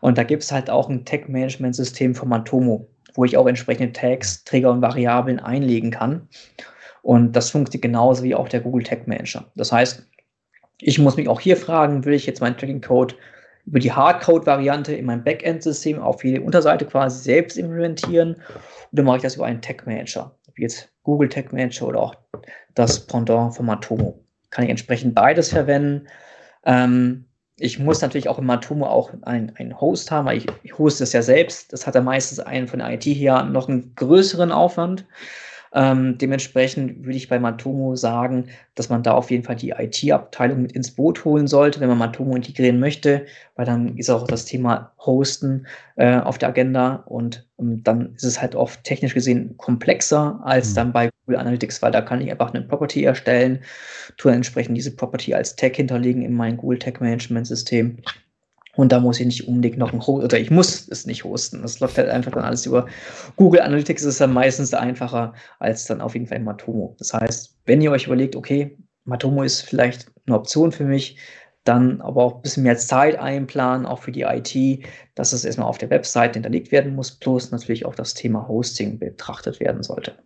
Und 0.00 0.18
da 0.18 0.24
gibt 0.24 0.42
es 0.42 0.50
halt 0.50 0.70
auch 0.70 0.88
ein 0.88 1.04
Tag 1.04 1.28
Management 1.28 1.76
System 1.76 2.14
von 2.14 2.28
Matomo, 2.28 2.88
wo 3.14 3.24
ich 3.24 3.36
auch 3.36 3.46
entsprechende 3.46 3.92
Tags, 3.92 4.42
Trigger 4.44 4.72
und 4.72 4.82
Variablen 4.82 5.38
einlegen 5.38 5.90
kann. 5.90 6.26
Und 7.02 7.32
das 7.36 7.50
funktioniert 7.50 7.82
genauso 7.82 8.24
wie 8.24 8.34
auch 8.34 8.48
der 8.48 8.60
Google 8.60 8.82
Tag 8.82 9.06
Manager. 9.06 9.44
Das 9.54 9.70
heißt, 9.70 10.04
ich 10.78 10.98
muss 10.98 11.16
mich 11.16 11.28
auch 11.28 11.40
hier 11.40 11.58
fragen, 11.58 12.04
will 12.04 12.14
ich 12.14 12.26
jetzt 12.26 12.40
meinen 12.40 12.56
Tracking-Code 12.56 13.14
über 13.66 13.78
die 13.78 13.92
Hardcode-Variante 13.92 14.94
in 14.94 15.06
meinem 15.06 15.24
Backend-System 15.24 16.00
auf 16.00 16.24
jede 16.24 16.42
Unterseite 16.42 16.84
quasi 16.84 17.22
selbst 17.22 17.56
implementieren 17.56 18.36
oder 18.92 19.02
mache 19.02 19.18
ich 19.18 19.22
das 19.22 19.36
über 19.36 19.46
einen 19.46 19.62
Tag-Manager, 19.62 20.36
wie 20.54 20.62
jetzt 20.62 20.90
Google 21.02 21.28
Tag 21.28 21.52
Manager 21.52 21.88
oder 21.88 22.00
auch 22.00 22.14
das 22.74 23.06
Pendant 23.06 23.54
von 23.54 23.66
Matomo. 23.66 24.22
Kann 24.50 24.64
ich 24.64 24.70
entsprechend 24.70 25.14
beides 25.14 25.50
verwenden. 25.50 26.08
Ähm, 26.64 27.26
ich 27.56 27.78
muss 27.78 28.00
natürlich 28.00 28.28
auch 28.28 28.38
in 28.38 28.46
Matomo 28.46 28.86
auch 28.86 29.12
einen 29.22 29.80
Host 29.80 30.10
haben, 30.10 30.26
weil 30.26 30.38
ich, 30.38 30.46
ich 30.62 30.76
hoste 30.76 31.04
es 31.04 31.12
ja 31.12 31.22
selbst. 31.22 31.72
Das 31.72 31.86
hat 31.86 31.94
ja 31.94 32.00
meistens 32.00 32.40
einen 32.40 32.66
von 32.66 32.80
der 32.80 32.92
IT 32.92 33.04
hier 33.04 33.44
noch 33.44 33.68
einen 33.68 33.94
größeren 33.94 34.50
Aufwand. 34.50 35.06
Ähm, 35.74 36.18
dementsprechend 36.18 37.04
würde 37.04 37.16
ich 37.16 37.28
bei 37.28 37.40
Matomo 37.40 37.96
sagen, 37.96 38.46
dass 38.76 38.88
man 38.88 39.02
da 39.02 39.12
auf 39.12 39.30
jeden 39.32 39.42
Fall 39.42 39.56
die 39.56 39.70
IT-Abteilung 39.70 40.62
mit 40.62 40.72
ins 40.72 40.92
Boot 40.92 41.24
holen 41.24 41.48
sollte, 41.48 41.80
wenn 41.80 41.88
man 41.88 41.98
Matomo 41.98 42.36
integrieren 42.36 42.78
möchte, 42.78 43.26
weil 43.56 43.66
dann 43.66 43.96
ist 43.96 44.08
auch 44.08 44.26
das 44.26 44.44
Thema 44.44 44.92
Hosten 45.04 45.66
äh, 45.96 46.18
auf 46.18 46.38
der 46.38 46.50
Agenda 46.50 47.02
und, 47.06 47.48
ähm, 47.58 47.82
dann 47.82 48.14
ist 48.14 48.22
es 48.22 48.40
halt 48.40 48.54
oft 48.54 48.84
technisch 48.84 49.14
gesehen 49.14 49.56
komplexer 49.56 50.40
als 50.44 50.70
mhm. 50.70 50.74
dann 50.76 50.92
bei 50.92 51.10
Google 51.26 51.40
Analytics, 51.40 51.82
weil 51.82 51.90
da 51.90 52.02
kann 52.02 52.20
ich 52.20 52.30
einfach 52.30 52.54
eine 52.54 52.64
Property 52.64 53.02
erstellen, 53.02 53.60
tue 54.16 54.32
entsprechend 54.32 54.76
diese 54.76 54.94
Property 54.94 55.34
als 55.34 55.56
Tag 55.56 55.74
hinterlegen 55.74 56.22
in 56.22 56.34
mein 56.34 56.56
Google 56.56 56.78
Tag 56.78 57.00
Management 57.00 57.48
System 57.48 57.98
und 58.76 58.92
da 58.92 59.00
muss 59.00 59.20
ich 59.20 59.26
nicht 59.26 59.48
unbedingt 59.48 59.78
noch 59.78 59.92
ein 59.92 60.06
Host, 60.06 60.24
oder 60.24 60.38
ich 60.38 60.50
muss 60.50 60.88
es 60.88 61.06
nicht 61.06 61.24
hosten. 61.24 61.62
Das 61.62 61.80
läuft 61.80 61.98
halt 61.98 62.08
einfach 62.08 62.32
dann 62.32 62.44
alles 62.44 62.66
über 62.66 62.86
Google 63.36 63.60
Analytics, 63.60 64.04
ist 64.04 64.20
dann 64.20 64.32
meistens 64.32 64.74
einfacher 64.74 65.34
als 65.58 65.86
dann 65.86 66.00
auf 66.00 66.14
jeden 66.14 66.26
Fall 66.26 66.40
Matomo. 66.40 66.94
Das 66.98 67.14
heißt, 67.14 67.56
wenn 67.66 67.80
ihr 67.80 67.90
euch 67.90 68.06
überlegt, 68.06 68.36
okay, 68.36 68.76
Matomo 69.04 69.42
ist 69.42 69.62
vielleicht 69.62 70.10
eine 70.26 70.36
Option 70.36 70.72
für 70.72 70.84
mich, 70.84 71.18
dann 71.64 72.00
aber 72.02 72.22
auch 72.22 72.36
ein 72.36 72.42
bisschen 72.42 72.62
mehr 72.62 72.76
Zeit 72.76 73.18
einplanen, 73.18 73.86
auch 73.86 74.00
für 74.00 74.12
die 74.12 74.22
IT, 74.22 74.84
dass 75.14 75.32
es 75.32 75.44
erstmal 75.44 75.68
auf 75.68 75.78
der 75.78 75.90
Website 75.90 76.34
hinterlegt 76.34 76.72
werden 76.72 76.94
muss, 76.94 77.12
plus 77.12 77.50
natürlich 77.50 77.86
auch 77.86 77.94
das 77.94 78.14
Thema 78.14 78.46
Hosting 78.48 78.98
betrachtet 78.98 79.60
werden 79.60 79.82
sollte. 79.82 80.18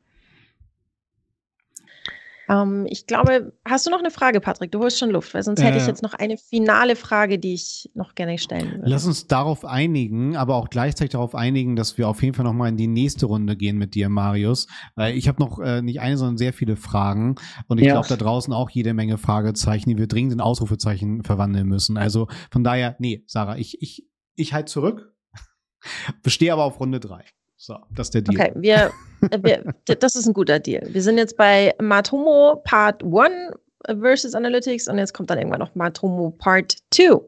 Ähm, 2.48 2.86
ich 2.88 3.06
glaube, 3.06 3.52
hast 3.64 3.86
du 3.86 3.90
noch 3.90 3.98
eine 3.98 4.10
Frage, 4.10 4.40
Patrick? 4.40 4.72
Du 4.72 4.80
holst 4.80 4.98
schon 4.98 5.10
Luft, 5.10 5.34
weil 5.34 5.42
sonst 5.42 5.60
äh, 5.60 5.64
hätte 5.64 5.78
ich 5.78 5.84
äh. 5.84 5.88
jetzt 5.88 6.02
noch 6.02 6.14
eine 6.14 6.36
finale 6.36 6.96
Frage, 6.96 7.38
die 7.38 7.54
ich 7.54 7.90
noch 7.94 8.14
gerne 8.14 8.38
stellen 8.38 8.72
würde. 8.72 8.88
Lass 8.90 9.06
uns 9.06 9.26
darauf 9.26 9.64
einigen, 9.64 10.36
aber 10.36 10.56
auch 10.56 10.70
gleichzeitig 10.70 11.12
darauf 11.12 11.34
einigen, 11.34 11.76
dass 11.76 11.98
wir 11.98 12.08
auf 12.08 12.22
jeden 12.22 12.34
Fall 12.34 12.44
noch 12.44 12.54
mal 12.54 12.68
in 12.68 12.76
die 12.76 12.86
nächste 12.86 13.26
Runde 13.26 13.56
gehen 13.56 13.76
mit 13.76 13.94
dir, 13.94 14.08
Marius. 14.08 14.66
Weil 14.94 15.16
ich 15.16 15.28
habe 15.28 15.42
noch 15.42 15.58
äh, 15.58 15.82
nicht 15.82 16.00
eine, 16.00 16.16
sondern 16.16 16.38
sehr 16.38 16.52
viele 16.52 16.76
Fragen. 16.76 17.36
Und 17.68 17.78
ich 17.78 17.86
ja. 17.86 17.92
glaube, 17.92 18.08
da 18.08 18.16
draußen 18.16 18.52
auch 18.52 18.70
jede 18.70 18.94
Menge 18.94 19.18
Fragezeichen, 19.18 19.90
die 19.90 19.98
wir 19.98 20.06
dringend 20.06 20.32
in 20.32 20.40
Ausrufezeichen 20.40 21.24
verwandeln 21.24 21.66
müssen. 21.66 21.98
Also 21.98 22.28
von 22.50 22.64
daher, 22.64 22.96
nee, 22.98 23.24
Sarah, 23.26 23.58
ich, 23.58 23.82
ich, 23.82 24.08
ich 24.36 24.54
halt 24.54 24.68
zurück. 24.68 25.14
Bestehe 26.22 26.52
aber 26.52 26.64
auf 26.64 26.80
Runde 26.80 27.00
drei. 27.00 27.24
So, 27.60 27.76
das 27.90 28.06
ist 28.06 28.14
der 28.14 28.22
Deal. 28.22 28.40
Okay, 28.40 28.52
wir, 28.54 28.92
äh, 29.30 29.38
wir, 29.42 29.74
das 29.98 30.14
ist 30.14 30.26
ein 30.26 30.32
guter 30.32 30.60
Deal. 30.60 30.86
Wir 30.90 31.02
sind 31.02 31.18
jetzt 31.18 31.36
bei 31.36 31.74
Matomo 31.80 32.62
Part 32.64 33.02
1 33.02 33.52
versus 34.00 34.34
Analytics 34.34 34.86
und 34.86 34.96
jetzt 34.98 35.12
kommt 35.12 35.28
dann 35.28 35.38
irgendwann 35.38 35.58
noch 35.58 35.74
Matomo 35.74 36.30
Part 36.30 36.76
2. 36.92 37.20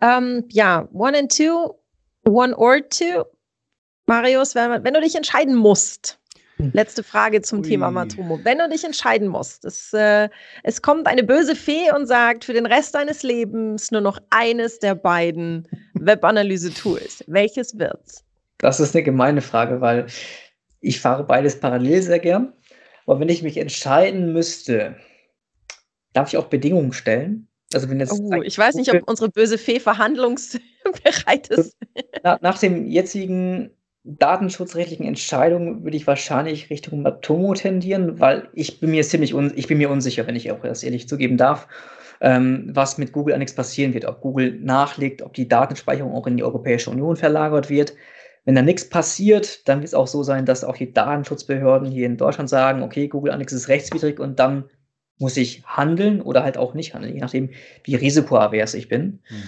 Ähm, 0.00 0.44
ja, 0.50 0.88
1 0.94 1.18
and 1.18 1.32
2, 1.32 1.70
1 2.24 2.56
or 2.56 2.78
2. 2.88 3.24
Marius, 4.06 4.54
wenn, 4.54 4.84
wenn, 4.84 4.94
du 4.94 5.00
dich 5.00 5.16
entscheiden 5.16 5.56
musst, 5.56 6.20
letzte 6.58 7.02
Frage 7.02 7.42
zum 7.42 7.60
Ui. 7.60 7.68
Thema 7.68 7.90
Matomo. 7.90 8.38
Wenn 8.44 8.58
du 8.58 8.68
dich 8.68 8.84
entscheiden 8.84 9.26
musst, 9.26 9.64
es, 9.64 9.92
äh, 9.92 10.28
es 10.62 10.82
kommt 10.82 11.08
eine 11.08 11.24
böse 11.24 11.56
Fee 11.56 11.90
und 11.90 12.06
sagt, 12.06 12.44
für 12.44 12.52
den 12.52 12.66
Rest 12.66 12.94
deines 12.94 13.24
Lebens 13.24 13.90
nur 13.90 14.02
noch 14.02 14.20
eines 14.30 14.78
der 14.78 14.94
beiden 14.94 15.66
Webanalyse-Tools. 15.94 17.24
Welches 17.26 17.76
wird's? 17.76 18.24
Das 18.58 18.80
ist 18.80 18.94
eine 18.94 19.04
gemeine 19.04 19.40
Frage, 19.40 19.80
weil 19.80 20.06
ich 20.80 21.00
fahre 21.00 21.24
beides 21.24 21.60
parallel 21.60 22.02
sehr 22.02 22.18
gern. 22.18 22.52
Aber 23.06 23.20
wenn 23.20 23.28
ich 23.28 23.42
mich 23.42 23.56
entscheiden 23.56 24.32
müsste, 24.32 24.96
darf 26.12 26.28
ich 26.28 26.36
auch 26.36 26.46
Bedingungen 26.46 26.92
stellen? 26.92 27.48
Also 27.72 27.88
wenn 27.90 28.00
jetzt 28.00 28.12
oh, 28.12 28.42
ich 28.42 28.56
weiß 28.56 28.76
nicht, 28.76 28.92
ob 28.94 29.08
unsere 29.08 29.30
böse 29.30 29.58
Fee 29.58 29.80
verhandlungsbereit 29.80 31.48
ist. 31.48 31.76
Nach, 32.22 32.40
nach 32.40 32.58
dem 32.58 32.86
jetzigen 32.86 33.70
datenschutzrechtlichen 34.04 35.06
Entscheidungen 35.06 35.82
würde 35.82 35.96
ich 35.96 36.06
wahrscheinlich 36.06 36.68
Richtung 36.70 37.02
Matomo 37.02 37.54
tendieren, 37.54 38.20
weil 38.20 38.48
ich 38.52 38.80
bin 38.80 38.90
mir 38.90 39.02
ziemlich 39.02 39.34
un 39.34 39.52
ich 39.56 39.66
bin 39.66 39.78
mir 39.78 39.90
unsicher, 39.90 40.26
wenn 40.26 40.36
ich 40.36 40.52
auch 40.52 40.60
das 40.60 40.82
ehrlich 40.82 41.08
zugeben 41.08 41.38
darf, 41.38 41.66
ähm, 42.20 42.70
was 42.72 42.98
mit 42.98 43.12
Google 43.12 43.34
Annex 43.34 43.54
passieren 43.54 43.94
wird, 43.94 44.04
ob 44.04 44.20
Google 44.20 44.60
nachlegt, 44.60 45.22
ob 45.22 45.32
die 45.32 45.48
Datenspeicherung 45.48 46.12
auch 46.12 46.26
in 46.26 46.36
die 46.36 46.44
Europäische 46.44 46.90
Union 46.90 47.16
verlagert 47.16 47.70
wird. 47.70 47.94
Wenn 48.44 48.54
da 48.54 48.62
nichts 48.62 48.88
passiert, 48.88 49.66
dann 49.68 49.78
wird 49.78 49.88
es 49.88 49.94
auch 49.94 50.06
so 50.06 50.22
sein, 50.22 50.44
dass 50.44 50.64
auch 50.64 50.76
die 50.76 50.92
Datenschutzbehörden 50.92 51.90
hier 51.90 52.06
in 52.06 52.16
Deutschland 52.16 52.50
sagen, 52.50 52.82
okay, 52.82 53.08
Google 53.08 53.32
Analytics 53.32 53.52
ist 53.52 53.68
rechtswidrig 53.68 54.20
und 54.20 54.38
dann 54.38 54.64
muss 55.18 55.36
ich 55.36 55.64
handeln 55.64 56.20
oder 56.20 56.42
halt 56.42 56.58
auch 56.58 56.74
nicht 56.74 56.94
handeln, 56.94 57.14
je 57.14 57.20
nachdem, 57.20 57.50
wie 57.84 57.94
risikoavers 57.94 58.74
ich 58.74 58.88
bin. 58.88 59.20
Mhm. 59.30 59.42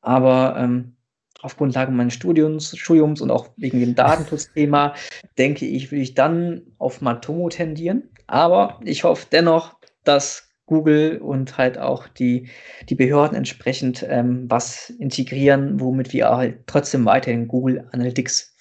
Aber 0.00 0.56
ähm, 0.58 0.96
auf 1.42 1.56
Grundlage 1.56 1.90
meines 1.92 2.14
Studiums, 2.14 2.76
Studiums 2.76 3.20
und 3.20 3.30
auch 3.30 3.50
wegen 3.56 3.80
dem 3.80 3.94
Datenschutzthema, 3.94 4.94
denke 5.38 5.66
ich, 5.66 5.90
würde 5.90 6.02
ich 6.02 6.14
dann 6.14 6.62
auf 6.78 7.00
Matomo 7.00 7.48
tendieren. 7.48 8.10
Aber 8.26 8.80
ich 8.84 9.04
hoffe 9.04 9.26
dennoch, 9.30 9.74
dass 10.04 10.49
Google 10.70 11.18
und 11.18 11.58
halt 11.58 11.78
auch 11.78 12.06
die, 12.06 12.48
die 12.88 12.94
Behörden 12.94 13.36
entsprechend 13.36 14.06
ähm, 14.08 14.48
was 14.48 14.88
integrieren, 14.90 15.80
womit 15.80 16.12
wir 16.12 16.28
halt 16.28 16.58
trotzdem 16.68 17.04
weiterhin 17.04 17.48
Google 17.48 17.88
Analytics 17.90 18.54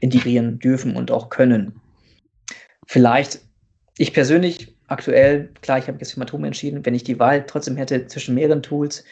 integrieren 0.00 0.58
dürfen 0.58 0.96
und 0.96 1.10
auch 1.10 1.30
können. 1.30 1.80
Vielleicht, 2.86 3.40
ich 3.96 4.12
persönlich 4.12 4.76
aktuell, 4.86 5.48
klar, 5.62 5.78
ich 5.78 5.88
habe 5.88 5.96
jetzt 5.98 6.12
für 6.12 6.20
Matom 6.20 6.44
entschieden, 6.44 6.84
wenn 6.84 6.94
ich 6.94 7.04
die 7.04 7.18
Wahl 7.18 7.46
trotzdem 7.46 7.76
hätte 7.76 8.06
zwischen 8.06 8.34
mehreren 8.34 8.62
Tools, 8.62 9.02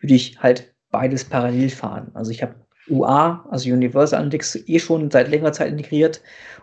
würde 0.00 0.14
ich 0.14 0.40
halt 0.40 0.74
beides 0.90 1.24
parallel 1.24 1.70
fahren. 1.70 2.10
Also 2.14 2.32
ich 2.32 2.42
habe 2.42 2.65
UA, 2.88 3.46
also 3.50 3.70
Universal 3.70 4.20
Analytics, 4.20 4.56
eh 4.66 4.78
schon 4.78 5.10
seit 5.10 5.28
längerer 5.28 5.52
Zeit 5.52 5.68
integriert. 5.68 6.20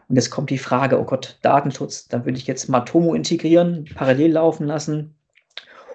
Und 0.09 0.15
jetzt 0.15 0.29
kommt 0.29 0.49
die 0.49 0.57
Frage, 0.57 0.99
oh 0.99 1.05
Gott, 1.05 1.37
Datenschutz, 1.41 2.07
dann 2.07 2.25
würde 2.25 2.37
ich 2.37 2.47
jetzt 2.47 2.69
Matomo 2.69 3.13
integrieren, 3.13 3.85
parallel 3.95 4.33
laufen 4.33 4.67
lassen. 4.67 5.15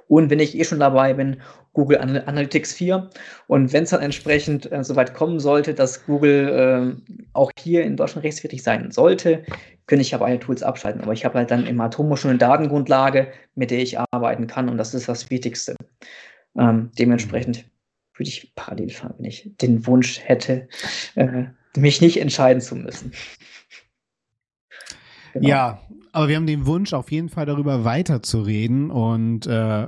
Und 0.09 0.31
wenn 0.31 0.41
ich 0.41 0.59
eh 0.59 0.65
schon 0.65 0.81
dabei 0.81 1.13
bin, 1.13 1.37
Google 1.75 1.99
Analytics 1.99 2.73
4. 2.73 3.09
Und 3.47 3.73
wenn 3.73 3.85
es 3.85 3.91
dann 3.91 4.01
entsprechend 4.01 4.73
äh, 4.73 4.83
soweit 4.83 5.15
kommen 5.15 5.39
sollte, 5.39 5.75
dass 5.75 6.05
Google 6.07 6.97
äh, 7.07 7.13
auch 7.35 7.53
hier 7.59 7.85
in 7.85 7.97
Deutschland 7.97 8.25
rechtswidrig 8.25 8.63
sein 8.63 8.91
sollte, 8.91 9.45
könnte 9.87 10.03
ich 10.03 10.11
ja 10.11 10.19
beide 10.19 10.41
Tools 10.41 10.63
abschalten. 10.63 11.03
Aber 11.03 11.13
ich 11.13 11.25
habe 11.25 11.39
halt 11.39 11.51
dann 11.51 11.67
im 11.67 11.81
Atomo 11.81 12.17
schon 12.17 12.31
eine 12.31 12.39
Datengrundlage, 12.39 13.29
mit 13.55 13.71
der 13.71 13.79
ich 13.79 13.99
arbeiten 13.99 14.47
kann. 14.47 14.69
Und 14.69 14.79
das 14.79 14.95
ist 14.95 15.09
das 15.09 15.31
Wichtigste. 15.31 15.77
Ähm, 16.59 16.91
dementsprechend 16.99 17.65
würde 18.19 18.29
ich 18.29 18.53
parallel 18.55 18.91
fahren, 18.91 19.15
wenn 19.19 19.27
ich 19.27 19.51
den 19.61 19.87
Wunsch 19.87 20.21
hätte, 20.21 20.69
äh, 21.15 21.45
mich 21.77 22.01
nicht 22.01 22.21
entscheiden 22.21 22.61
zu 22.61 22.77
müssen. 22.77 23.13
Genau. 25.35 25.49
Ja, 25.49 25.83
aber 26.13 26.29
wir 26.29 26.37
haben 26.37 26.47
den 26.47 26.67
Wunsch, 26.67 26.93
auf 26.93 27.13
jeden 27.13 27.29
Fall 27.29 27.47
darüber 27.47 27.85
weiterzureden 27.85 28.91
und 28.91 29.47
äh, 29.47 29.87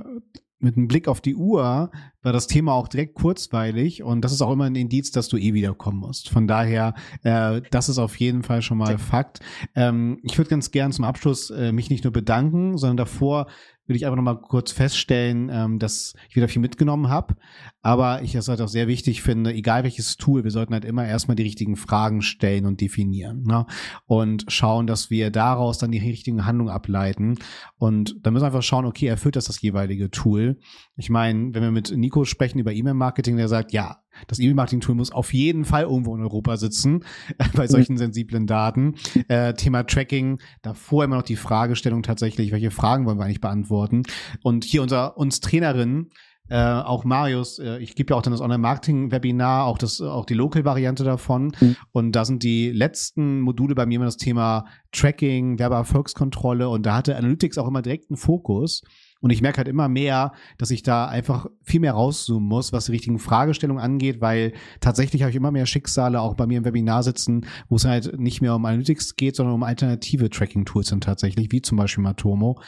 mit 0.59 0.77
einem 0.77 0.87
Blick 0.87 1.07
auf 1.07 1.21
die 1.21 1.35
Uhr 1.35 1.91
war 2.23 2.33
das 2.33 2.47
Thema 2.47 2.73
auch 2.73 2.87
direkt 2.87 3.15
kurzweilig 3.15 4.03
und 4.03 4.21
das 4.21 4.31
ist 4.31 4.41
auch 4.41 4.51
immer 4.51 4.65
ein 4.65 4.75
Indiz, 4.75 5.11
dass 5.11 5.27
du 5.27 5.37
eh 5.37 5.53
wiederkommen 5.53 5.99
musst. 5.99 6.29
Von 6.29 6.47
daher, 6.47 6.93
äh, 7.23 7.61
das 7.71 7.89
ist 7.89 7.97
auf 7.97 8.15
jeden 8.17 8.43
Fall 8.43 8.61
schon 8.61 8.77
mal 8.77 8.97
Fakt. 8.97 9.39
Ähm, 9.75 10.19
ich 10.23 10.37
würde 10.37 10.49
ganz 10.49 10.71
gern 10.71 10.91
zum 10.91 11.05
Abschluss 11.05 11.49
äh, 11.49 11.71
mich 11.71 11.89
nicht 11.89 12.03
nur 12.03 12.13
bedanken, 12.13 12.77
sondern 12.77 12.97
davor 12.97 13.47
würde 13.91 13.97
ich 13.97 14.05
einfach 14.05 14.15
noch 14.15 14.23
mal 14.23 14.39
kurz 14.39 14.71
feststellen, 14.71 15.49
ähm, 15.51 15.79
dass 15.79 16.13
ich 16.29 16.35
wieder 16.35 16.47
viel 16.47 16.61
mitgenommen 16.61 17.09
habe. 17.09 17.35
Aber 17.81 18.21
ich 18.21 18.35
es 18.35 18.47
halt 18.47 18.61
auch 18.61 18.67
sehr 18.67 18.87
wichtig 18.87 19.21
finde, 19.21 19.53
egal 19.53 19.83
welches 19.83 20.17
Tool, 20.17 20.43
wir 20.43 20.51
sollten 20.51 20.73
halt 20.73 20.85
immer 20.85 21.05
erstmal 21.05 21.35
die 21.35 21.43
richtigen 21.43 21.75
Fragen 21.75 22.21
stellen 22.21 22.65
und 22.65 22.79
definieren. 22.79 23.43
Ne? 23.43 23.65
Und 24.05 24.45
schauen, 24.49 24.85
dass 24.85 25.09
wir 25.09 25.31
daraus 25.31 25.79
dann 25.79 25.91
die 25.91 25.97
richtigen 25.97 26.45
Handlungen 26.45 26.71
ableiten. 26.71 27.39
Und 27.77 28.15
dann 28.21 28.33
müssen 28.33 28.43
wir 28.43 28.47
einfach 28.47 28.63
schauen, 28.63 28.85
okay, 28.85 29.07
erfüllt 29.07 29.35
das 29.35 29.45
das 29.45 29.61
jeweilige 29.61 30.11
Tool? 30.11 30.59
Ich 30.95 31.09
meine, 31.09 31.53
wenn 31.53 31.63
wir 31.63 31.71
mit 31.71 31.91
Nico 31.95 32.10
Nico 32.11 32.25
sprechen 32.25 32.59
über 32.59 32.73
E-Mail-Marketing, 32.73 33.37
der 33.37 33.47
sagt, 33.47 33.71
ja, 33.71 34.01
das 34.27 34.39
E-Mail-Marketing-Tool 34.39 34.95
muss 34.95 35.11
auf 35.11 35.33
jeden 35.33 35.63
Fall 35.63 35.83
irgendwo 35.83 36.13
in 36.13 36.21
Europa 36.21 36.57
sitzen, 36.57 37.05
äh, 37.37 37.45
bei 37.55 37.67
solchen 37.67 37.97
sensiblen 37.97 38.47
Daten. 38.47 38.95
Äh, 39.29 39.53
Thema 39.53 39.83
Tracking, 39.83 40.39
davor 40.61 41.05
immer 41.05 41.15
noch 41.15 41.23
die 41.23 41.37
Fragestellung 41.37 42.03
tatsächlich, 42.03 42.51
welche 42.51 42.69
Fragen 42.69 43.05
wollen 43.05 43.17
wir 43.17 43.23
eigentlich 43.23 43.39
beantworten? 43.39 44.03
Und 44.43 44.65
hier 44.65 44.81
unser, 44.81 45.17
uns 45.17 45.39
Trainerinnen, 45.39 46.09
äh, 46.49 46.57
auch 46.57 47.05
Marius, 47.05 47.59
äh, 47.59 47.77
ich 47.77 47.95
gebe 47.95 48.11
ja 48.11 48.17
auch 48.17 48.21
dann 48.21 48.33
das 48.33 48.41
Online-Marketing-Webinar, 48.41 49.65
auch 49.65 49.77
das, 49.77 50.01
auch 50.01 50.25
die 50.25 50.33
Local-Variante 50.33 51.05
davon. 51.05 51.53
Mhm. 51.61 51.77
Und 51.93 52.11
da 52.11 52.25
sind 52.25 52.43
die 52.43 52.71
letzten 52.71 53.39
Module 53.39 53.73
bei 53.73 53.85
mir 53.85 53.95
immer 53.95 54.05
das 54.05 54.17
Thema 54.17 54.65
Tracking, 54.91 55.59
Werbeerfolgskontrolle 55.59 56.67
und 56.67 56.85
da 56.85 56.95
hatte 56.95 57.15
Analytics 57.15 57.57
auch 57.57 57.69
immer 57.69 57.81
direkt 57.81 58.09
einen 58.09 58.17
Fokus. 58.17 58.81
Und 59.21 59.29
ich 59.29 59.41
merke 59.41 59.57
halt 59.57 59.67
immer 59.67 59.87
mehr, 59.87 60.33
dass 60.57 60.71
ich 60.71 60.81
da 60.81 61.05
einfach 61.05 61.45
viel 61.61 61.79
mehr 61.79 61.93
rauszoomen 61.93 62.47
muss, 62.47 62.73
was 62.73 62.85
die 62.85 62.91
richtigen 62.91 63.19
Fragestellungen 63.19 63.81
angeht, 63.81 64.19
weil 64.19 64.53
tatsächlich 64.79 65.21
habe 65.21 65.29
ich 65.29 65.35
immer 65.35 65.51
mehr 65.51 65.67
Schicksale 65.67 66.19
auch 66.19 66.33
bei 66.33 66.47
mir 66.47 66.57
im 66.57 66.65
Webinar 66.65 67.03
sitzen, 67.03 67.45
wo 67.69 67.75
es 67.75 67.85
halt 67.85 68.19
nicht 68.19 68.41
mehr 68.41 68.55
um 68.55 68.65
Analytics 68.65 69.15
geht, 69.15 69.35
sondern 69.35 69.55
um 69.55 69.63
alternative 69.63 70.29
Tracking-Tools 70.29 70.87
sind 70.87 71.03
tatsächlich, 71.03 71.51
wie 71.51 71.61
zum 71.61 71.77
Beispiel 71.77 72.03
Matomo. 72.03 72.59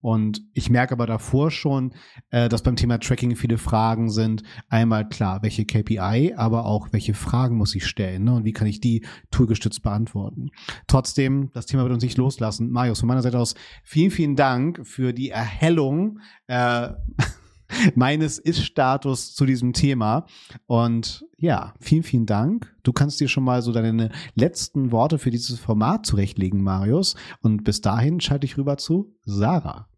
Und 0.00 0.42
ich 0.54 0.70
merke 0.70 0.92
aber 0.92 1.06
davor 1.06 1.50
schon, 1.50 1.92
äh, 2.30 2.48
dass 2.48 2.62
beim 2.62 2.76
Thema 2.76 2.98
Tracking 2.98 3.36
viele 3.36 3.58
Fragen 3.58 4.10
sind. 4.10 4.42
Einmal 4.68 5.08
klar, 5.08 5.42
welche 5.42 5.66
KPI, 5.66 6.34
aber 6.36 6.64
auch 6.64 6.88
welche 6.92 7.14
Fragen 7.14 7.56
muss 7.56 7.74
ich 7.74 7.86
stellen 7.86 8.24
ne? 8.24 8.34
und 8.34 8.44
wie 8.44 8.52
kann 8.52 8.66
ich 8.66 8.80
die 8.80 9.04
toolgestützt 9.30 9.82
beantworten. 9.82 10.50
Trotzdem, 10.86 11.50
das 11.52 11.66
Thema 11.66 11.82
wird 11.82 11.92
uns 11.92 12.02
nicht 12.02 12.16
loslassen. 12.16 12.70
Marius, 12.70 13.00
von 13.00 13.08
meiner 13.08 13.22
Seite 13.22 13.38
aus 13.38 13.54
vielen, 13.84 14.10
vielen 14.10 14.36
Dank 14.36 14.86
für 14.86 15.12
die 15.12 15.30
Erhellung 15.30 16.20
äh, 16.46 16.88
meines 17.94 18.38
Ist-Status 18.38 19.34
zu 19.34 19.44
diesem 19.44 19.74
Thema. 19.74 20.26
Und 20.66 21.26
ja, 21.36 21.74
vielen, 21.78 22.02
vielen 22.02 22.26
Dank. 22.26 22.74
Du 22.82 22.92
kannst 22.92 23.20
dir 23.20 23.28
schon 23.28 23.44
mal 23.44 23.62
so 23.62 23.72
deine 23.72 24.10
letzten 24.34 24.92
Worte 24.92 25.18
für 25.18 25.30
dieses 25.30 25.58
Format 25.60 26.06
zurechtlegen, 26.06 26.62
Marius. 26.62 27.16
Und 27.42 27.64
bis 27.64 27.80
dahin 27.80 28.20
schalte 28.20 28.46
ich 28.46 28.56
rüber 28.56 28.76
zu 28.78 29.14
Sarah. 29.24 29.89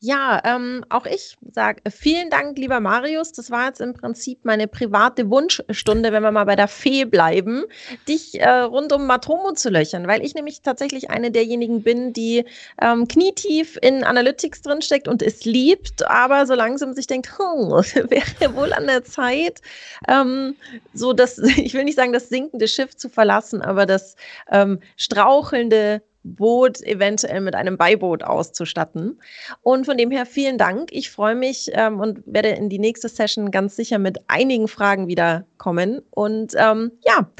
Ja, 0.00 0.40
ähm, 0.44 0.84
auch 0.90 1.06
ich 1.06 1.36
sage 1.50 1.82
vielen 1.90 2.30
Dank, 2.30 2.56
lieber 2.56 2.78
Marius. 2.78 3.32
Das 3.32 3.50
war 3.50 3.66
jetzt 3.66 3.80
im 3.80 3.94
Prinzip 3.94 4.44
meine 4.44 4.68
private 4.68 5.28
Wunschstunde, 5.28 6.12
wenn 6.12 6.22
wir 6.22 6.30
mal 6.30 6.44
bei 6.44 6.54
der 6.54 6.68
Fee 6.68 7.04
bleiben, 7.04 7.64
dich 8.06 8.40
äh, 8.40 8.48
rund 8.48 8.92
um 8.92 9.06
Matomo 9.06 9.54
zu 9.54 9.70
löchern, 9.70 10.06
weil 10.06 10.24
ich 10.24 10.36
nämlich 10.36 10.62
tatsächlich 10.62 11.10
eine 11.10 11.32
derjenigen 11.32 11.82
bin, 11.82 12.12
die 12.12 12.44
ähm, 12.80 13.08
knietief 13.08 13.76
in 13.82 14.04
Analytics 14.04 14.62
drinsteckt 14.62 15.08
und 15.08 15.20
es 15.20 15.44
liebt, 15.44 16.08
aber 16.08 16.46
so 16.46 16.54
langsam 16.54 16.92
sich 16.92 17.08
denkt, 17.08 17.36
hm, 17.36 17.70
wäre 18.08 18.54
wohl 18.54 18.72
an 18.72 18.86
der 18.86 19.02
Zeit, 19.02 19.62
ähm, 20.06 20.54
so 20.94 21.12
das, 21.12 21.38
ich 21.56 21.74
will 21.74 21.82
nicht 21.82 21.96
sagen, 21.96 22.12
das 22.12 22.28
sinkende 22.28 22.68
Schiff 22.68 22.96
zu 22.96 23.08
verlassen, 23.08 23.62
aber 23.62 23.84
das 23.84 24.14
ähm, 24.48 24.78
strauchelnde 24.96 26.02
Boot 26.34 26.82
eventuell 26.82 27.40
mit 27.40 27.54
einem 27.54 27.76
Beiboot 27.76 28.22
auszustatten. 28.22 29.20
Und 29.62 29.84
von 29.84 29.96
dem 29.96 30.10
her 30.10 30.26
vielen 30.26 30.58
Dank. 30.58 30.90
Ich 30.92 31.10
freue 31.10 31.34
mich 31.34 31.70
ähm, 31.72 32.00
und 32.00 32.22
werde 32.26 32.50
in 32.50 32.68
die 32.68 32.78
nächste 32.78 33.08
Session 33.08 33.50
ganz 33.50 33.76
sicher 33.76 33.98
mit 33.98 34.18
einigen 34.28 34.68
Fragen 34.68 35.08
wieder 35.08 35.46
kommen. 35.56 36.02
Und 36.10 36.54
ähm, 36.56 36.92
ja, 37.04 37.30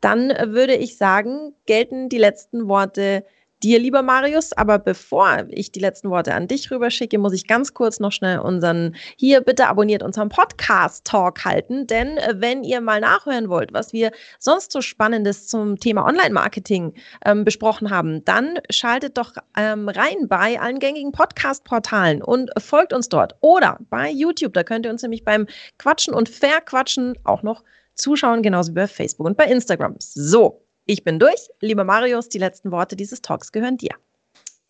dann 0.00 0.28
würde 0.52 0.74
ich 0.74 0.96
sagen, 0.96 1.54
gelten 1.66 2.08
die 2.08 2.18
letzten 2.18 2.68
Worte 2.68 3.24
dir, 3.62 3.78
lieber 3.78 4.02
Marius. 4.02 4.52
Aber 4.52 4.78
bevor 4.78 5.46
ich 5.48 5.72
die 5.72 5.80
letzten 5.80 6.10
Worte 6.10 6.34
an 6.34 6.48
dich 6.48 6.70
rüberschicke, 6.70 7.18
muss 7.18 7.32
ich 7.32 7.46
ganz 7.46 7.74
kurz 7.74 8.00
noch 8.00 8.12
schnell 8.12 8.38
unseren, 8.38 8.94
hier 9.16 9.40
bitte 9.40 9.68
abonniert 9.68 10.02
unseren 10.02 10.28
Podcast-Talk 10.28 11.44
halten. 11.44 11.86
Denn 11.86 12.16
äh, 12.18 12.34
wenn 12.36 12.64
ihr 12.64 12.80
mal 12.80 13.00
nachhören 13.00 13.48
wollt, 13.48 13.72
was 13.72 13.92
wir 13.92 14.10
sonst 14.38 14.72
so 14.72 14.80
Spannendes 14.80 15.48
zum 15.48 15.78
Thema 15.78 16.06
Online-Marketing 16.06 16.94
ähm, 17.24 17.44
besprochen 17.44 17.90
haben, 17.90 18.24
dann 18.24 18.58
schaltet 18.70 19.18
doch 19.18 19.34
ähm, 19.56 19.88
rein 19.88 20.28
bei 20.28 20.60
allen 20.60 20.78
gängigen 20.78 21.12
Podcast-Portalen 21.12 22.22
und 22.22 22.50
folgt 22.58 22.92
uns 22.92 23.08
dort. 23.08 23.34
Oder 23.40 23.78
bei 23.90 24.10
YouTube, 24.10 24.54
da 24.54 24.62
könnt 24.62 24.86
ihr 24.86 24.92
uns 24.92 25.02
nämlich 25.02 25.24
beim 25.24 25.46
Quatschen 25.78 26.14
und 26.14 26.28
Verquatschen 26.28 27.16
auch 27.24 27.42
noch 27.42 27.64
zuschauen, 27.94 28.42
genauso 28.42 28.72
wie 28.72 28.76
bei 28.76 28.86
Facebook 28.86 29.26
und 29.26 29.36
bei 29.36 29.46
Instagram. 29.46 29.96
So, 29.98 30.64
ich 30.88 31.04
bin 31.04 31.18
durch. 31.18 31.48
Lieber 31.60 31.84
Marius, 31.84 32.28
die 32.28 32.38
letzten 32.38 32.72
Worte 32.72 32.96
dieses 32.96 33.22
Talks 33.22 33.52
gehören 33.52 33.76
dir. 33.76 33.90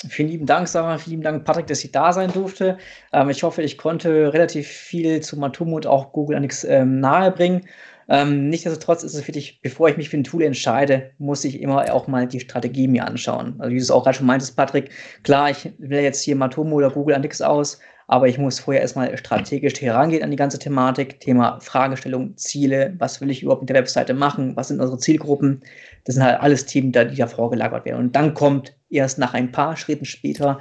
Vielen 0.08 0.28
lieben 0.28 0.46
Dank, 0.46 0.68
Sarah. 0.68 0.98
Vielen 0.98 1.12
lieben 1.12 1.22
Dank, 1.22 1.44
Patrick, 1.44 1.66
dass 1.68 1.82
ich 1.82 1.92
da 1.92 2.12
sein 2.12 2.32
durfte. 2.32 2.76
Ähm, 3.12 3.30
ich 3.30 3.42
hoffe, 3.42 3.62
ich 3.62 3.78
konnte 3.78 4.32
relativ 4.32 4.66
viel 4.66 5.20
zu 5.20 5.38
Matomo 5.38 5.76
und 5.76 5.86
auch 5.86 6.12
Google 6.12 6.36
Analytics 6.36 6.64
ähm, 6.64 7.00
nahebringen. 7.00 7.66
Ähm, 8.08 8.48
Nichtsdestotrotz 8.48 9.02
ist 9.02 9.14
es 9.14 9.26
wichtig, 9.26 9.60
bevor 9.62 9.88
ich 9.88 9.96
mich 9.96 10.08
für 10.08 10.16
ein 10.16 10.24
Tool 10.24 10.42
entscheide, 10.42 11.10
muss 11.18 11.44
ich 11.44 11.60
immer 11.60 11.92
auch 11.92 12.06
mal 12.06 12.26
die 12.26 12.40
Strategie 12.40 12.88
mir 12.88 13.06
anschauen. 13.06 13.56
Also 13.58 13.70
wie 13.70 13.76
du 13.76 13.82
es 13.82 13.90
auch 13.90 14.04
gerade 14.04 14.16
schon 14.16 14.26
meintest, 14.26 14.56
Patrick, 14.56 14.90
klar, 15.22 15.50
ich 15.50 15.72
wähle 15.78 16.02
jetzt 16.02 16.22
hier 16.22 16.36
Matomo 16.36 16.76
oder 16.76 16.90
Google 16.90 17.14
Analytics 17.14 17.42
aus, 17.42 17.80
aber 18.10 18.26
ich 18.26 18.38
muss 18.38 18.58
vorher 18.58 18.80
erstmal 18.80 19.16
strategisch 19.18 19.80
herangehen 19.82 20.22
an 20.22 20.30
die 20.30 20.36
ganze 20.36 20.58
Thematik. 20.58 21.20
Thema 21.20 21.60
Fragestellung, 21.60 22.38
Ziele, 22.38 22.94
was 22.98 23.20
will 23.20 23.30
ich 23.30 23.42
überhaupt 23.42 23.60
mit 23.60 23.68
der 23.68 23.76
Webseite 23.76 24.14
machen, 24.14 24.56
was 24.56 24.68
sind 24.68 24.80
unsere 24.80 24.98
Zielgruppen. 24.98 25.60
Das 26.04 26.14
sind 26.14 26.24
halt 26.24 26.40
alles 26.40 26.64
Themen, 26.64 26.90
die 26.90 27.16
da 27.16 27.26
vorgelagert 27.26 27.84
werden. 27.84 27.98
Und 27.98 28.16
dann 28.16 28.32
kommt 28.32 28.74
erst 28.88 29.18
nach 29.18 29.34
ein 29.34 29.52
paar 29.52 29.76
Schritten 29.76 30.06
später 30.06 30.58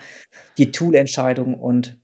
die 0.57 0.71
Tool-Entscheidung. 0.71 1.53
Und 1.53 1.97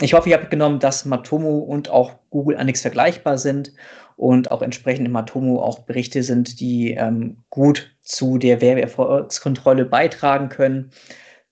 ich 0.00 0.14
hoffe, 0.14 0.30
ihr 0.30 0.38
habt 0.38 0.50
genommen, 0.50 0.78
dass 0.80 1.04
Matomo 1.04 1.58
und 1.58 1.90
auch 1.90 2.14
Google 2.30 2.56
Annex 2.56 2.80
vergleichbar 2.80 3.36
sind 3.36 3.74
und 4.16 4.50
auch 4.50 4.62
entsprechend 4.62 5.04
in 5.04 5.12
Matomo 5.12 5.60
auch 5.60 5.80
Berichte 5.80 6.22
sind, 6.22 6.58
die 6.58 6.92
ähm, 6.92 7.44
gut 7.50 7.94
zu 8.00 8.38
der 8.38 8.62
Werbeerfolgskontrolle 8.62 9.84
beitragen 9.84 10.48
können. 10.48 10.90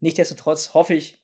Nichtsdestotrotz 0.00 0.72
hoffe 0.72 0.94
ich, 0.94 1.23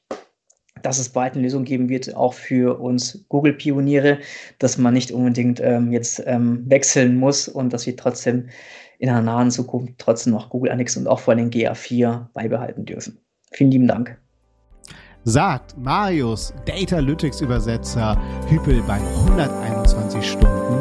dass 0.83 0.99
es 0.99 1.09
bald 1.09 1.35
eine 1.35 1.43
Lösung 1.43 1.65
geben 1.65 1.89
wird, 1.89 2.15
auch 2.17 2.35
für 2.35 2.81
uns 2.81 3.25
Google-Pioniere, 3.29 4.19
dass 4.59 4.79
man 4.79 4.95
nicht 4.95 5.13
unbedingt 5.13 5.61
ähm, 5.61 5.93
jetzt 5.93 6.23
ähm, 6.27 6.65
wechseln 6.69 7.17
muss 7.17 7.49
und 7.49 7.73
dass 7.73 7.87
wir 7.87 7.97
trotzdem 7.97 8.49
in 8.99 9.09
einer 9.09 9.23
nahen 9.23 9.51
Zukunft 9.51 9.95
trotzdem 9.99 10.33
noch 10.33 10.51
Google 10.51 10.73
Annex 10.73 10.97
und 10.97 11.07
auch 11.07 11.21
vor 11.21 11.35
allem 11.35 11.51
GA4 11.51 12.27
beibehalten 12.35 12.85
dürfen. 12.85 13.19
Vielen 13.53 13.71
lieben 13.71 13.89
Dank. 13.89 14.19
Sagt 15.25 15.77
Marius, 15.77 16.55
Datalytics-Übersetzer, 16.65 18.19
Hüppel 18.49 18.83
bei 18.87 18.99
121 19.29 20.31
Stunden 20.31 20.80